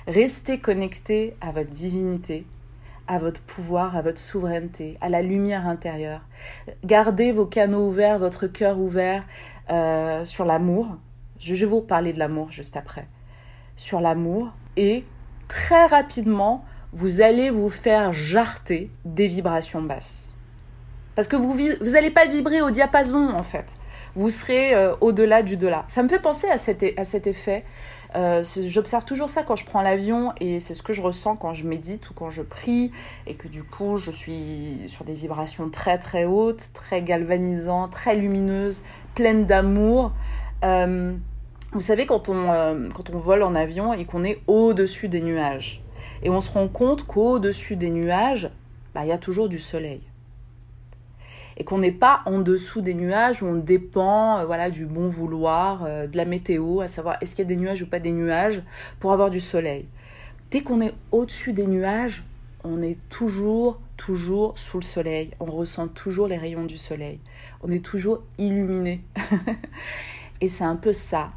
restez 0.06 0.58
connecté 0.60 1.36
à 1.40 1.50
votre 1.50 1.70
divinité, 1.70 2.46
à 3.08 3.18
votre 3.18 3.40
pouvoir, 3.40 3.96
à 3.96 4.02
votre 4.02 4.20
souveraineté, 4.20 4.96
à 5.00 5.08
la 5.08 5.22
lumière 5.22 5.66
intérieure. 5.66 6.22
Gardez 6.84 7.32
vos 7.32 7.46
canaux 7.46 7.88
ouverts, 7.88 8.18
votre 8.18 8.46
cœur 8.46 8.78
ouvert 8.78 9.24
euh, 9.70 10.24
sur 10.24 10.44
l'amour. 10.44 10.96
Je 11.40 11.54
vais 11.54 11.66
vous 11.66 11.80
reparler 11.80 12.12
de 12.12 12.18
l'amour 12.18 12.50
juste 12.50 12.76
après. 12.76 13.08
Sur 13.74 14.00
l'amour, 14.00 14.52
et 14.76 15.04
très 15.48 15.86
rapidement, 15.86 16.64
vous 16.92 17.20
allez 17.20 17.50
vous 17.50 17.70
faire 17.70 18.12
jarter 18.12 18.90
des 19.04 19.28
vibrations 19.28 19.82
basses. 19.82 20.36
Parce 21.14 21.28
que 21.28 21.36
vous 21.36 21.56
n'allez 21.90 22.10
pas 22.10 22.26
vibrer 22.26 22.62
au 22.62 22.70
diapason, 22.70 23.30
en 23.30 23.42
fait. 23.42 23.66
Vous 24.14 24.30
serez 24.30 24.74
euh, 24.74 24.94
au-delà 25.00 25.42
du 25.42 25.56
delà. 25.56 25.84
Ça 25.88 26.02
me 26.02 26.08
fait 26.08 26.18
penser 26.18 26.48
à 26.48 26.58
cet, 26.58 26.84
à 26.98 27.04
cet 27.04 27.26
effet. 27.26 27.64
Euh, 28.14 28.42
J'observe 28.66 29.04
toujours 29.04 29.30
ça 29.30 29.42
quand 29.42 29.56
je 29.56 29.64
prends 29.64 29.80
l'avion 29.80 30.34
et 30.38 30.60
c'est 30.60 30.74
ce 30.74 30.82
que 30.82 30.92
je 30.92 31.00
ressens 31.00 31.36
quand 31.36 31.54
je 31.54 31.66
médite 31.66 32.10
ou 32.10 32.14
quand 32.14 32.28
je 32.28 32.42
prie 32.42 32.92
et 33.26 33.36
que 33.36 33.48
du 33.48 33.62
coup 33.64 33.96
je 33.96 34.10
suis 34.10 34.82
sur 34.86 35.06
des 35.06 35.14
vibrations 35.14 35.70
très 35.70 35.96
très 35.96 36.26
hautes, 36.26 36.72
très 36.74 37.00
galvanisantes, 37.00 37.90
très 37.90 38.14
lumineuses, 38.14 38.82
pleines 39.14 39.46
d'amour. 39.46 40.12
Euh, 40.62 41.14
vous 41.72 41.80
savez, 41.80 42.04
quand 42.04 42.28
on, 42.28 42.50
euh, 42.50 42.88
quand 42.94 43.10
on 43.10 43.16
vole 43.16 43.42
en 43.42 43.54
avion 43.54 43.94
et 43.94 44.04
qu'on 44.04 44.24
est 44.24 44.40
au-dessus 44.46 45.08
des 45.08 45.22
nuages, 45.22 45.82
et 46.22 46.28
on 46.28 46.40
se 46.40 46.50
rend 46.50 46.68
compte 46.68 47.06
qu'au-dessus 47.06 47.76
des 47.76 47.90
nuages, 47.90 48.50
bah, 48.94 49.04
il 49.04 49.08
y 49.08 49.12
a 49.12 49.18
toujours 49.18 49.48
du 49.48 49.58
soleil. 49.58 50.02
Et 51.56 51.64
qu'on 51.64 51.78
n'est 51.78 51.92
pas 51.92 52.22
en 52.26 52.38
dessous 52.38 52.80
des 52.80 52.94
nuages 52.94 53.42
où 53.42 53.46
on 53.46 53.56
dépend 53.56 54.38
euh, 54.38 54.44
voilà, 54.44 54.70
du 54.70 54.86
bon 54.86 55.08
vouloir, 55.08 55.84
euh, 55.84 56.06
de 56.06 56.16
la 56.16 56.24
météo, 56.24 56.80
à 56.80 56.88
savoir 56.88 57.16
est-ce 57.20 57.34
qu'il 57.34 57.44
y 57.44 57.46
a 57.46 57.54
des 57.54 57.60
nuages 57.60 57.82
ou 57.82 57.86
pas 57.86 58.00
des 58.00 58.12
nuages 58.12 58.62
pour 59.00 59.12
avoir 59.12 59.30
du 59.30 59.40
soleil. 59.40 59.86
Dès 60.50 60.62
qu'on 60.62 60.80
est 60.80 60.92
au-dessus 61.10 61.52
des 61.52 61.66
nuages, 61.66 62.22
on 62.64 62.82
est 62.82 62.98
toujours, 63.08 63.80
toujours 63.96 64.58
sous 64.58 64.78
le 64.78 64.84
soleil. 64.84 65.30
On 65.40 65.46
ressent 65.46 65.88
toujours 65.88 66.28
les 66.28 66.36
rayons 66.36 66.64
du 66.64 66.78
soleil. 66.78 67.18
On 67.62 67.70
est 67.70 67.84
toujours 67.84 68.22
illuminé. 68.38 69.02
et 70.40 70.48
c'est 70.48 70.64
un 70.64 70.76
peu 70.76 70.92
ça, 70.92 71.32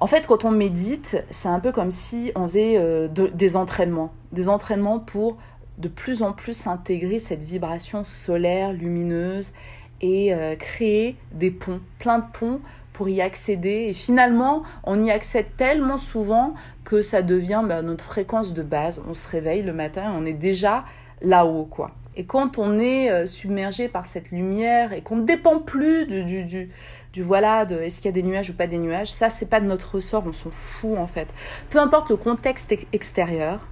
en 0.00 0.06
fait, 0.06 0.26
quand 0.26 0.44
on 0.44 0.50
médite, 0.50 1.22
c'est 1.30 1.48
un 1.48 1.60
peu 1.60 1.72
comme 1.72 1.90
si 1.90 2.32
on 2.34 2.48
faisait 2.48 2.76
euh, 2.76 3.08
de, 3.08 3.28
des 3.28 3.56
entraînements. 3.56 4.12
Des 4.32 4.48
entraînements 4.48 4.98
pour 4.98 5.36
de 5.78 5.88
plus 5.88 6.22
en 6.22 6.32
plus 6.32 6.66
intégrer 6.66 7.18
cette 7.18 7.42
vibration 7.42 8.04
solaire, 8.04 8.72
lumineuse, 8.72 9.52
et 10.00 10.34
euh, 10.34 10.56
créer 10.56 11.16
des 11.32 11.50
ponts, 11.50 11.80
plein 11.98 12.18
de 12.18 12.24
ponts 12.32 12.60
pour 12.92 13.08
y 13.08 13.20
accéder. 13.20 13.86
Et 13.88 13.92
finalement, 13.92 14.64
on 14.84 15.02
y 15.02 15.10
accède 15.10 15.46
tellement 15.56 15.96
souvent 15.96 16.54
que 16.84 17.02
ça 17.02 17.22
devient 17.22 17.62
bah, 17.64 17.82
notre 17.82 18.04
fréquence 18.04 18.52
de 18.52 18.62
base. 18.62 19.02
On 19.08 19.14
se 19.14 19.28
réveille 19.28 19.62
le 19.62 19.72
matin 19.72 20.12
et 20.12 20.16
on 20.16 20.26
est 20.26 20.32
déjà 20.32 20.84
là-haut, 21.22 21.64
quoi. 21.64 21.92
Et 22.14 22.24
quand 22.24 22.58
on 22.58 22.78
est 22.78 23.10
euh, 23.10 23.26
submergé 23.26 23.88
par 23.88 24.04
cette 24.04 24.30
lumière 24.30 24.92
et 24.92 25.00
qu'on 25.00 25.16
ne 25.16 25.24
dépend 25.24 25.58
plus 25.60 26.06
du, 26.06 26.24
du, 26.24 26.44
du, 26.44 26.70
du 27.12 27.22
voilà, 27.22 27.66
de 27.66 27.80
est-ce 27.80 27.96
qu'il 27.96 28.06
y 28.06 28.08
a 28.08 28.12
des 28.12 28.22
nuages 28.22 28.50
ou 28.50 28.54
pas 28.54 28.66
des 28.66 28.78
nuages, 28.78 29.12
ça 29.12 29.28
c'est 29.28 29.48
pas 29.48 29.60
de 29.60 29.66
notre 29.66 29.96
ressort, 29.96 30.24
on 30.26 30.32
s'en 30.32 30.50
fout 30.50 30.96
en 30.96 31.06
fait. 31.06 31.28
Peu 31.70 31.78
importe 31.78 32.10
le 32.10 32.16
contexte 32.16 32.74
extérieur, 32.92 33.66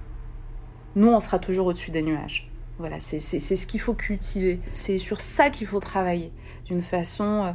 nous 0.95 1.09
on 1.09 1.19
sera 1.19 1.39
toujours 1.39 1.67
au-dessus 1.67 1.91
des 1.91 2.03
nuages. 2.03 2.51
Voilà, 2.77 2.99
c'est 2.99 3.19
ce 3.19 3.65
qu'il 3.67 3.79
faut 3.79 3.93
cultiver. 3.93 4.59
C'est 4.73 4.97
sur 4.97 5.21
ça 5.21 5.51
qu'il 5.51 5.67
faut 5.67 5.79
travailler 5.79 6.31
d'une 6.65 6.81
façon 6.81 7.43
euh, 7.43 7.51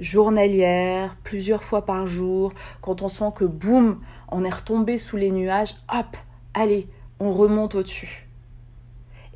journalière, 0.00 1.16
plusieurs 1.22 1.62
fois 1.62 1.84
par 1.84 2.08
jour. 2.08 2.52
Quand 2.80 3.02
on 3.02 3.08
sent 3.08 3.30
que 3.36 3.44
boum, 3.44 4.00
on 4.32 4.44
est 4.44 4.52
retombé 4.52 4.98
sous 4.98 5.16
les 5.16 5.30
nuages, 5.30 5.76
hop, 5.96 6.16
allez, 6.54 6.88
on 7.20 7.30
remonte 7.30 7.76
au-dessus. 7.76 8.28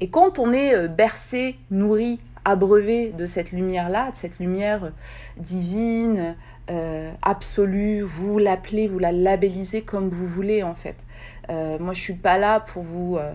Et 0.01 0.11
quand 0.11 0.41
on 0.41 0.53
est 0.53 0.75
euh, 0.75 0.89
bercé, 0.89 1.57
nourri, 1.71 2.19
abreuvé 2.45 3.11
de 3.11 3.27
cette 3.27 3.53
lumière-là, 3.53 4.11
de 4.11 4.17
cette 4.17 4.39
lumière 4.39 4.93
divine, 5.37 6.37
euh, 6.71 7.11
absolue, 7.23 8.03
vous 8.03 8.39
l'appelez, 8.39 8.87
vous 8.87 9.01
la 9.01 9.11
labellisez 9.11 9.83
comme 9.83 10.09
vous 10.09 10.27
voulez 10.27 10.63
en 10.63 10.75
fait. 10.75 10.97
Euh, 11.51 11.79
moi 11.79 11.93
je 11.93 12.01
suis 12.01 12.15
pas 12.15 12.39
là 12.39 12.61
pour 12.61 12.85
vous, 12.85 13.17
euh, 13.17 13.33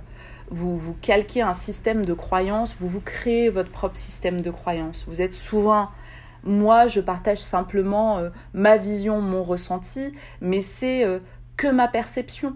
vous, 0.49 0.77
vous 0.77 0.95
calquer 1.01 1.41
un 1.41 1.53
système 1.53 2.05
de 2.05 2.13
croyance, 2.13 2.75
vous 2.79 2.87
vous 2.87 3.01
créez 3.01 3.49
votre 3.49 3.69
propre 3.69 3.97
système 3.97 4.39
de 4.39 4.49
croyance. 4.49 5.05
Vous 5.07 5.21
êtes 5.21 5.33
souvent 5.33 5.89
moi 6.43 6.87
je 6.87 7.01
partage 7.01 7.39
simplement 7.39 8.21
ma 8.53 8.77
vision, 8.77 9.19
mon 9.19 9.43
ressenti, 9.43 10.13
mais 10.39 10.61
c'est 10.61 11.03
que 11.57 11.67
ma 11.67 11.89
perception. 11.89 12.55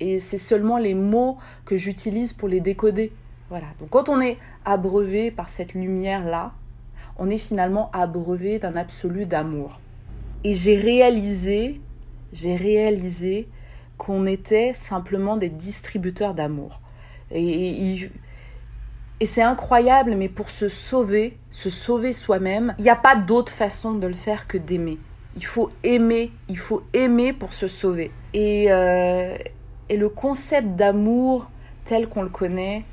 Et 0.00 0.18
c'est 0.18 0.38
seulement 0.38 0.78
les 0.78 0.94
mots 0.94 1.38
que 1.66 1.76
j'utilise 1.76 2.32
pour 2.32 2.48
les 2.48 2.60
décoder. 2.60 3.12
Voilà. 3.50 3.66
Donc 3.78 3.90
quand 3.90 4.08
on 4.08 4.20
est 4.20 4.38
abreuvé 4.64 5.30
par 5.30 5.48
cette 5.48 5.74
lumière-là, 5.74 6.52
on 7.18 7.28
est 7.30 7.38
finalement 7.38 7.90
abreuvé 7.92 8.58
d'un 8.58 8.76
absolu 8.76 9.26
d'amour. 9.26 9.80
Et 10.42 10.54
j'ai 10.54 10.76
réalisé, 10.76 11.80
j'ai 12.32 12.56
réalisé 12.56 13.48
qu'on 13.98 14.24
était 14.24 14.72
simplement 14.72 15.36
des 15.36 15.50
distributeurs 15.50 16.34
d'amour. 16.34 16.80
Et, 17.30 18.08
et, 19.20 19.26
c'est 19.26 19.42
incroyable, 19.42 20.14
mais 20.16 20.30
pour 20.30 20.48
se 20.48 20.68
sauver, 20.68 21.36
se 21.50 21.68
sauver 21.68 22.14
soi-même, 22.14 22.74
il 22.78 22.84
n'y 22.84 22.90
a 22.90 22.96
pas 22.96 23.16
d'autre 23.16 23.52
façon 23.52 23.92
de 23.92 24.06
le 24.06 24.14
faire 24.14 24.46
que 24.46 24.56
d'aimer. 24.56 24.98
Il 25.36 25.44
faut 25.44 25.70
aimer, 25.84 26.32
il 26.48 26.56
faut 26.56 26.82
aimer 26.94 27.34
pour 27.34 27.52
se 27.52 27.68
sauver. 27.68 28.10
Et, 28.32 28.72
euh, 28.72 29.36
et 29.90 29.98
le 29.98 30.08
concept 30.08 30.74
d'amour 30.76 31.50
tel 31.84 32.08
qu'on 32.08 32.22
le 32.22 32.30
connaît, 32.30 32.84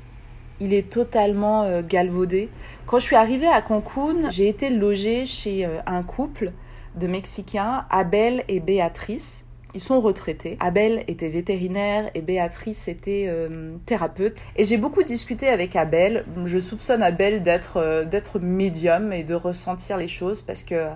il 0.60 0.74
est 0.74 0.90
totalement 0.90 1.62
euh, 1.62 1.82
galvaudé. 1.82 2.48
Quand 2.86 2.98
je 2.98 3.04
suis 3.04 3.16
arrivée 3.16 3.46
à 3.46 3.62
Cancun, 3.62 4.30
j'ai 4.30 4.48
été 4.48 4.70
logée 4.70 5.26
chez 5.26 5.64
euh, 5.64 5.78
un 5.86 6.02
couple 6.02 6.52
de 6.96 7.06
Mexicains, 7.06 7.84
Abel 7.90 8.44
et 8.48 8.60
Béatrice. 8.60 9.46
Ils 9.74 9.80
sont 9.80 10.00
retraités. 10.00 10.56
Abel 10.60 11.04
était 11.08 11.28
vétérinaire 11.28 12.10
et 12.14 12.22
Béatrice 12.22 12.88
était 12.88 13.26
euh, 13.28 13.76
thérapeute. 13.84 14.40
Et 14.56 14.64
j'ai 14.64 14.78
beaucoup 14.78 15.02
discuté 15.02 15.48
avec 15.48 15.76
Abel. 15.76 16.24
Je 16.46 16.58
soupçonne 16.58 17.02
Abel 17.02 17.42
d'être 17.42 18.04
d'être 18.04 18.38
médium 18.38 19.12
et 19.12 19.24
de 19.24 19.34
ressentir 19.34 19.98
les 19.98 20.08
choses 20.08 20.40
parce 20.40 20.64
que 20.64 20.86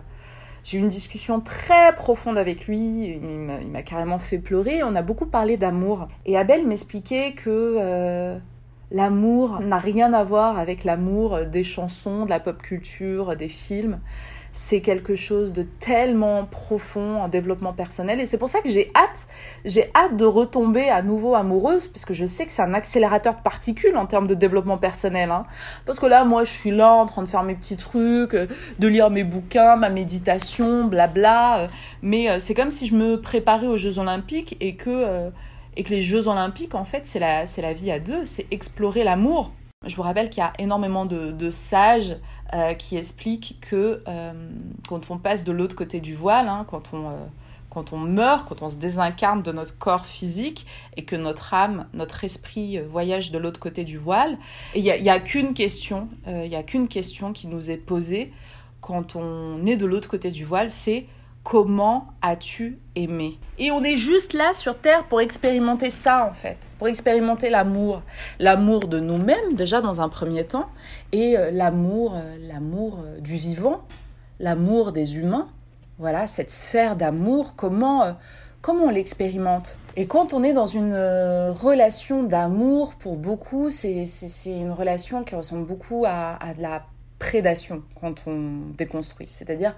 j'ai 0.65 0.79
eu 0.79 0.81
une 0.81 0.89
discussion 0.89 1.41
très 1.41 1.95
profonde 1.95 2.39
avec 2.39 2.67
lui. 2.67 3.21
Il 3.23 3.71
m'a 3.71 3.83
carrément 3.83 4.19
fait 4.19 4.39
pleurer. 4.39 4.83
On 4.83 4.95
a 4.97 5.03
beaucoup 5.03 5.27
parlé 5.27 5.59
d'amour. 5.59 6.09
Et 6.25 6.39
Abel 6.39 6.67
m'expliquait 6.67 7.35
que 7.35 8.41
l'amour 8.93 9.61
n'a 9.61 9.79
rien 9.79 10.13
à 10.13 10.23
voir 10.23 10.59
avec 10.59 10.85
l'amour 10.85 11.41
des 11.47 11.65
chansons, 11.65 12.25
de 12.25 12.31
la 12.31 12.41
pop 12.41 12.63
culture, 12.63 13.35
des 13.35 13.49
films 13.49 13.99
c'est 14.53 14.83
quelque 14.83 15.17
chose 15.17 15.55
de 15.55 15.63
tellement 15.63 16.45
profond 16.45 17.23
en 17.23 17.29
développement 17.29 17.73
personnel 17.73 18.21
et 18.21 18.27
c'est 18.27 18.37
pour 18.37 18.51
ça 18.51 18.61
que 18.61 18.69
j'ai 18.69 18.93
hâte, 18.95 19.27
j'ai 19.65 19.91
hâte 19.95 20.17
de 20.17 20.27
retomber 20.27 20.91
à 20.91 21.03
nouveau 21.03 21.35
amoureuse 21.35 21.89
parce 21.89 22.05
que 22.05 22.13
je 22.13 22.27
sais 22.27 22.45
que 22.45 22.53
c'est 22.53 22.63
un 22.63 22.75
accélérateur 22.75 23.35
de 23.37 23.41
particules 23.41 23.97
en 23.97 24.05
termes 24.05 24.27
de 24.27 24.35
développement 24.35 24.77
personnel. 24.77 25.31
Hein. 25.31 25.47
Parce 25.87 25.99
que 25.99 26.07
là, 26.07 26.25
moi, 26.25 26.45
je 26.45 26.53
suis 26.53 26.71
là 26.71 26.93
en 26.93 27.07
train 27.07 27.23
de 27.23 27.29
faire 27.29 27.43
mes 27.43 27.55
petits 27.55 27.79
trucs, 27.79 28.35
euh, 28.35 28.47
de 28.79 28.89
lire 28.89 29.09
mes 29.09 29.25
bouquins, 29.25 29.77
ma 29.77 29.89
méditation, 29.89 30.85
blabla. 30.85 31.61
Euh, 31.61 31.69
mais 32.03 32.29
euh, 32.29 32.39
c'est 32.39 32.55
comme 32.55 32.71
si 32.71 32.87
je 32.87 32.95
me 32.95 33.21
préparais 33.21 33.67
aux 33.67 33.79
Jeux 33.79 33.99
Olympiques 33.99 34.57
et 34.61 34.77
que 34.77 35.31
et 35.77 35.83
que 35.83 35.91
les 35.91 36.03
Jeux 36.03 36.29
Olympiques, 36.29 36.75
en 36.75 36.85
fait, 36.85 37.07
c'est 37.07 37.19
la, 37.19 37.45
la 37.45 37.73
vie 37.73 37.91
à 37.91 37.99
deux, 37.99 38.25
c'est 38.25 38.47
explorer 38.51 39.05
l'amour. 39.05 39.53
Je 39.85 39.97
vous 39.97 40.03
rappelle 40.03 40.31
qu'il 40.31 40.41
y 40.41 40.47
a 40.47 40.53
énormément 40.59 41.07
de, 41.07 41.51
sages 41.51 42.17
euh, 42.55 42.75
qui 42.75 42.97
explique 42.97 43.59
que 43.61 44.03
euh, 44.07 44.33
quand 44.89 45.11
on 45.11 45.19
passe 45.19 45.45
de 45.45 45.53
l'autre 45.53 45.75
côté 45.75 46.01
du 46.01 46.15
voile, 46.15 46.47
hein, 46.47 46.65
quand, 46.69 46.93
on, 46.93 47.09
euh, 47.09 47.17
quand 47.69 47.93
on 47.93 47.99
meurt, 47.99 48.49
quand 48.49 48.63
on 48.63 48.69
se 48.69 48.77
désincarne 48.77 49.43
de 49.43 49.51
notre 49.51 49.77
corps 49.77 50.07
physique 50.07 50.67
et 50.97 51.05
que 51.05 51.17
notre 51.17 51.53
âme, 51.53 51.89
notre 51.95 52.23
esprit 52.23 52.79
voyage 52.79 53.33
de 53.33 53.39
l'autre 53.39 53.59
côté 53.59 53.83
du 53.83 53.99
voile, 53.99 54.39
il 54.77 54.85
n'y 54.85 55.11
a 55.11 55.19
qu'une 55.19 55.53
question, 55.53 56.09
il 56.29 56.47
y 56.47 56.57
a 56.57 56.63
qu'une 56.63 56.87
question 56.87 57.33
qui 57.33 57.49
nous 57.49 57.71
est 57.71 57.77
posée 57.77 58.33
quand 58.83 59.17
on 59.17 59.65
est 59.65 59.77
de 59.77 59.87
l'autre 59.87 60.09
côté 60.09 60.31
du 60.31 60.45
voile, 60.45 60.71
c'est 60.71 61.07
comment 61.43 62.09
as-tu 62.23 62.79
aimé? 62.95 63.39
Et 63.59 63.71
on 63.71 63.83
est 63.83 63.97
juste 63.97 64.33
là 64.33 64.53
sur 64.55 64.79
Terre 64.79 65.05
pour 65.09 65.21
expérimenter 65.21 65.91
ça 65.91 66.29
en 66.31 66.35
fait, 66.35 66.59
pour 66.79 66.89
expérimenter 66.89 67.51
l'amour. 67.51 68.03
L'amour 68.39 68.87
de 68.87 69.01
nous-mêmes 69.01 69.55
déjà 69.55 69.81
dans 69.81 70.01
un 70.01 70.09
premier 70.09 70.45
temps, 70.45 70.69
et 71.13 71.37
euh, 71.37 71.51
l'amour, 71.51 72.15
euh, 72.15 72.37
l'amour 72.41 72.99
euh, 73.03 73.21
du 73.21 73.35
vivant, 73.35 73.83
l'amour 74.39 74.93
des 74.93 75.17
humains. 75.17 75.49
Voilà, 75.99 76.27
cette 76.27 76.51
sphère 76.51 76.97
d'amour, 76.97 77.55
comment, 77.55 78.17
comment 78.61 78.85
on 78.85 78.91
l'expérimente? 78.91 79.77
Et 79.95 80.07
quand 80.07 80.33
on 80.33 80.43
est 80.43 80.53
dans 80.53 80.67
une 80.67 80.95
relation 80.95 82.25
d'amour, 82.25 82.95
pour 82.99 83.17
beaucoup, 83.17 83.71
c'est 83.71 84.05
une 84.47 84.73
relation 84.73 85.23
qui 85.23 85.37
ressemble 85.37 85.67
beaucoup 85.67 86.05
à, 86.07 86.43
à 86.43 86.55
de 86.55 86.63
la 86.63 86.83
prédation 87.21 87.83
quand 88.01 88.27
on 88.27 88.73
déconstruit. 88.77 89.29
C'est-à-dire, 89.29 89.77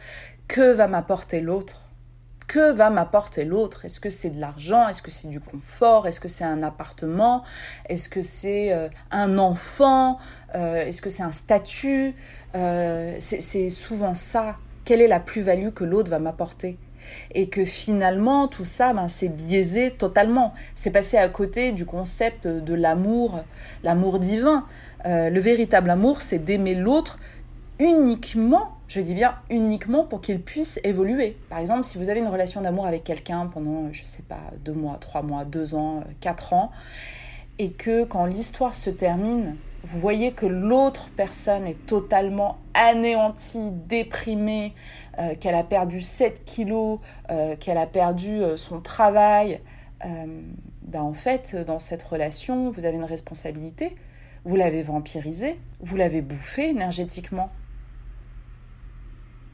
que 0.48 0.72
va 0.72 0.86
m'apporter 0.86 1.40
l'autre? 1.40 1.80
Que 2.46 2.72
va 2.72 2.90
m'apporter 2.90 3.44
l'autre? 3.44 3.84
Est-ce 3.86 4.00
que 4.00 4.10
c'est 4.10 4.30
de 4.30 4.40
l'argent? 4.40 4.86
Est-ce 4.88 5.00
que 5.02 5.10
c'est 5.10 5.28
du 5.28 5.40
confort? 5.40 6.06
Est-ce 6.06 6.20
que 6.20 6.28
c'est 6.28 6.44
un 6.44 6.62
appartement? 6.62 7.42
Est-ce 7.88 8.08
que 8.08 8.22
c'est 8.22 8.72
euh, 8.72 8.88
un 9.10 9.38
enfant? 9.38 10.18
Euh, 10.54 10.84
Est-ce 10.84 11.00
que 11.00 11.08
c'est 11.08 11.22
un 11.22 11.32
statut? 11.32 12.14
Euh, 12.54 13.16
C'est 13.20 13.68
souvent 13.70 14.14
ça. 14.14 14.56
Quelle 14.84 15.00
est 15.00 15.08
la 15.08 15.20
plus-value 15.20 15.70
que 15.70 15.84
l'autre 15.84 16.10
va 16.10 16.18
m'apporter? 16.18 16.76
Et 17.34 17.48
que 17.48 17.64
finalement 17.64 18.48
tout 18.48 18.64
ça 18.64 18.94
ben, 18.94 19.08
c'est 19.08 19.28
biaisé 19.28 19.90
totalement. 19.90 20.54
C'est 20.74 20.90
passé 20.90 21.18
à 21.18 21.28
côté 21.28 21.72
du 21.72 21.84
concept 21.84 22.46
de 22.46 22.74
l'amour 22.74 23.42
l'amour 23.82 24.18
divin. 24.18 24.66
Le 25.04 25.38
véritable 25.38 25.90
amour 25.90 26.22
c'est 26.22 26.38
d'aimer 26.38 26.74
l'autre 26.74 27.18
uniquement, 27.78 28.78
je 28.88 29.00
dis 29.00 29.14
bien 29.14 29.36
uniquement 29.50 30.04
pour 30.04 30.20
qu'il 30.20 30.40
puisse 30.40 30.78
évoluer. 30.84 31.36
Par 31.48 31.58
exemple, 31.58 31.84
si 31.84 31.98
vous 31.98 32.08
avez 32.08 32.20
une 32.20 32.28
relation 32.28 32.60
d'amour 32.60 32.86
avec 32.86 33.04
quelqu'un 33.04 33.46
pendant, 33.46 33.92
je 33.92 34.04
sais 34.04 34.22
pas, 34.22 34.40
deux 34.64 34.72
mois, 34.72 34.98
trois 35.00 35.22
mois, 35.22 35.44
deux 35.44 35.74
ans, 35.74 36.00
euh, 36.00 36.12
quatre 36.20 36.52
ans, 36.52 36.70
et 37.58 37.70
que 37.70 38.04
quand 38.04 38.26
l'histoire 38.26 38.74
se 38.74 38.90
termine, 38.90 39.56
vous 39.84 39.98
voyez 39.98 40.32
que 40.32 40.46
l'autre 40.46 41.10
personne 41.16 41.66
est 41.66 41.86
totalement 41.86 42.58
anéantie, 42.74 43.70
déprimée, 43.70 44.74
euh, 45.18 45.34
qu'elle 45.34 45.54
a 45.54 45.62
perdu 45.62 46.00
7 46.00 46.44
kilos, 46.44 47.00
euh, 47.30 47.56
qu'elle 47.56 47.78
a 47.78 47.86
perdu 47.86 48.42
son 48.56 48.80
travail, 48.80 49.60
ben 50.82 51.00
en 51.00 51.14
fait, 51.14 51.56
dans 51.56 51.78
cette 51.78 52.02
relation, 52.02 52.70
vous 52.70 52.84
avez 52.84 52.96
une 52.96 53.04
responsabilité. 53.04 53.96
Vous 54.44 54.56
l'avez 54.56 54.82
vampirisé, 54.82 55.58
vous 55.80 55.96
l'avez 55.96 56.20
bouffé 56.20 56.68
énergétiquement. 56.68 57.50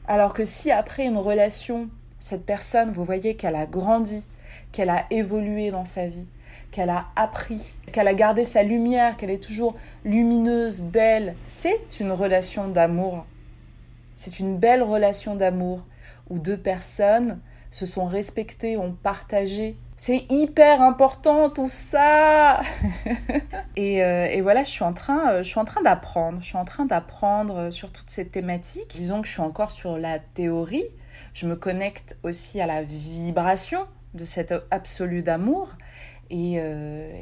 Alors 0.07 0.33
que 0.33 0.43
si 0.43 0.71
après 0.71 1.05
une 1.05 1.17
relation, 1.17 1.89
cette 2.19 2.45
personne, 2.45 2.91
vous 2.91 3.05
voyez 3.05 3.35
qu'elle 3.35 3.55
a 3.55 3.65
grandi, 3.65 4.27
qu'elle 4.71 4.89
a 4.89 5.05
évolué 5.09 5.71
dans 5.71 5.85
sa 5.85 6.07
vie, 6.07 6.27
qu'elle 6.71 6.89
a 6.89 7.07
appris, 7.15 7.77
qu'elle 7.91 8.07
a 8.07 8.13
gardé 8.13 8.43
sa 8.43 8.63
lumière, 8.63 9.17
qu'elle 9.17 9.29
est 9.29 9.43
toujours 9.43 9.75
lumineuse, 10.03 10.81
belle, 10.81 11.35
c'est 11.43 11.99
une 11.99 12.11
relation 12.11 12.67
d'amour. 12.67 13.25
C'est 14.15 14.39
une 14.39 14.57
belle 14.57 14.83
relation 14.83 15.35
d'amour 15.35 15.85
où 16.29 16.39
deux 16.39 16.57
personnes 16.57 17.39
se 17.69 17.85
sont 17.85 18.05
respectées, 18.05 18.77
ont 18.77 18.93
partagé. 18.93 19.77
C'est 20.03 20.25
hyper 20.31 20.81
important 20.81 21.51
tout 21.51 21.69
ça. 21.69 22.61
et, 23.75 24.03
euh, 24.03 24.25
et, 24.31 24.41
voilà, 24.41 24.63
je 24.63 24.69
suis 24.71 24.83
en 24.83 24.93
train, 24.93 25.29
euh, 25.29 25.43
je 25.43 25.47
suis 25.47 25.59
en 25.59 25.63
train 25.63 25.83
d'apprendre. 25.83 26.41
Je 26.41 26.47
suis 26.47 26.57
en 26.57 26.65
train 26.65 26.85
d'apprendre 26.85 27.55
euh, 27.55 27.69
sur 27.69 27.91
toutes 27.91 28.09
ces 28.09 28.27
thématiques. 28.27 28.95
Disons 28.95 29.21
que 29.21 29.27
je 29.27 29.33
suis 29.33 29.43
encore 29.43 29.69
sur 29.69 29.99
la 29.99 30.17
théorie. 30.17 30.87
Je 31.35 31.45
me 31.45 31.55
connecte 31.55 32.17
aussi 32.23 32.59
à 32.59 32.65
la 32.65 32.81
vibration 32.81 33.85
de 34.15 34.23
cet 34.23 34.55
absolu 34.71 35.21
d'amour. 35.21 35.69
Et, 36.31 36.55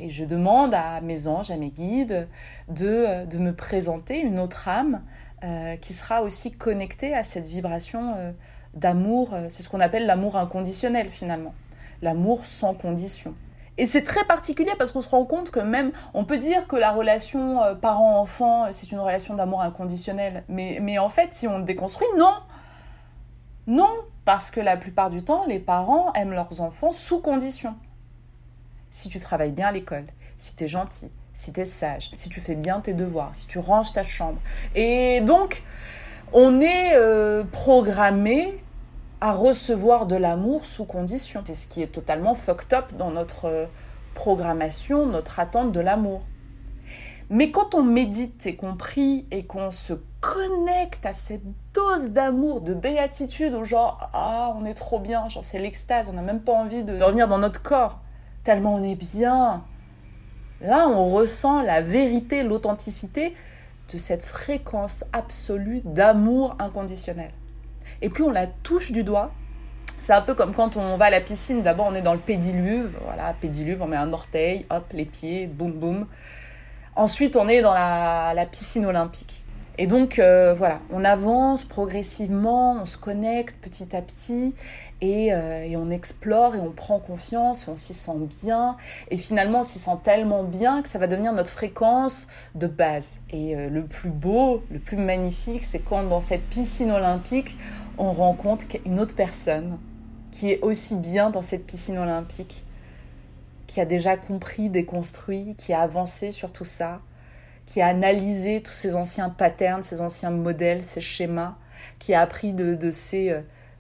je 0.09 0.23
demande 0.23 0.73
à 0.73 1.01
mes 1.01 1.27
anges, 1.27 1.51
à 1.51 1.57
mes 1.57 1.71
guides, 1.71 2.29
de, 2.69 3.25
de 3.25 3.37
me 3.39 3.53
présenter 3.53 4.21
une 4.21 4.39
autre 4.39 4.69
âme 4.69 5.01
qui 5.81 5.91
sera 5.91 6.21
aussi 6.21 6.53
connectée 6.53 7.13
à 7.13 7.23
cette 7.23 7.45
vibration 7.45 8.33
d'amour, 8.73 9.35
c'est 9.49 9.63
ce 9.63 9.69
qu'on 9.69 9.79
appelle 9.79 10.05
l'amour 10.05 10.37
inconditionnel 10.37 11.09
finalement, 11.09 11.53
l'amour 12.01 12.45
sans 12.45 12.73
condition. 12.73 13.33
Et 13.79 13.85
c'est 13.85 14.03
très 14.03 14.25
particulier 14.25 14.73
parce 14.77 14.91
qu'on 14.91 14.99
se 14.99 15.07
rend 15.07 15.23
compte 15.23 15.51
que 15.51 15.61
même, 15.61 15.93
on 16.13 16.25
peut 16.25 16.37
dire 16.37 16.67
que 16.67 16.75
la 16.75 16.91
relation 16.91 17.63
euh, 17.63 17.75
parent-enfant, 17.75 18.65
euh, 18.65 18.67
c'est 18.71 18.91
une 18.91 18.99
relation 18.99 19.35
d'amour 19.35 19.61
inconditionnel. 19.61 20.43
Mais, 20.49 20.79
mais 20.81 20.99
en 20.99 21.07
fait, 21.07 21.29
si 21.33 21.47
on 21.47 21.59
déconstruit, 21.59 22.07
non. 22.17 22.33
Non, 23.67 23.89
parce 24.25 24.51
que 24.51 24.59
la 24.59 24.75
plupart 24.75 25.09
du 25.09 25.23
temps, 25.23 25.45
les 25.47 25.59
parents 25.59 26.11
aiment 26.13 26.33
leurs 26.33 26.59
enfants 26.59 26.91
sous 26.91 27.21
condition. 27.21 27.73
Si 28.89 29.07
tu 29.07 29.17
travailles 29.17 29.53
bien 29.53 29.67
à 29.67 29.71
l'école, 29.71 30.07
si 30.37 30.57
tu 30.57 30.65
es 30.65 30.67
gentil, 30.67 31.13
si 31.31 31.53
tu 31.53 31.61
es 31.61 31.65
sage, 31.65 32.09
si 32.11 32.27
tu 32.27 32.41
fais 32.41 32.55
bien 32.55 32.81
tes 32.81 32.93
devoirs, 32.93 33.29
si 33.33 33.47
tu 33.47 33.59
ranges 33.59 33.93
ta 33.93 34.03
chambre. 34.03 34.41
Et 34.75 35.21
donc, 35.21 35.63
on 36.33 36.59
est 36.59 36.95
euh, 36.95 37.45
programmé 37.45 38.61
à 39.21 39.33
recevoir 39.33 40.05
de 40.05 40.15
l'amour 40.15 40.65
sous 40.65 40.85
condition. 40.85 41.41
C'est 41.45 41.53
ce 41.53 41.67
qui 41.67 41.81
est 41.81 41.87
totalement 41.87 42.35
fucked 42.35 42.73
up 42.73 42.93
dans 42.97 43.11
notre 43.11 43.45
euh, 43.45 43.65
programmation, 44.13 45.05
notre 45.05 45.39
attente 45.39 45.71
de 45.71 45.79
l'amour. 45.79 46.21
Mais 47.29 47.51
quand 47.51 47.75
on 47.75 47.83
médite 47.83 48.47
et 48.47 48.55
qu'on 48.55 48.75
prie 48.75 49.27
et 49.29 49.45
qu'on 49.45 49.69
se 49.69 49.93
connecte 50.19 51.05
à 51.05 51.13
cette 51.13 51.43
dose 51.73 52.09
d'amour, 52.09 52.61
de 52.61 52.73
béatitude, 52.73 53.53
au 53.53 53.63
genre 53.63 54.09
ah 54.13 54.55
on 54.57 54.65
est 54.65 54.73
trop 54.73 54.99
bien, 54.99 55.27
genre 55.29 55.45
c'est 55.45 55.59
l'extase, 55.59 56.09
on 56.09 56.13
n'a 56.13 56.23
même 56.23 56.41
pas 56.41 56.53
envie 56.53 56.83
de 56.83 57.01
revenir 57.01 57.27
dans 57.27 57.37
notre 57.37 57.61
corps, 57.61 57.99
tellement 58.43 58.75
on 58.75 58.83
est 58.83 58.95
bien. 58.95 59.63
Là 60.59 60.89
on 60.89 61.07
ressent 61.07 61.61
la 61.61 61.81
vérité, 61.81 62.41
l'authenticité 62.41 63.35
de 63.93 63.97
cette 63.97 64.23
fréquence 64.23 65.03
absolue 65.13 65.81
d'amour 65.85 66.55
inconditionnel. 66.57 67.31
Et 68.01 68.09
plus 68.09 68.23
on 68.23 68.31
la 68.31 68.47
touche 68.47 68.91
du 68.91 69.03
doigt, 69.03 69.31
c'est 69.99 70.13
un 70.13 70.21
peu 70.21 70.33
comme 70.33 70.53
quand 70.53 70.77
on 70.77 70.97
va 70.97 71.05
à 71.05 71.09
la 71.09 71.21
piscine. 71.21 71.61
D'abord, 71.61 71.87
on 71.87 71.95
est 71.95 72.01
dans 72.01 72.13
le 72.13 72.19
pédiluve. 72.19 72.97
Voilà, 73.03 73.33
pédiluve, 73.39 73.81
on 73.81 73.87
met 73.87 73.97
un 73.97 74.13
orteil, 74.13 74.65
hop, 74.69 74.85
les 74.93 75.05
pieds, 75.05 75.47
boum, 75.47 75.73
boum. 75.73 76.07
Ensuite, 76.95 77.35
on 77.35 77.47
est 77.47 77.61
dans 77.61 77.73
la, 77.73 78.45
piscine 78.51 78.85
olympique. 78.85 79.43
Et 79.77 79.87
donc, 79.87 80.19
euh, 80.19 80.53
voilà, 80.53 80.81
on 80.91 81.05
avance 81.05 81.63
progressivement, 81.63 82.73
on 82.81 82.85
se 82.85 82.97
connecte 82.97 83.55
petit 83.61 83.95
à 83.95 84.01
petit. 84.01 84.55
Euh, 85.01 85.61
et, 85.61 85.77
on 85.77 85.89
explore 85.89 86.55
et 86.55 86.59
on 86.59 86.71
prend 86.71 86.99
confiance, 86.99 87.67
on 87.67 87.75
s'y 87.75 87.93
sent 87.93 88.19
bien. 88.43 88.75
Et 89.09 89.17
finalement, 89.17 89.59
on 89.59 89.63
s'y 89.63 89.79
sent 89.79 89.97
tellement 90.03 90.43
bien 90.43 90.81
que 90.81 90.89
ça 90.89 90.99
va 90.99 91.07
devenir 91.07 91.33
notre 91.33 91.51
fréquence 91.51 92.27
de 92.55 92.67
base. 92.67 93.21
Et 93.29 93.55
euh, 93.55 93.69
le 93.69 93.85
plus 93.85 94.09
beau, 94.09 94.63
le 94.69 94.79
plus 94.79 94.97
magnifique, 94.97 95.63
c'est 95.63 95.79
quand 95.79 96.03
dans 96.03 96.19
cette 96.19 96.43
piscine 96.43 96.91
olympique, 96.91 97.57
on 97.97 98.11
rencontre 98.11 98.65
une 98.85 98.99
autre 98.99 99.15
personne 99.15 99.77
qui 100.31 100.51
est 100.51 100.59
aussi 100.61 100.95
bien 100.95 101.29
dans 101.29 101.41
cette 101.41 101.65
piscine 101.65 101.97
olympique, 101.97 102.63
qui 103.67 103.79
a 103.79 103.85
déjà 103.85 104.17
compris, 104.17 104.69
déconstruit, 104.69 105.55
qui 105.57 105.73
a 105.73 105.81
avancé 105.81 106.29
sur 106.31 106.51
tout 106.51 106.65
ça, 106.65 107.01
qui 107.65 107.81
a 107.81 107.87
analysé 107.87 108.61
tous 108.61 108.73
ces 108.73 108.95
anciens 108.95 109.29
patterns, 109.29 109.81
ces 109.81 110.01
anciens 110.01 110.31
modèles, 110.31 110.83
ces 110.83 111.01
schémas, 111.01 111.55
qui 111.99 112.13
a 112.13 112.21
appris 112.21 112.53
de, 112.53 112.91
ces, 112.91 113.35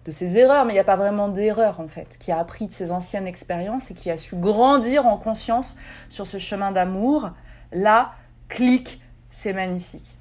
de 0.05 0.11
ses 0.11 0.37
erreurs, 0.37 0.65
mais 0.65 0.73
il 0.73 0.75
n'y 0.75 0.81
a 0.81 0.85
pas 0.85 0.95
vraiment 0.95 1.27
d'erreur 1.27 1.79
en 1.79 1.87
fait, 1.87 2.17
qui 2.19 2.31
a 2.31 2.39
appris 2.39 2.67
de 2.67 2.73
ses 2.73 2.91
anciennes 2.91 3.27
expériences 3.27 3.91
et 3.91 3.93
qui 3.93 4.09
a 4.09 4.17
su 4.17 4.35
grandir 4.35 5.05
en 5.05 5.17
conscience 5.17 5.77
sur 6.07 6.25
ce 6.25 6.37
chemin 6.37 6.71
d'amour. 6.71 7.31
Là, 7.71 8.13
clic, 8.47 9.01
c'est 9.29 9.53
magnifique. 9.53 10.17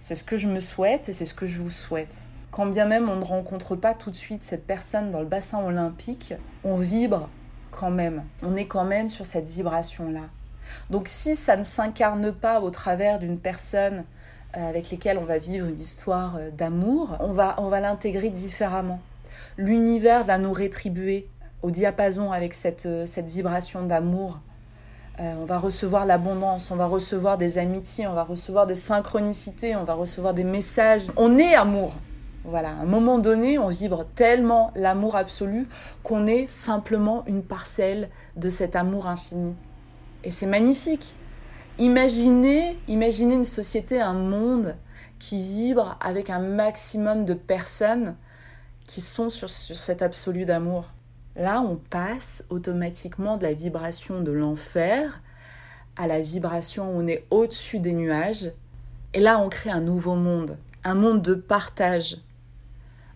C'est 0.00 0.14
ce 0.14 0.24
que 0.24 0.36
je 0.36 0.48
me 0.48 0.60
souhaite 0.60 1.08
et 1.08 1.12
c'est 1.12 1.24
ce 1.24 1.34
que 1.34 1.46
je 1.46 1.58
vous 1.58 1.70
souhaite. 1.70 2.16
Quand 2.50 2.66
bien 2.66 2.86
même 2.86 3.08
on 3.08 3.16
ne 3.16 3.24
rencontre 3.24 3.74
pas 3.74 3.94
tout 3.94 4.10
de 4.10 4.16
suite 4.16 4.44
cette 4.44 4.66
personne 4.66 5.10
dans 5.10 5.20
le 5.20 5.26
bassin 5.26 5.64
olympique, 5.64 6.34
on 6.62 6.76
vibre 6.76 7.28
quand 7.70 7.90
même. 7.90 8.22
On 8.42 8.54
est 8.56 8.66
quand 8.66 8.84
même 8.84 9.08
sur 9.08 9.26
cette 9.26 9.48
vibration-là. 9.48 10.28
Donc 10.90 11.08
si 11.08 11.36
ça 11.36 11.56
ne 11.56 11.62
s'incarne 11.62 12.32
pas 12.32 12.60
au 12.60 12.70
travers 12.70 13.18
d'une 13.18 13.38
personne 13.38 14.04
avec 14.60 14.90
laquelle 14.90 15.18
on 15.18 15.24
va 15.24 15.38
vivre 15.38 15.66
une 15.68 15.78
histoire 15.78 16.36
euh, 16.36 16.50
d'amour, 16.50 17.16
on 17.20 17.32
va, 17.32 17.54
on 17.58 17.68
va 17.68 17.80
l'intégrer 17.80 18.30
différemment. 18.30 19.00
L'univers 19.56 20.24
va 20.24 20.38
nous 20.38 20.52
rétribuer 20.52 21.28
au 21.62 21.70
diapason 21.70 22.32
avec 22.32 22.54
cette, 22.54 22.86
euh, 22.86 23.06
cette 23.06 23.28
vibration 23.28 23.84
d'amour. 23.84 24.38
on 25.18 25.44
va 25.44 25.58
recevoir 25.58 26.06
l'abondance, 26.06 26.72
on 26.72 26.76
va 26.76 26.86
recevoir 26.86 27.38
des 27.38 27.58
amitiés, 27.58 28.06
on 28.08 28.14
va 28.14 28.24
recevoir 28.24 28.66
des 28.66 28.74
synchronicités, 28.74 29.76
on 29.76 29.84
va 29.84 29.94
recevoir 29.94 30.34
des 30.34 30.42
messages. 30.42 31.12
On 31.16 31.38
est 31.38 31.54
amour. 31.54 31.92
Voilà, 32.44 32.70
à 32.70 32.82
un 32.82 32.84
moment 32.84 33.18
donné, 33.18 33.58
on 33.58 33.68
vibre 33.68 34.04
tellement 34.14 34.70
l'amour 34.74 35.16
absolu 35.16 35.66
qu'on 36.02 36.26
est 36.26 36.50
simplement 36.50 37.24
une 37.26 37.42
parcelle 37.42 38.10
de 38.36 38.50
cet 38.50 38.76
amour 38.76 39.06
infini. 39.06 39.54
Et 40.24 40.30
c'est 40.30 40.46
magnifique. 40.46 41.14
Imaginez, 41.78 42.78
imaginez 42.86 43.34
une 43.34 43.44
société, 43.44 44.00
un 44.00 44.12
monde 44.14 44.76
qui 45.18 45.38
vibre 45.38 45.98
avec 46.00 46.30
un 46.30 46.38
maximum 46.38 47.24
de 47.24 47.34
personnes 47.34 48.14
qui 48.86 49.00
sont 49.00 49.28
sur, 49.28 49.50
sur 49.50 49.74
cet 49.74 50.00
absolu 50.00 50.44
d'amour. 50.44 50.92
Là, 51.34 51.60
on 51.60 51.74
passe 51.74 52.44
automatiquement 52.48 53.38
de 53.38 53.42
la 53.42 53.54
vibration 53.54 54.20
de 54.20 54.30
l'enfer 54.30 55.20
à 55.96 56.06
la 56.06 56.20
vibration 56.20 56.90
où 56.90 57.00
on 57.00 57.08
est 57.08 57.26
au-dessus 57.30 57.80
des 57.80 57.92
nuages. 57.92 58.52
Et 59.12 59.20
là, 59.20 59.40
on 59.40 59.48
crée 59.48 59.70
un 59.70 59.80
nouveau 59.80 60.14
monde, 60.14 60.58
un 60.84 60.94
monde 60.94 61.22
de 61.22 61.34
partage, 61.34 62.18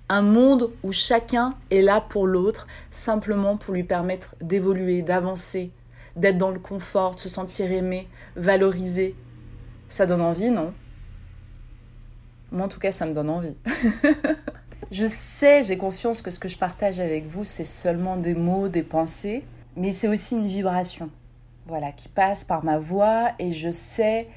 un 0.08 0.22
monde 0.22 0.72
où 0.82 0.90
chacun 0.90 1.54
est 1.70 1.82
là 1.82 2.00
pour 2.00 2.26
l'autre, 2.26 2.66
simplement 2.90 3.56
pour 3.56 3.72
lui 3.72 3.84
permettre 3.84 4.34
d'évoluer, 4.40 5.02
d'avancer, 5.02 5.70
d'être 6.18 6.38
dans 6.38 6.50
le 6.50 6.58
confort, 6.58 7.14
de 7.14 7.20
se 7.20 7.28
sentir 7.28 7.70
aimé, 7.70 8.08
valorisé. 8.36 9.14
Ça 9.88 10.04
donne 10.04 10.20
envie, 10.20 10.50
non? 10.50 10.74
Moi, 12.50 12.66
en 12.66 12.68
tout 12.68 12.80
cas, 12.80 12.92
ça 12.92 13.06
me 13.06 13.12
donne 13.12 13.30
envie. 13.30 13.56
je 14.90 15.04
sais, 15.04 15.62
j'ai 15.62 15.78
conscience 15.78 16.20
que 16.20 16.30
ce 16.30 16.38
que 16.38 16.48
je 16.48 16.58
partage 16.58 16.98
avec 16.98 17.26
vous, 17.26 17.44
c'est 17.44 17.64
seulement 17.64 18.16
des 18.16 18.34
mots, 18.34 18.68
des 18.68 18.82
pensées, 18.82 19.44
mais 19.76 19.92
c'est 19.92 20.08
aussi 20.08 20.34
une 20.34 20.46
vibration, 20.46 21.10
voilà, 21.66 21.92
qui 21.92 22.08
passe 22.08 22.44
par 22.44 22.64
ma 22.64 22.78
voix, 22.78 23.32
et 23.38 23.52
je 23.52 23.70
sais 23.70 24.28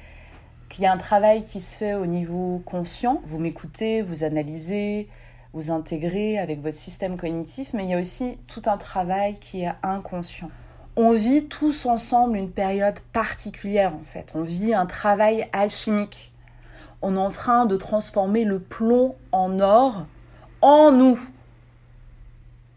qu'il 0.68 0.84
y 0.84 0.86
a 0.86 0.92
un 0.92 0.98
travail 0.98 1.44
qui 1.44 1.60
se 1.60 1.74
fait 1.74 1.94
au 1.94 2.06
niveau 2.06 2.62
conscient. 2.64 3.22
Vous 3.26 3.38
m'écoutez, 3.38 4.02
vous 4.02 4.24
analysez, 4.24 5.08
vous 5.52 5.70
intégrez 5.70 6.38
avec 6.38 6.60
votre 6.60 6.76
système 6.76 7.16
cognitif, 7.16 7.74
mais 7.74 7.84
il 7.84 7.90
y 7.90 7.94
a 7.94 7.98
aussi 7.98 8.38
tout 8.46 8.62
un 8.66 8.76
travail 8.76 9.38
qui 9.38 9.62
est 9.62 9.72
inconscient 9.82 10.50
on 10.96 11.12
vit 11.12 11.46
tous 11.46 11.86
ensemble 11.86 12.36
une 12.36 12.50
période 12.50 12.98
particulière 13.12 13.94
en 13.94 14.04
fait. 14.04 14.32
On 14.34 14.42
vit 14.42 14.74
un 14.74 14.86
travail 14.86 15.48
alchimique. 15.52 16.32
On 17.00 17.16
est 17.16 17.20
en 17.20 17.30
train 17.30 17.66
de 17.66 17.76
transformer 17.76 18.44
le 18.44 18.60
plomb 18.60 19.16
en 19.32 19.58
or 19.60 20.06
en 20.60 20.92
nous. 20.92 21.18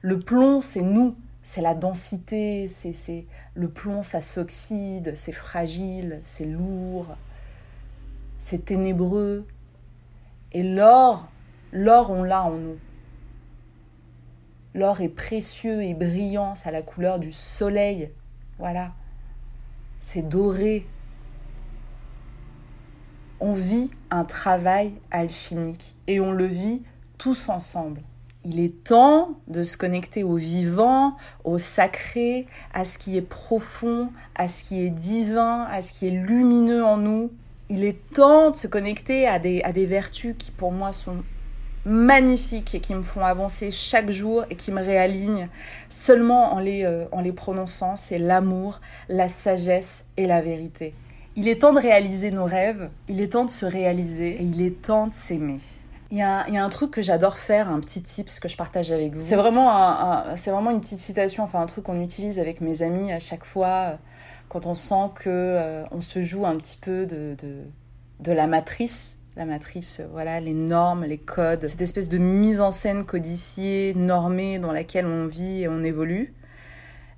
Le 0.02 0.20
plomb, 0.20 0.62
c'est 0.62 0.82
nous, 0.82 1.16
c'est 1.44 1.62
la 1.62 1.76
densité, 1.76 2.68
c'est 2.68 3.26
le 3.54 3.70
plomb, 3.70 4.02
ça 4.02 4.22
s'oxyde, 4.22 5.14
c'est 5.16 5.32
fragile, 5.32 6.22
c'est 6.24 6.46
lourd, 6.46 7.08
c'est 8.40 8.66
ténébreux. 8.66 9.46
Et 10.54 10.64
l'or, 10.64 11.28
l'or, 11.72 12.12
on 12.12 12.24
l'a 12.24 12.44
en 12.44 12.58
nous. 12.58 12.78
L'or 14.76 15.00
est 15.00 15.08
précieux 15.08 15.82
et 15.84 15.94
brillant, 15.94 16.54
ça 16.54 16.68
a 16.68 16.72
la 16.74 16.82
couleur 16.82 17.18
du 17.18 17.32
soleil. 17.32 18.12
Voilà. 18.60 18.92
C'est 20.02 20.28
doré. 20.28 20.86
On 23.40 23.54
vit 23.54 23.92
un 24.12 24.26
travail 24.26 24.92
alchimique 25.12 25.96
et 26.08 26.20
on 26.20 26.34
le 26.34 26.44
vit 26.44 26.84
tous 27.18 27.48
ensemble. 27.48 28.02
Il 28.44 28.60
est 28.60 28.84
temps 28.84 29.40
de 29.48 29.64
se 29.64 29.78
connecter 29.78 30.24
au 30.24 30.36
vivant, 30.36 31.16
au 31.46 31.58
sacré, 31.58 32.46
à 32.74 32.84
ce 32.84 32.98
qui 32.98 33.16
est 33.16 33.22
profond, 33.22 34.12
à 34.36 34.50
ce 34.50 34.66
qui 34.66 34.82
est 34.82 34.90
divin, 34.90 35.64
à 35.72 35.80
ce 35.80 35.94
qui 35.94 36.08
est 36.08 36.12
lumineux 36.12 36.84
en 36.84 36.98
nous. 36.98 37.32
Il 37.70 37.86
est 37.86 38.06
temps 38.14 38.52
de 38.52 38.58
se 38.58 38.68
connecter 38.68 39.26
à 39.26 39.40
des, 39.40 39.62
à 39.64 39.72
des 39.72 39.86
vertus 39.86 40.36
qui 40.38 40.52
pour 40.52 40.74
moi 40.74 40.92
sont 40.92 41.24
magnifiques 41.86 42.74
et 42.74 42.80
qui 42.80 42.96
me 42.96 43.04
font 43.04 43.24
avancer 43.24 43.72
chaque 43.72 44.10
jour 44.10 44.44
et 44.50 44.56
qui 44.56 44.72
me 44.72 44.82
réalignent 44.82 45.48
seulement 45.88 46.54
en 46.54 46.60
les, 46.60 46.84
euh, 46.84 47.06
en 47.12 47.22
les 47.22 47.32
prononçant, 47.32 47.96
c'est 47.96 48.18
l'amour, 48.18 48.82
la 49.08 49.28
sagesse 49.28 50.06
et 50.18 50.26
la 50.26 50.42
vérité. 50.42 50.96
Il 51.36 51.48
est 51.48 51.62
temps 51.62 51.74
de 51.74 51.80
réaliser 51.80 52.32
nos 52.32 52.46
rêves, 52.46 52.90
il 53.08 53.22
est 53.22 53.34
temps 53.34 53.46
de 53.46 53.52
se 53.52 53.66
réaliser 53.66 54.42
et 54.42 54.44
il 54.44 54.62
est 54.62 54.82
temps 54.82 55.08
de 55.08 55.14
s'aimer. 55.14 55.60
Il 56.12 56.18
y, 56.18 56.22
a, 56.22 56.46
un 56.46 56.70
truc 56.70 56.92
que 56.92 57.02
j'adore 57.02 57.38
faire, 57.38 57.68
un 57.68 57.80
petit 57.80 58.02
tips 58.02 58.40
que 58.40 58.48
je 58.48 58.56
partage 58.56 58.92
avec 58.92 59.14
vous. 59.14 59.22
C'est 59.22 59.36
vraiment, 59.36 60.24
c'est 60.36 60.52
vraiment 60.52 60.72
une 60.72 60.80
petite 60.80 61.00
citation, 61.00 61.44
enfin 61.44 61.60
un 61.60 61.66
truc 61.66 61.86
qu'on 61.86 62.00
utilise 62.00 62.40
avec 62.40 62.62
mes 62.62 62.84
amis 62.84 63.12
à 63.12 63.20
chaque 63.20 63.44
fois 63.44 63.68
euh, 63.68 63.96
quand 64.48 64.66
on 64.66 64.76
sent 64.76 65.10
que 65.16 65.30
euh, 65.30 65.84
on 65.92 66.02
se 66.02 66.22
joue 66.22 66.46
un 66.46 66.56
petit 66.56 66.78
peu 66.78 67.06
de, 67.06 67.36
de 68.20 68.32
la 68.32 68.48
matrice 68.48 69.20
la 69.36 69.46
matrice, 69.46 70.02
voilà, 70.12 70.40
les 70.40 70.54
normes, 70.54 71.04
les 71.04 71.18
codes, 71.18 71.66
cette 71.66 71.82
espèce 71.82 72.08
de 72.08 72.18
mise 72.18 72.62
en 72.62 72.72
scène 72.72 73.06
codifiée, 73.06 73.94
normée 73.94 74.60
dans 74.60 74.72
laquelle 74.72 75.06
on 75.06 75.28
vit 75.28 75.64
et 75.64 75.68
on 75.68 75.84
évolue. 75.84 76.34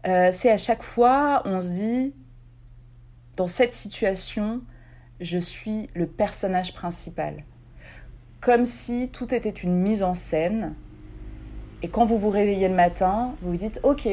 Euh, 0.07 0.30
c'est 0.32 0.49
à 0.49 0.57
chaque 0.57 0.84
fois, 0.84 1.43
on 1.45 1.61
se 1.61 1.70
dit, 1.70 2.13
dans 3.36 3.47
cette 3.47 3.74
situation, 3.74 4.61
je 5.20 5.38
suis 5.38 5.89
le 5.93 6.07
personnage 6.07 6.74
principal. 6.74 7.43
Comme 8.41 8.65
si 8.65 9.09
tout 9.09 9.34
était 9.34 9.49
une 9.49 9.76
mise 9.76 10.03
en 10.03 10.13
scène. 10.13 10.76
Et 11.84 11.89
quand 11.89 12.05
vous 12.05 12.18
vous 12.18 12.30
réveillez 12.30 12.68
le 12.68 12.76
matin, 12.76 13.36
vous 13.41 13.51
vous 13.51 13.57
dites, 13.57 13.80
ok, 13.84 14.07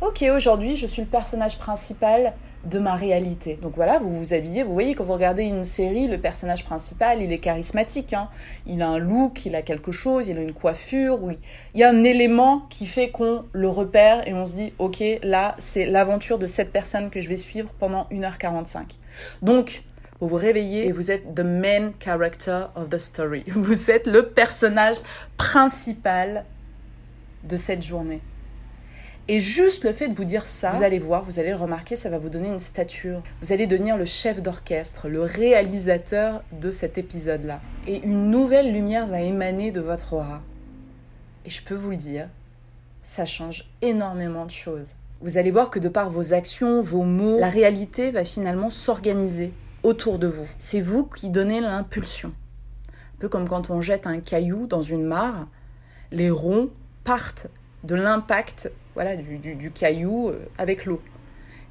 ok, 0.00 0.24
aujourd'hui, 0.34 0.76
je 0.76 0.86
suis 0.86 1.02
le 1.02 1.08
personnage 1.08 1.58
principal 1.58 2.34
de 2.64 2.78
ma 2.78 2.94
réalité. 2.94 3.58
Donc 3.62 3.72
voilà, 3.74 3.98
vous 3.98 4.16
vous 4.16 4.34
habillez, 4.34 4.62
vous 4.62 4.72
voyez 4.72 4.94
quand 4.94 5.04
vous 5.04 5.14
regardez 5.14 5.44
une 5.44 5.64
série, 5.64 6.08
le 6.08 6.18
personnage 6.18 6.64
principal, 6.64 7.22
il 7.22 7.32
est 7.32 7.38
charismatique, 7.38 8.12
hein. 8.12 8.28
il 8.66 8.82
a 8.82 8.88
un 8.88 8.98
look, 8.98 9.46
il 9.46 9.54
a 9.54 9.62
quelque 9.62 9.92
chose, 9.92 10.28
il 10.28 10.36
a 10.38 10.42
une 10.42 10.52
coiffure, 10.52 11.22
oui. 11.22 11.38
Il 11.74 11.80
y 11.80 11.84
a 11.84 11.88
un 11.88 12.04
élément 12.04 12.66
qui 12.68 12.86
fait 12.86 13.10
qu'on 13.10 13.44
le 13.52 13.68
repère 13.68 14.28
et 14.28 14.34
on 14.34 14.44
se 14.44 14.54
dit, 14.54 14.72
ok, 14.78 15.02
là, 15.22 15.56
c'est 15.58 15.86
l'aventure 15.86 16.38
de 16.38 16.46
cette 16.46 16.70
personne 16.70 17.08
que 17.10 17.20
je 17.20 17.28
vais 17.28 17.36
suivre 17.36 17.70
pendant 17.78 18.06
1h45. 18.10 18.96
Donc, 19.40 19.82
vous 20.20 20.28
vous 20.28 20.36
réveillez 20.36 20.86
et 20.86 20.92
vous 20.92 21.10
êtes 21.10 21.34
the 21.34 21.40
main 21.40 21.92
character 21.98 22.66
of 22.76 22.90
the 22.90 22.98
story. 22.98 23.42
Vous 23.48 23.90
êtes 23.90 24.06
le 24.06 24.28
personnage 24.28 24.96
principal 25.38 26.44
de 27.42 27.56
cette 27.56 27.82
journée. 27.82 28.20
Et 29.32 29.38
juste 29.38 29.84
le 29.84 29.92
fait 29.92 30.08
de 30.08 30.16
vous 30.16 30.24
dire 30.24 30.44
ça, 30.44 30.72
vous 30.72 30.82
allez 30.82 30.98
voir, 30.98 31.22
vous 31.22 31.38
allez 31.38 31.50
le 31.50 31.56
remarquer, 31.56 31.94
ça 31.94 32.10
va 32.10 32.18
vous 32.18 32.30
donner 32.30 32.48
une 32.48 32.58
stature. 32.58 33.22
Vous 33.40 33.52
allez 33.52 33.68
devenir 33.68 33.96
le 33.96 34.04
chef 34.04 34.42
d'orchestre, 34.42 35.08
le 35.08 35.22
réalisateur 35.22 36.42
de 36.50 36.68
cet 36.72 36.98
épisode-là. 36.98 37.60
Et 37.86 38.02
une 38.02 38.32
nouvelle 38.32 38.72
lumière 38.72 39.06
va 39.06 39.20
émaner 39.20 39.70
de 39.70 39.80
votre 39.80 40.14
aura. 40.14 40.42
Et 41.44 41.50
je 41.50 41.62
peux 41.62 41.76
vous 41.76 41.90
le 41.90 41.96
dire, 41.96 42.28
ça 43.02 43.24
change 43.24 43.70
énormément 43.82 44.46
de 44.46 44.50
choses. 44.50 44.94
Vous 45.20 45.38
allez 45.38 45.52
voir 45.52 45.70
que 45.70 45.78
de 45.78 45.88
par 45.88 46.10
vos 46.10 46.32
actions, 46.32 46.82
vos 46.82 47.04
mots, 47.04 47.38
la 47.38 47.50
réalité 47.50 48.10
va 48.10 48.24
finalement 48.24 48.68
s'organiser 48.68 49.52
autour 49.84 50.18
de 50.18 50.26
vous. 50.26 50.48
C'est 50.58 50.80
vous 50.80 51.04
qui 51.04 51.30
donnez 51.30 51.60
l'impulsion. 51.60 52.32
Un 52.88 53.20
peu 53.20 53.28
comme 53.28 53.48
quand 53.48 53.70
on 53.70 53.80
jette 53.80 54.08
un 54.08 54.18
caillou 54.18 54.66
dans 54.66 54.82
une 54.82 55.04
mare, 55.04 55.46
les 56.10 56.30
ronds 56.30 56.68
partent 57.04 57.46
de 57.84 57.94
l'impact 57.94 58.72
voilà, 58.94 59.16
du, 59.16 59.70
caillou 59.70 60.28
euh, 60.28 60.46
avec 60.58 60.86
l'eau. 60.86 61.00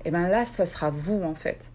Et 0.06 0.10
eh 0.10 0.12
bien 0.12 0.28
là, 0.28 0.46
ça 0.46 0.66
sera 0.66 0.90
vous 0.90 1.22
en 1.24 1.36
fait. 1.36 1.72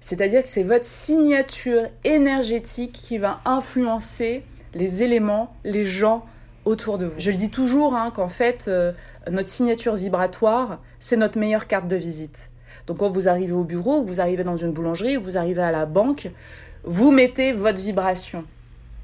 C'est-à-dire 0.00 0.42
que 0.42 0.48
c'est 0.48 0.62
votre 0.62 0.84
signature 0.84 1.82
énergétique 2.04 2.92
qui 2.92 3.18
va 3.18 3.40
influencer 3.44 4.44
les 4.74 5.02
éléments, 5.02 5.54
les 5.64 5.84
gens 5.84 6.26
autour 6.66 6.98
de 6.98 7.06
vous. 7.06 7.18
Je 7.18 7.30
le 7.30 7.36
dis 7.36 7.50
toujours, 7.50 7.94
hein, 7.94 8.10
qu'en 8.14 8.28
fait, 8.28 8.66
euh, 8.68 8.92
notre 9.30 9.48
signature 9.48 9.94
vibratoire, 9.94 10.80
c'est 10.98 11.16
notre 11.16 11.38
meilleure 11.38 11.66
carte 11.66 11.88
de 11.88 11.96
visite. 11.96 12.50
Donc 12.86 12.98
quand 12.98 13.10
vous 13.10 13.28
arrivez 13.28 13.52
au 13.52 13.64
bureau, 13.64 14.00
ou 14.00 14.04
vous 14.04 14.20
arrivez 14.20 14.44
dans 14.44 14.56
une 14.56 14.72
boulangerie, 14.72 15.16
ou 15.16 15.22
vous 15.22 15.38
arrivez 15.38 15.62
à 15.62 15.72
la 15.72 15.86
banque, 15.86 16.30
vous 16.84 17.10
mettez 17.10 17.52
votre 17.52 17.80
vibration. 17.80 18.44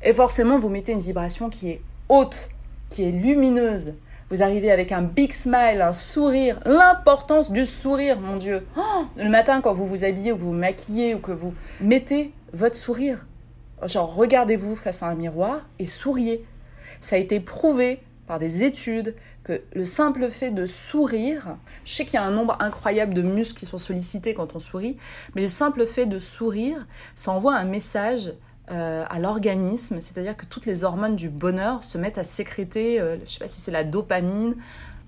Et 0.03 0.13
forcément, 0.13 0.59
vous 0.59 0.69
mettez 0.69 0.93
une 0.93 1.01
vibration 1.01 1.49
qui 1.49 1.71
est 1.71 1.81
haute, 2.09 2.51
qui 2.91 3.05
est 3.05 3.13
lumineuse. 3.13 3.95
Vous 4.33 4.43
arrivez 4.43 4.73
avec 4.73 4.93
un 4.93 5.03
big 5.03 5.31
smile, 5.31 5.83
un 5.83 5.93
sourire, 5.93 6.59
l'importance 6.65 7.51
du 7.53 7.67
sourire, 7.67 8.19
mon 8.19 8.39
Dieu. 8.39 8.67
Oh, 8.79 9.05
le 9.15 9.29
matin, 9.29 9.61
quand 9.61 9.75
vous 9.75 9.87
vous 9.87 10.05
habillez 10.05 10.33
ou 10.33 10.39
vous 10.39 10.47
vous 10.47 10.53
maquillez 10.55 11.15
ou 11.15 11.19
que 11.19 11.33
vous 11.33 11.53
mettez 11.83 12.33
votre 12.55 12.75
sourire. 12.75 13.27
Genre, 13.83 14.15
regardez-vous 14.15 14.75
face 14.75 15.03
à 15.03 15.09
un 15.09 15.17
miroir 15.17 15.67
et 15.79 15.85
souriez. 15.85 16.47
Ça 17.03 17.17
a 17.17 17.19
été 17.19 17.41
prouvé 17.41 18.01
par 18.27 18.39
des 18.39 18.63
études 18.63 19.15
que 19.45 19.61
le 19.75 19.85
simple 19.85 20.31
fait 20.31 20.51
de 20.51 20.65
sourire, 20.65 21.59
je 21.85 21.93
sais 21.93 22.07
qu'il 22.07 22.15
y 22.15 22.17
a 22.17 22.23
un 22.23 22.31
nombre 22.31 22.57
incroyable 22.59 23.13
de 23.13 23.21
muscles 23.21 23.59
qui 23.59 23.67
sont 23.67 23.77
sollicités 23.77 24.33
quand 24.33 24.57
on 24.57 24.61
sourit, 24.61 24.97
mais 25.35 25.43
le 25.43 25.49
simple 25.49 25.85
fait 25.85 26.07
de 26.07 26.19
sourire, 26.19 26.87
ça 27.15 27.33
envoie 27.33 27.55
un 27.55 27.65
message 27.65 28.33
euh, 28.73 29.05
à 29.09 29.19
l'organisme, 29.19 30.01
c'est-à-dire 30.01 30.37
que 30.37 30.47
toutes 30.47 30.67
les 30.67 30.85
hormones 30.85 31.15
du 31.15 31.29
bonheur 31.29 31.85
se 31.85 31.99
mettent 31.99 32.19
à 32.19 32.25
sécréter, 32.25 33.01
euh, 33.01 33.17
je 33.25 33.31
sais 33.33 33.39
pas 33.39 33.49
si 33.49 33.61
c'est 33.61 33.71
la 33.71 33.85
dopamine, 33.85 34.57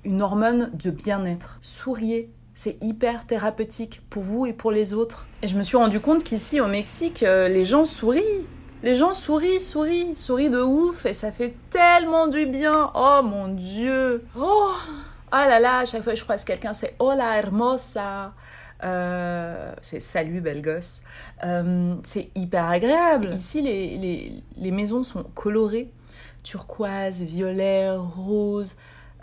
une 0.04 0.20
hormone 0.20 0.70
de 0.74 0.90
bien-être. 0.90 1.58
Souriez, 1.62 2.30
c'est 2.52 2.76
hyper 2.82 3.26
thérapeutique 3.26 4.02
pour 4.10 4.22
vous 4.22 4.44
et 4.44 4.52
pour 4.52 4.70
les 4.70 4.92
autres. 4.92 5.26
Et 5.42 5.48
je 5.48 5.56
me 5.56 5.62
suis 5.62 5.76
rendu 5.76 6.00
compte 6.00 6.24
qu'ici 6.24 6.60
au 6.60 6.66
Mexique, 6.66 7.22
euh, 7.22 7.48
les 7.48 7.64
gens 7.64 7.84
sourient. 7.84 8.46
Les 8.82 8.96
gens 8.96 9.14
sourient, 9.14 9.62
sourient, 9.62 10.14
sourient 10.14 10.50
de 10.50 10.60
ouf 10.60 11.06
et 11.06 11.14
ça 11.14 11.32
fait 11.32 11.54
tellement 11.70 12.26
du 12.26 12.44
bien. 12.44 12.90
Oh 12.94 13.20
mon 13.24 13.48
dieu. 13.48 14.24
Oh, 14.38 14.72
ah 15.32 15.48
là 15.48 15.58
là, 15.58 15.78
à 15.78 15.84
chaque 15.86 16.02
fois 16.02 16.12
que 16.12 16.18
je 16.18 16.24
croise 16.24 16.44
quelqu'un, 16.44 16.74
c'est 16.74 16.94
hola 16.98 17.38
hermosa. 17.38 18.34
Euh, 18.82 19.72
c'est 19.80 20.00
salut 20.00 20.40
belle 20.40 20.62
gosse. 20.62 21.02
Euh, 21.44 21.94
c'est 22.02 22.30
hyper 22.34 22.66
agréable. 22.66 23.30
Ici, 23.34 23.62
les, 23.62 23.96
les, 23.96 24.42
les, 24.56 24.70
maisons 24.70 25.04
sont 25.04 25.22
colorées. 25.34 25.90
Turquoise, 26.42 27.22
violet, 27.22 27.90
rose. 27.90 28.74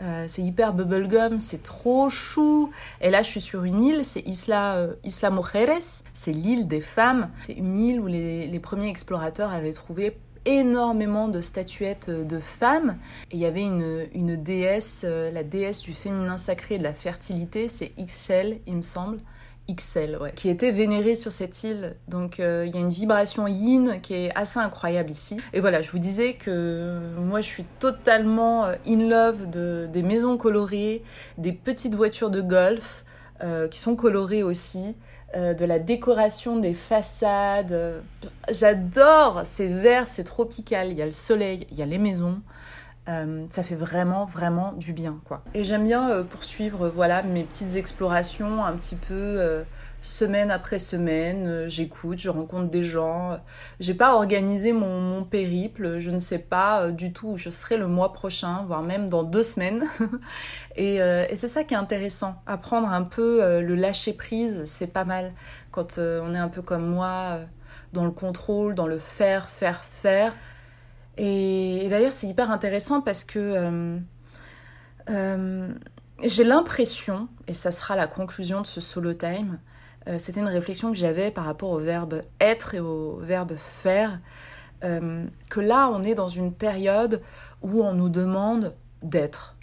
Euh, 0.02 0.26
c'est 0.28 0.42
hyper 0.42 0.74
bubblegum, 0.74 1.38
c'est 1.38 1.62
trop 1.62 2.10
chou. 2.10 2.72
Et 3.02 3.12
là, 3.12 3.22
je 3.22 3.28
suis 3.28 3.42
sur 3.42 3.64
une 3.64 3.84
île, 3.84 4.04
c'est 4.04 4.22
Isla, 4.22 4.88
Isla 5.04 5.30
Mujeres, 5.30 6.04
c'est 6.14 6.32
l'île 6.32 6.68
des 6.68 6.82
femmes. 6.82 7.30
C'est 7.38 7.54
une 7.54 7.78
île 7.78 8.00
où 8.00 8.08
les, 8.08 8.48
les 8.48 8.60
premiers 8.60 8.90
explorateurs 8.90 9.52
avaient 9.52 9.74
trouvé 9.74 10.18
énormément 10.46 11.28
de 11.28 11.40
statuettes 11.40 12.10
de 12.10 12.40
femmes. 12.40 12.98
Et 13.30 13.36
il 13.36 13.40
y 13.42 13.46
avait 13.46 13.62
une, 13.62 14.08
une 14.16 14.42
déesse, 14.42 15.06
la 15.06 15.44
déesse 15.44 15.82
du 15.82 15.94
féminin 15.94 16.38
sacré 16.38 16.76
et 16.76 16.78
de 16.80 16.84
la 16.84 16.96
fertilité, 16.96 17.68
c'est 17.68 17.92
Ixchel, 18.00 18.60
il 18.66 18.78
me 18.78 18.82
semble. 18.82 19.20
Qui 20.36 20.50
était 20.50 20.72
vénéré 20.72 21.16
sur 21.16 21.32
cette 21.32 21.64
île. 21.64 21.96
Donc 22.08 22.40
euh, 22.40 22.66
il 22.68 22.74
y 22.74 22.78
a 22.78 22.80
une 22.80 22.90
vibration 22.90 23.48
yin 23.48 24.00
qui 24.02 24.14
est 24.14 24.32
assez 24.36 24.60
incroyable 24.60 25.12
ici. 25.12 25.38
Et 25.54 25.60
voilà, 25.60 25.82
je 25.82 25.90
vous 25.92 26.00
disais 26.00 26.34
que 26.34 27.00
moi 27.18 27.42
je 27.42 27.48
suis 27.48 27.66
totalement 27.80 28.66
euh, 28.66 28.76
in 28.88 29.08
love 29.08 29.50
de, 29.50 29.88
des 29.92 30.04
maisons 30.04 30.38
colorées, 30.38 31.04
des 31.38 31.54
petites 31.54 31.96
voitures 31.96 32.30
de 32.30 32.42
golf 32.42 33.06
euh, 33.44 33.68
qui 33.68 33.80
sont 33.80 33.96
colorées 33.96 34.44
aussi. 34.44 34.96
de 35.34 35.66
la 35.66 35.80
décoration 35.80 36.60
des 36.60 36.74
façades. 36.74 38.04
J'adore, 38.50 39.44
c'est 39.46 39.70
vert, 39.70 40.10
c'est 40.10 40.26
tropical, 40.26 40.92
il 40.92 40.98
y 40.98 41.02
a 41.02 41.06
le 41.06 41.12
soleil, 41.12 41.66
il 41.72 41.78
y 41.78 41.82
a 41.82 41.86
les 41.86 42.00
maisons. 42.00 42.42
Euh, 43.10 43.48
ça 43.50 43.64
fait 43.64 43.76
vraiment 43.76 44.26
vraiment 44.26 44.74
du 44.74 44.94
bien 44.94 45.20
quoi. 45.26 45.42
Et 45.56 45.64
j'aime 45.64 45.86
bien 45.86 46.12
euh, 46.12 46.24
poursuivre 46.24 46.88
voilà 46.88 47.24
mes 47.24 47.44
petites 47.44 47.76
explorations 47.76 48.64
un 48.64 48.74
petit 48.74 48.96
peu 48.96 49.16
euh, 49.16 49.64
semaine 50.02 50.52
après 50.52 50.78
semaine. 50.78 51.68
J'écoute, 51.68 52.20
je 52.20 52.30
rencontre 52.30 52.70
des 52.70 52.84
gens. 52.84 53.40
J'ai 53.80 53.96
pas 53.96 54.14
organisé 54.14 54.72
mon, 54.72 55.02
mon, 55.02 55.24
périple. 55.24 55.98
Je 55.98 56.12
ne 56.12 56.20
sais 56.20 56.38
pas 56.38 56.92
du 56.92 57.12
tout 57.12 57.30
où 57.30 57.38
je 57.38 57.50
serai 57.50 57.78
le 57.78 57.88
mois 57.88 58.14
prochain, 58.14 58.64
voire 58.68 58.84
même 58.84 59.10
dans 59.10 59.24
deux 59.24 59.44
semaines. 59.44 59.84
et, 60.76 60.98
et 60.98 61.36
c'est 61.36 61.48
ça 61.48 61.64
qui 61.64 61.74
est 61.74 61.78
intéressant. 61.78 62.36
Apprendre 62.46 62.90
un 62.90 63.04
peu 63.04 63.62
le 63.62 63.76
lâcher 63.76 64.14
prise, 64.14 64.64
c'est 64.66 64.94
pas 64.94 65.06
mal 65.06 65.34
quand 65.72 65.98
on 65.98 66.34
est 66.34 66.40
un 66.40 66.50
peu 66.50 66.62
comme 66.62 66.88
moi 66.88 67.40
dans 67.94 68.06
le 68.06 68.12
contrôle, 68.12 68.74
dans 68.74 68.88
le 68.88 68.98
faire, 68.98 69.50
faire, 69.50 69.84
faire. 69.84 70.34
Et, 71.18 71.88
d'ailleurs, 71.90 72.12
c'est 72.12 72.28
hyper 72.28 72.52
intéressant 72.52 73.02
parce 73.02 73.24
que 73.24 73.40
euh, 73.40 74.00
euh, 75.10 75.74
j'ai 76.24 76.44
l'impression, 76.44 77.28
et 77.48 77.54
ça 77.54 77.72
sera 77.72 77.96
la 77.96 78.08
conclusion 78.08 78.62
de 78.62 78.68
ce 78.68 78.82
solo 78.82 79.14
time, 79.14 79.60
euh, 80.08 80.18
c'était 80.18 80.40
une 80.40 80.48
réflexion 80.48 80.92
que 80.92 80.98
j'avais 80.98 81.32
par 81.32 81.46
rapport 81.46 81.70
au 81.70 81.80
verbe 81.80 82.22
être 82.40 82.74
et 82.74 82.80
au 82.80 83.18
verbe 83.18 83.56
faire, 83.56 84.20
que 84.82 85.60
là, 85.60 85.92
on 85.94 86.02
est 86.02 86.16
dans 86.16 86.28
une 86.28 86.52
période 86.52 87.22
où 87.62 87.84
on 87.84 87.94
nous 87.94 88.10
demande 88.10 88.76
d'être 89.04 89.56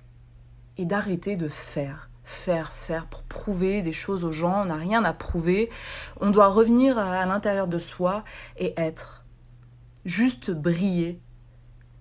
et 0.77 0.85
d'arrêter 0.85 1.37
de 1.37 1.49
faire 1.49 2.09
faire, 2.29 2.73
faire 2.73 3.07
pour 3.07 3.23
prouver 3.23 3.83
des 3.83 3.93
choses 3.93 4.25
aux 4.25 4.33
gens. 4.33 4.63
On 4.63 4.67
n'a 4.67 4.77
rien 4.77 5.03
à 5.05 5.13
prouver. 5.13 5.71
On 6.21 6.31
doit 6.31 6.49
revenir 6.49 6.99
à 6.99 7.25
l'intérieur 7.27 7.67
de 7.67 7.79
soi 7.79 8.23
et 8.59 8.75
être. 8.77 9.25
Juste 10.05 10.51
briller, 10.51 11.21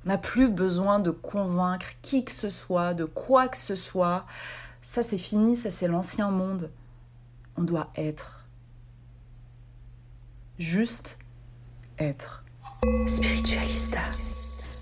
n'a 0.08 0.18
plus 0.18 0.50
besoin 0.50 1.00
de 1.00 1.12
convaincre 1.12 1.88
qui 2.02 2.24
que 2.24 2.32
ce 2.32 2.50
soit, 2.50 2.94
de 2.94 3.06
quoi 3.06 3.48
que 3.48 3.58
ce 3.58 3.76
soit. 3.76 4.26
Ça, 4.82 5.04
c'est 5.04 5.18
fini, 5.18 5.56
ça, 5.56 5.70
c'est 5.70 5.88
l'ancien 5.88 6.32
monde. 6.32 6.72
On 7.58 7.64
doit 7.64 7.92
être. 7.96 8.46
Juste 10.58 11.18
être. 12.00 12.44
Spiritualista. 13.08 14.00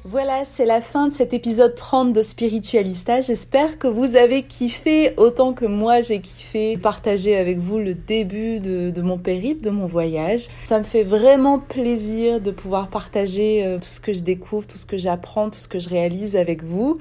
Voilà, 0.08 0.46
c'est 0.46 0.68
la 0.68 0.82
fin 0.82 1.08
de 1.08 1.14
cet 1.14 1.34
épisode 1.34 1.74
30 1.74 2.14
de 2.14 2.22
Spiritualista. 2.22 3.22
J'espère 3.22 3.80
que 3.80 3.88
vous 3.88 4.16
avez 4.16 4.44
kiffé 4.44 5.16
autant 5.18 5.52
que 5.52 5.66
moi 5.66 6.02
j'ai 6.02 6.22
kiffé 6.22 6.78
partager 6.78 7.36
avec 7.36 7.58
vous 7.58 7.80
le 7.80 7.96
début 7.96 8.60
de, 8.60 9.02
mon 9.02 9.18
périple, 9.18 9.62
de 9.64 9.72
mon 9.72 9.88
voyage. 9.88 10.46
Ça 10.62 10.78
me 10.78 10.84
fait 10.84 11.02
vraiment 11.02 11.58
plaisir 11.58 12.40
de 12.40 12.52
pouvoir 12.52 12.90
partager 12.90 13.66
euh, 13.66 13.80
tout 13.80 13.88
ce 13.88 14.00
que 14.00 14.14
je 14.14 14.22
découvre, 14.22 14.68
tout 14.68 14.78
ce 14.78 14.86
que 14.86 14.96
j'apprends, 14.96 15.50
tout 15.50 15.58
ce 15.58 15.68
que 15.68 15.80
je 15.80 15.90
réalise 15.90 16.36
avec 16.36 16.64
vous. 16.64 17.00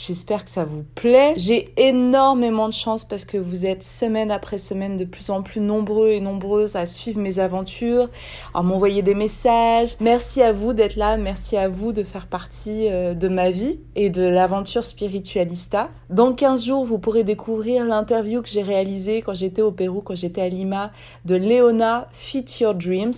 J'espère 0.00 0.46
que 0.46 0.50
ça 0.50 0.64
vous 0.64 0.82
plaît. 0.94 1.34
J'ai 1.36 1.74
énormément 1.76 2.68
de 2.68 2.72
chance 2.72 3.04
parce 3.04 3.26
que 3.26 3.36
vous 3.36 3.66
êtes 3.66 3.82
semaine 3.82 4.30
après 4.30 4.56
semaine 4.56 4.96
de 4.96 5.04
plus 5.04 5.28
en 5.28 5.42
plus 5.42 5.60
nombreux 5.60 6.08
et 6.08 6.22
nombreuses 6.22 6.74
à 6.74 6.86
suivre 6.86 7.20
mes 7.20 7.38
aventures, 7.38 8.08
à 8.54 8.62
m'envoyer 8.62 9.02
des 9.02 9.14
messages. 9.14 9.96
Merci 10.00 10.40
à 10.40 10.54
vous 10.54 10.72
d'être 10.72 10.96
là, 10.96 11.18
merci 11.18 11.58
à 11.58 11.68
vous 11.68 11.92
de 11.92 12.02
faire 12.02 12.28
partie 12.28 12.88
euh, 12.88 13.12
de 13.12 13.28
ma 13.28 13.50
vie 13.50 13.80
et 13.94 14.08
de 14.08 14.22
l'aventure 14.22 14.84
spiritualista. 14.84 15.90
Dans 16.08 16.32
15 16.32 16.64
jours, 16.64 16.86
vous 16.86 16.98
pourrez 16.98 17.22
découvrir 17.22 17.84
l'interview 17.84 18.40
que 18.40 18.48
j'ai 18.48 18.62
réalisée 18.62 19.20
quand 19.20 19.34
j'étais 19.34 19.60
au 19.60 19.70
Pérou, 19.70 20.00
quand 20.00 20.16
j'étais 20.16 20.40
à 20.40 20.48
Lima, 20.48 20.92
de 21.26 21.34
Léona 21.34 22.08
Fit 22.10 22.46
Your 22.60 22.74
Dreams. 22.74 23.12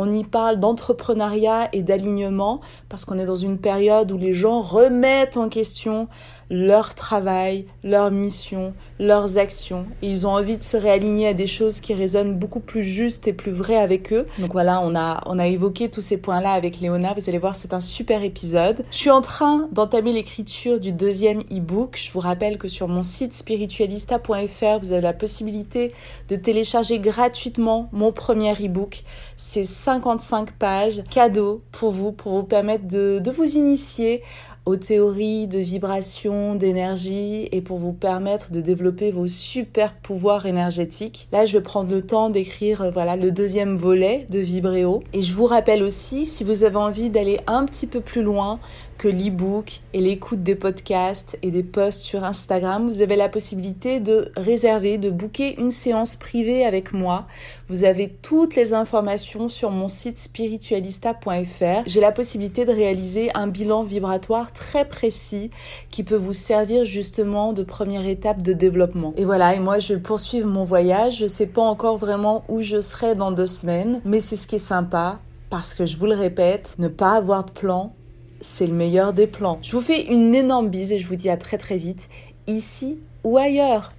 On 0.00 0.12
y 0.12 0.22
parle 0.22 0.60
d'entrepreneuriat 0.60 1.70
et 1.72 1.82
d'alignement 1.82 2.60
parce 2.88 3.04
qu'on 3.04 3.18
est 3.18 3.26
dans 3.26 3.34
une 3.34 3.58
période 3.58 4.12
où 4.12 4.16
les 4.16 4.32
gens 4.32 4.60
remettent 4.60 5.36
en 5.36 5.48
question 5.48 6.06
leur 6.50 6.94
travail, 6.94 7.66
leur 7.84 8.10
mission, 8.10 8.72
leurs 8.98 9.38
actions. 9.38 9.86
Ils 10.02 10.26
ont 10.26 10.30
envie 10.30 10.58
de 10.58 10.62
se 10.62 10.76
réaligner 10.76 11.28
à 11.28 11.34
des 11.34 11.46
choses 11.46 11.80
qui 11.80 11.94
résonnent 11.94 12.34
beaucoup 12.34 12.60
plus 12.60 12.84
justes 12.84 13.28
et 13.28 13.32
plus 13.32 13.52
vraies 13.52 13.76
avec 13.76 14.12
eux. 14.12 14.26
Donc 14.38 14.52
voilà, 14.52 14.80
on 14.82 14.94
a, 14.94 15.22
on 15.26 15.38
a 15.38 15.46
évoqué 15.46 15.90
tous 15.90 16.00
ces 16.00 16.16
points-là 16.16 16.52
avec 16.52 16.80
Léona. 16.80 17.12
Vous 17.14 17.28
allez 17.28 17.38
voir, 17.38 17.54
c'est 17.54 17.74
un 17.74 17.80
super 17.80 18.22
épisode. 18.22 18.84
Je 18.90 18.96
suis 18.96 19.10
en 19.10 19.20
train 19.20 19.68
d'entamer 19.72 20.12
l'écriture 20.12 20.80
du 20.80 20.92
deuxième 20.92 21.40
e-book. 21.52 22.00
Je 22.02 22.10
vous 22.12 22.20
rappelle 22.20 22.58
que 22.58 22.68
sur 22.68 22.88
mon 22.88 23.02
site 23.02 23.34
spiritualista.fr, 23.34 24.78
vous 24.80 24.92
avez 24.92 25.02
la 25.02 25.12
possibilité 25.12 25.92
de 26.28 26.36
télécharger 26.36 26.98
gratuitement 26.98 27.88
mon 27.92 28.12
premier 28.12 28.52
e-book. 28.52 29.04
C'est 29.36 29.64
55 29.64 30.52
pages 30.52 31.02
cadeau 31.10 31.62
pour 31.72 31.92
vous, 31.92 32.12
pour 32.12 32.32
vous 32.32 32.42
permettre 32.42 32.86
de, 32.86 33.18
de 33.18 33.30
vous 33.30 33.56
initier 33.56 34.22
aux 34.68 34.76
théories 34.76 35.48
de 35.48 35.58
vibration, 35.58 36.54
d'énergie 36.54 37.48
et 37.52 37.62
pour 37.62 37.78
vous 37.78 37.94
permettre 37.94 38.52
de 38.52 38.60
développer 38.60 39.10
vos 39.10 39.26
super 39.26 39.94
pouvoirs 39.94 40.44
énergétiques. 40.44 41.26
Là, 41.32 41.46
je 41.46 41.54
vais 41.54 41.62
prendre 41.62 41.90
le 41.90 42.02
temps 42.02 42.28
d'écrire 42.28 42.82
euh, 42.82 42.90
voilà 42.90 43.16
le 43.16 43.30
deuxième 43.30 43.76
volet 43.76 44.26
de 44.28 44.38
Vibréo 44.40 45.02
et 45.14 45.22
je 45.22 45.32
vous 45.32 45.46
rappelle 45.46 45.82
aussi 45.82 46.26
si 46.26 46.44
vous 46.44 46.64
avez 46.64 46.76
envie 46.76 47.08
d'aller 47.08 47.40
un 47.46 47.64
petit 47.64 47.86
peu 47.86 48.00
plus 48.00 48.20
loin 48.22 48.60
que 48.98 49.08
l'e-book 49.08 49.80
et 49.94 50.00
l'écoute 50.00 50.42
des 50.42 50.56
podcasts 50.56 51.38
et 51.42 51.52
des 51.52 51.62
posts 51.62 52.00
sur 52.00 52.24
Instagram, 52.24 52.86
vous 52.86 53.00
avez 53.00 53.14
la 53.14 53.28
possibilité 53.28 54.00
de 54.00 54.32
réserver, 54.36 54.98
de 54.98 55.08
booker 55.08 55.54
une 55.58 55.70
séance 55.70 56.16
privée 56.16 56.66
avec 56.66 56.92
moi. 56.92 57.26
Vous 57.68 57.84
avez 57.84 58.08
toutes 58.08 58.56
les 58.56 58.74
informations 58.74 59.48
sur 59.48 59.70
mon 59.70 59.86
site 59.86 60.18
spiritualista.fr. 60.18 61.82
J'ai 61.86 62.00
la 62.00 62.12
possibilité 62.12 62.64
de 62.64 62.72
réaliser 62.72 63.30
un 63.34 63.46
bilan 63.46 63.84
vibratoire 63.84 64.52
très 64.52 64.84
précis 64.84 65.50
qui 65.90 66.02
peut 66.02 66.16
vous 66.16 66.32
servir 66.32 66.84
justement 66.84 67.52
de 67.52 67.62
première 67.62 68.06
étape 68.06 68.42
de 68.42 68.52
développement. 68.52 69.14
Et 69.16 69.24
voilà, 69.24 69.54
et 69.54 69.60
moi 69.60 69.78
je 69.78 69.94
vais 69.94 70.00
poursuivre 70.00 70.48
mon 70.48 70.64
voyage. 70.64 71.18
Je 71.18 71.26
sais 71.26 71.46
pas 71.46 71.62
encore 71.62 71.98
vraiment 71.98 72.42
où 72.48 72.62
je 72.62 72.80
serai 72.80 73.14
dans 73.14 73.30
deux 73.30 73.46
semaines, 73.46 74.00
mais 74.04 74.18
c'est 74.18 74.36
ce 74.36 74.48
qui 74.48 74.56
est 74.56 74.58
sympa 74.58 75.20
parce 75.50 75.74
que 75.74 75.86
je 75.86 75.96
vous 75.96 76.06
le 76.06 76.14
répète, 76.14 76.74
ne 76.78 76.88
pas 76.88 77.12
avoir 77.12 77.44
de 77.44 77.50
plan, 77.50 77.94
c'est 78.40 78.66
le 78.66 78.74
meilleur 78.74 79.12
des 79.12 79.26
plans. 79.26 79.58
Je 79.62 79.72
vous 79.72 79.82
fais 79.82 80.06
une 80.06 80.34
énorme 80.34 80.68
bise 80.68 80.92
et 80.92 80.98
je 80.98 81.06
vous 81.06 81.16
dis 81.16 81.30
à 81.30 81.36
très 81.36 81.58
très 81.58 81.76
vite, 81.76 82.08
ici 82.46 82.98
ou 83.24 83.38
ailleurs. 83.38 83.92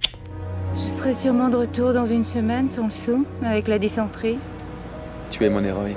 Je 0.74 0.80
serai 0.80 1.12
sûrement 1.12 1.48
de 1.48 1.56
retour 1.56 1.92
dans 1.92 2.06
une 2.06 2.24
semaine 2.24 2.68
sans 2.68 2.84
le 2.84 2.90
sou, 2.90 3.24
avec 3.42 3.68
la 3.68 3.78
dysenterie. 3.78 4.38
Tu 5.30 5.44
es 5.44 5.50
mon 5.50 5.64
héroïne. 5.64 5.96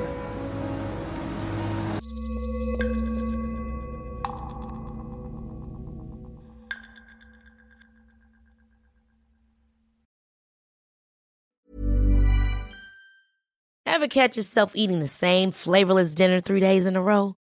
Ever 13.85 14.07
catch 14.07 14.35
yourself 14.35 14.71
eating 14.75 14.99
the 14.99 15.07
same 15.07 15.51
flavorless 15.51 16.13
dinner 16.13 16.41
three 16.41 16.59
days 16.59 16.87
in 16.87 16.95
a 16.95 17.01
row? 17.01 17.35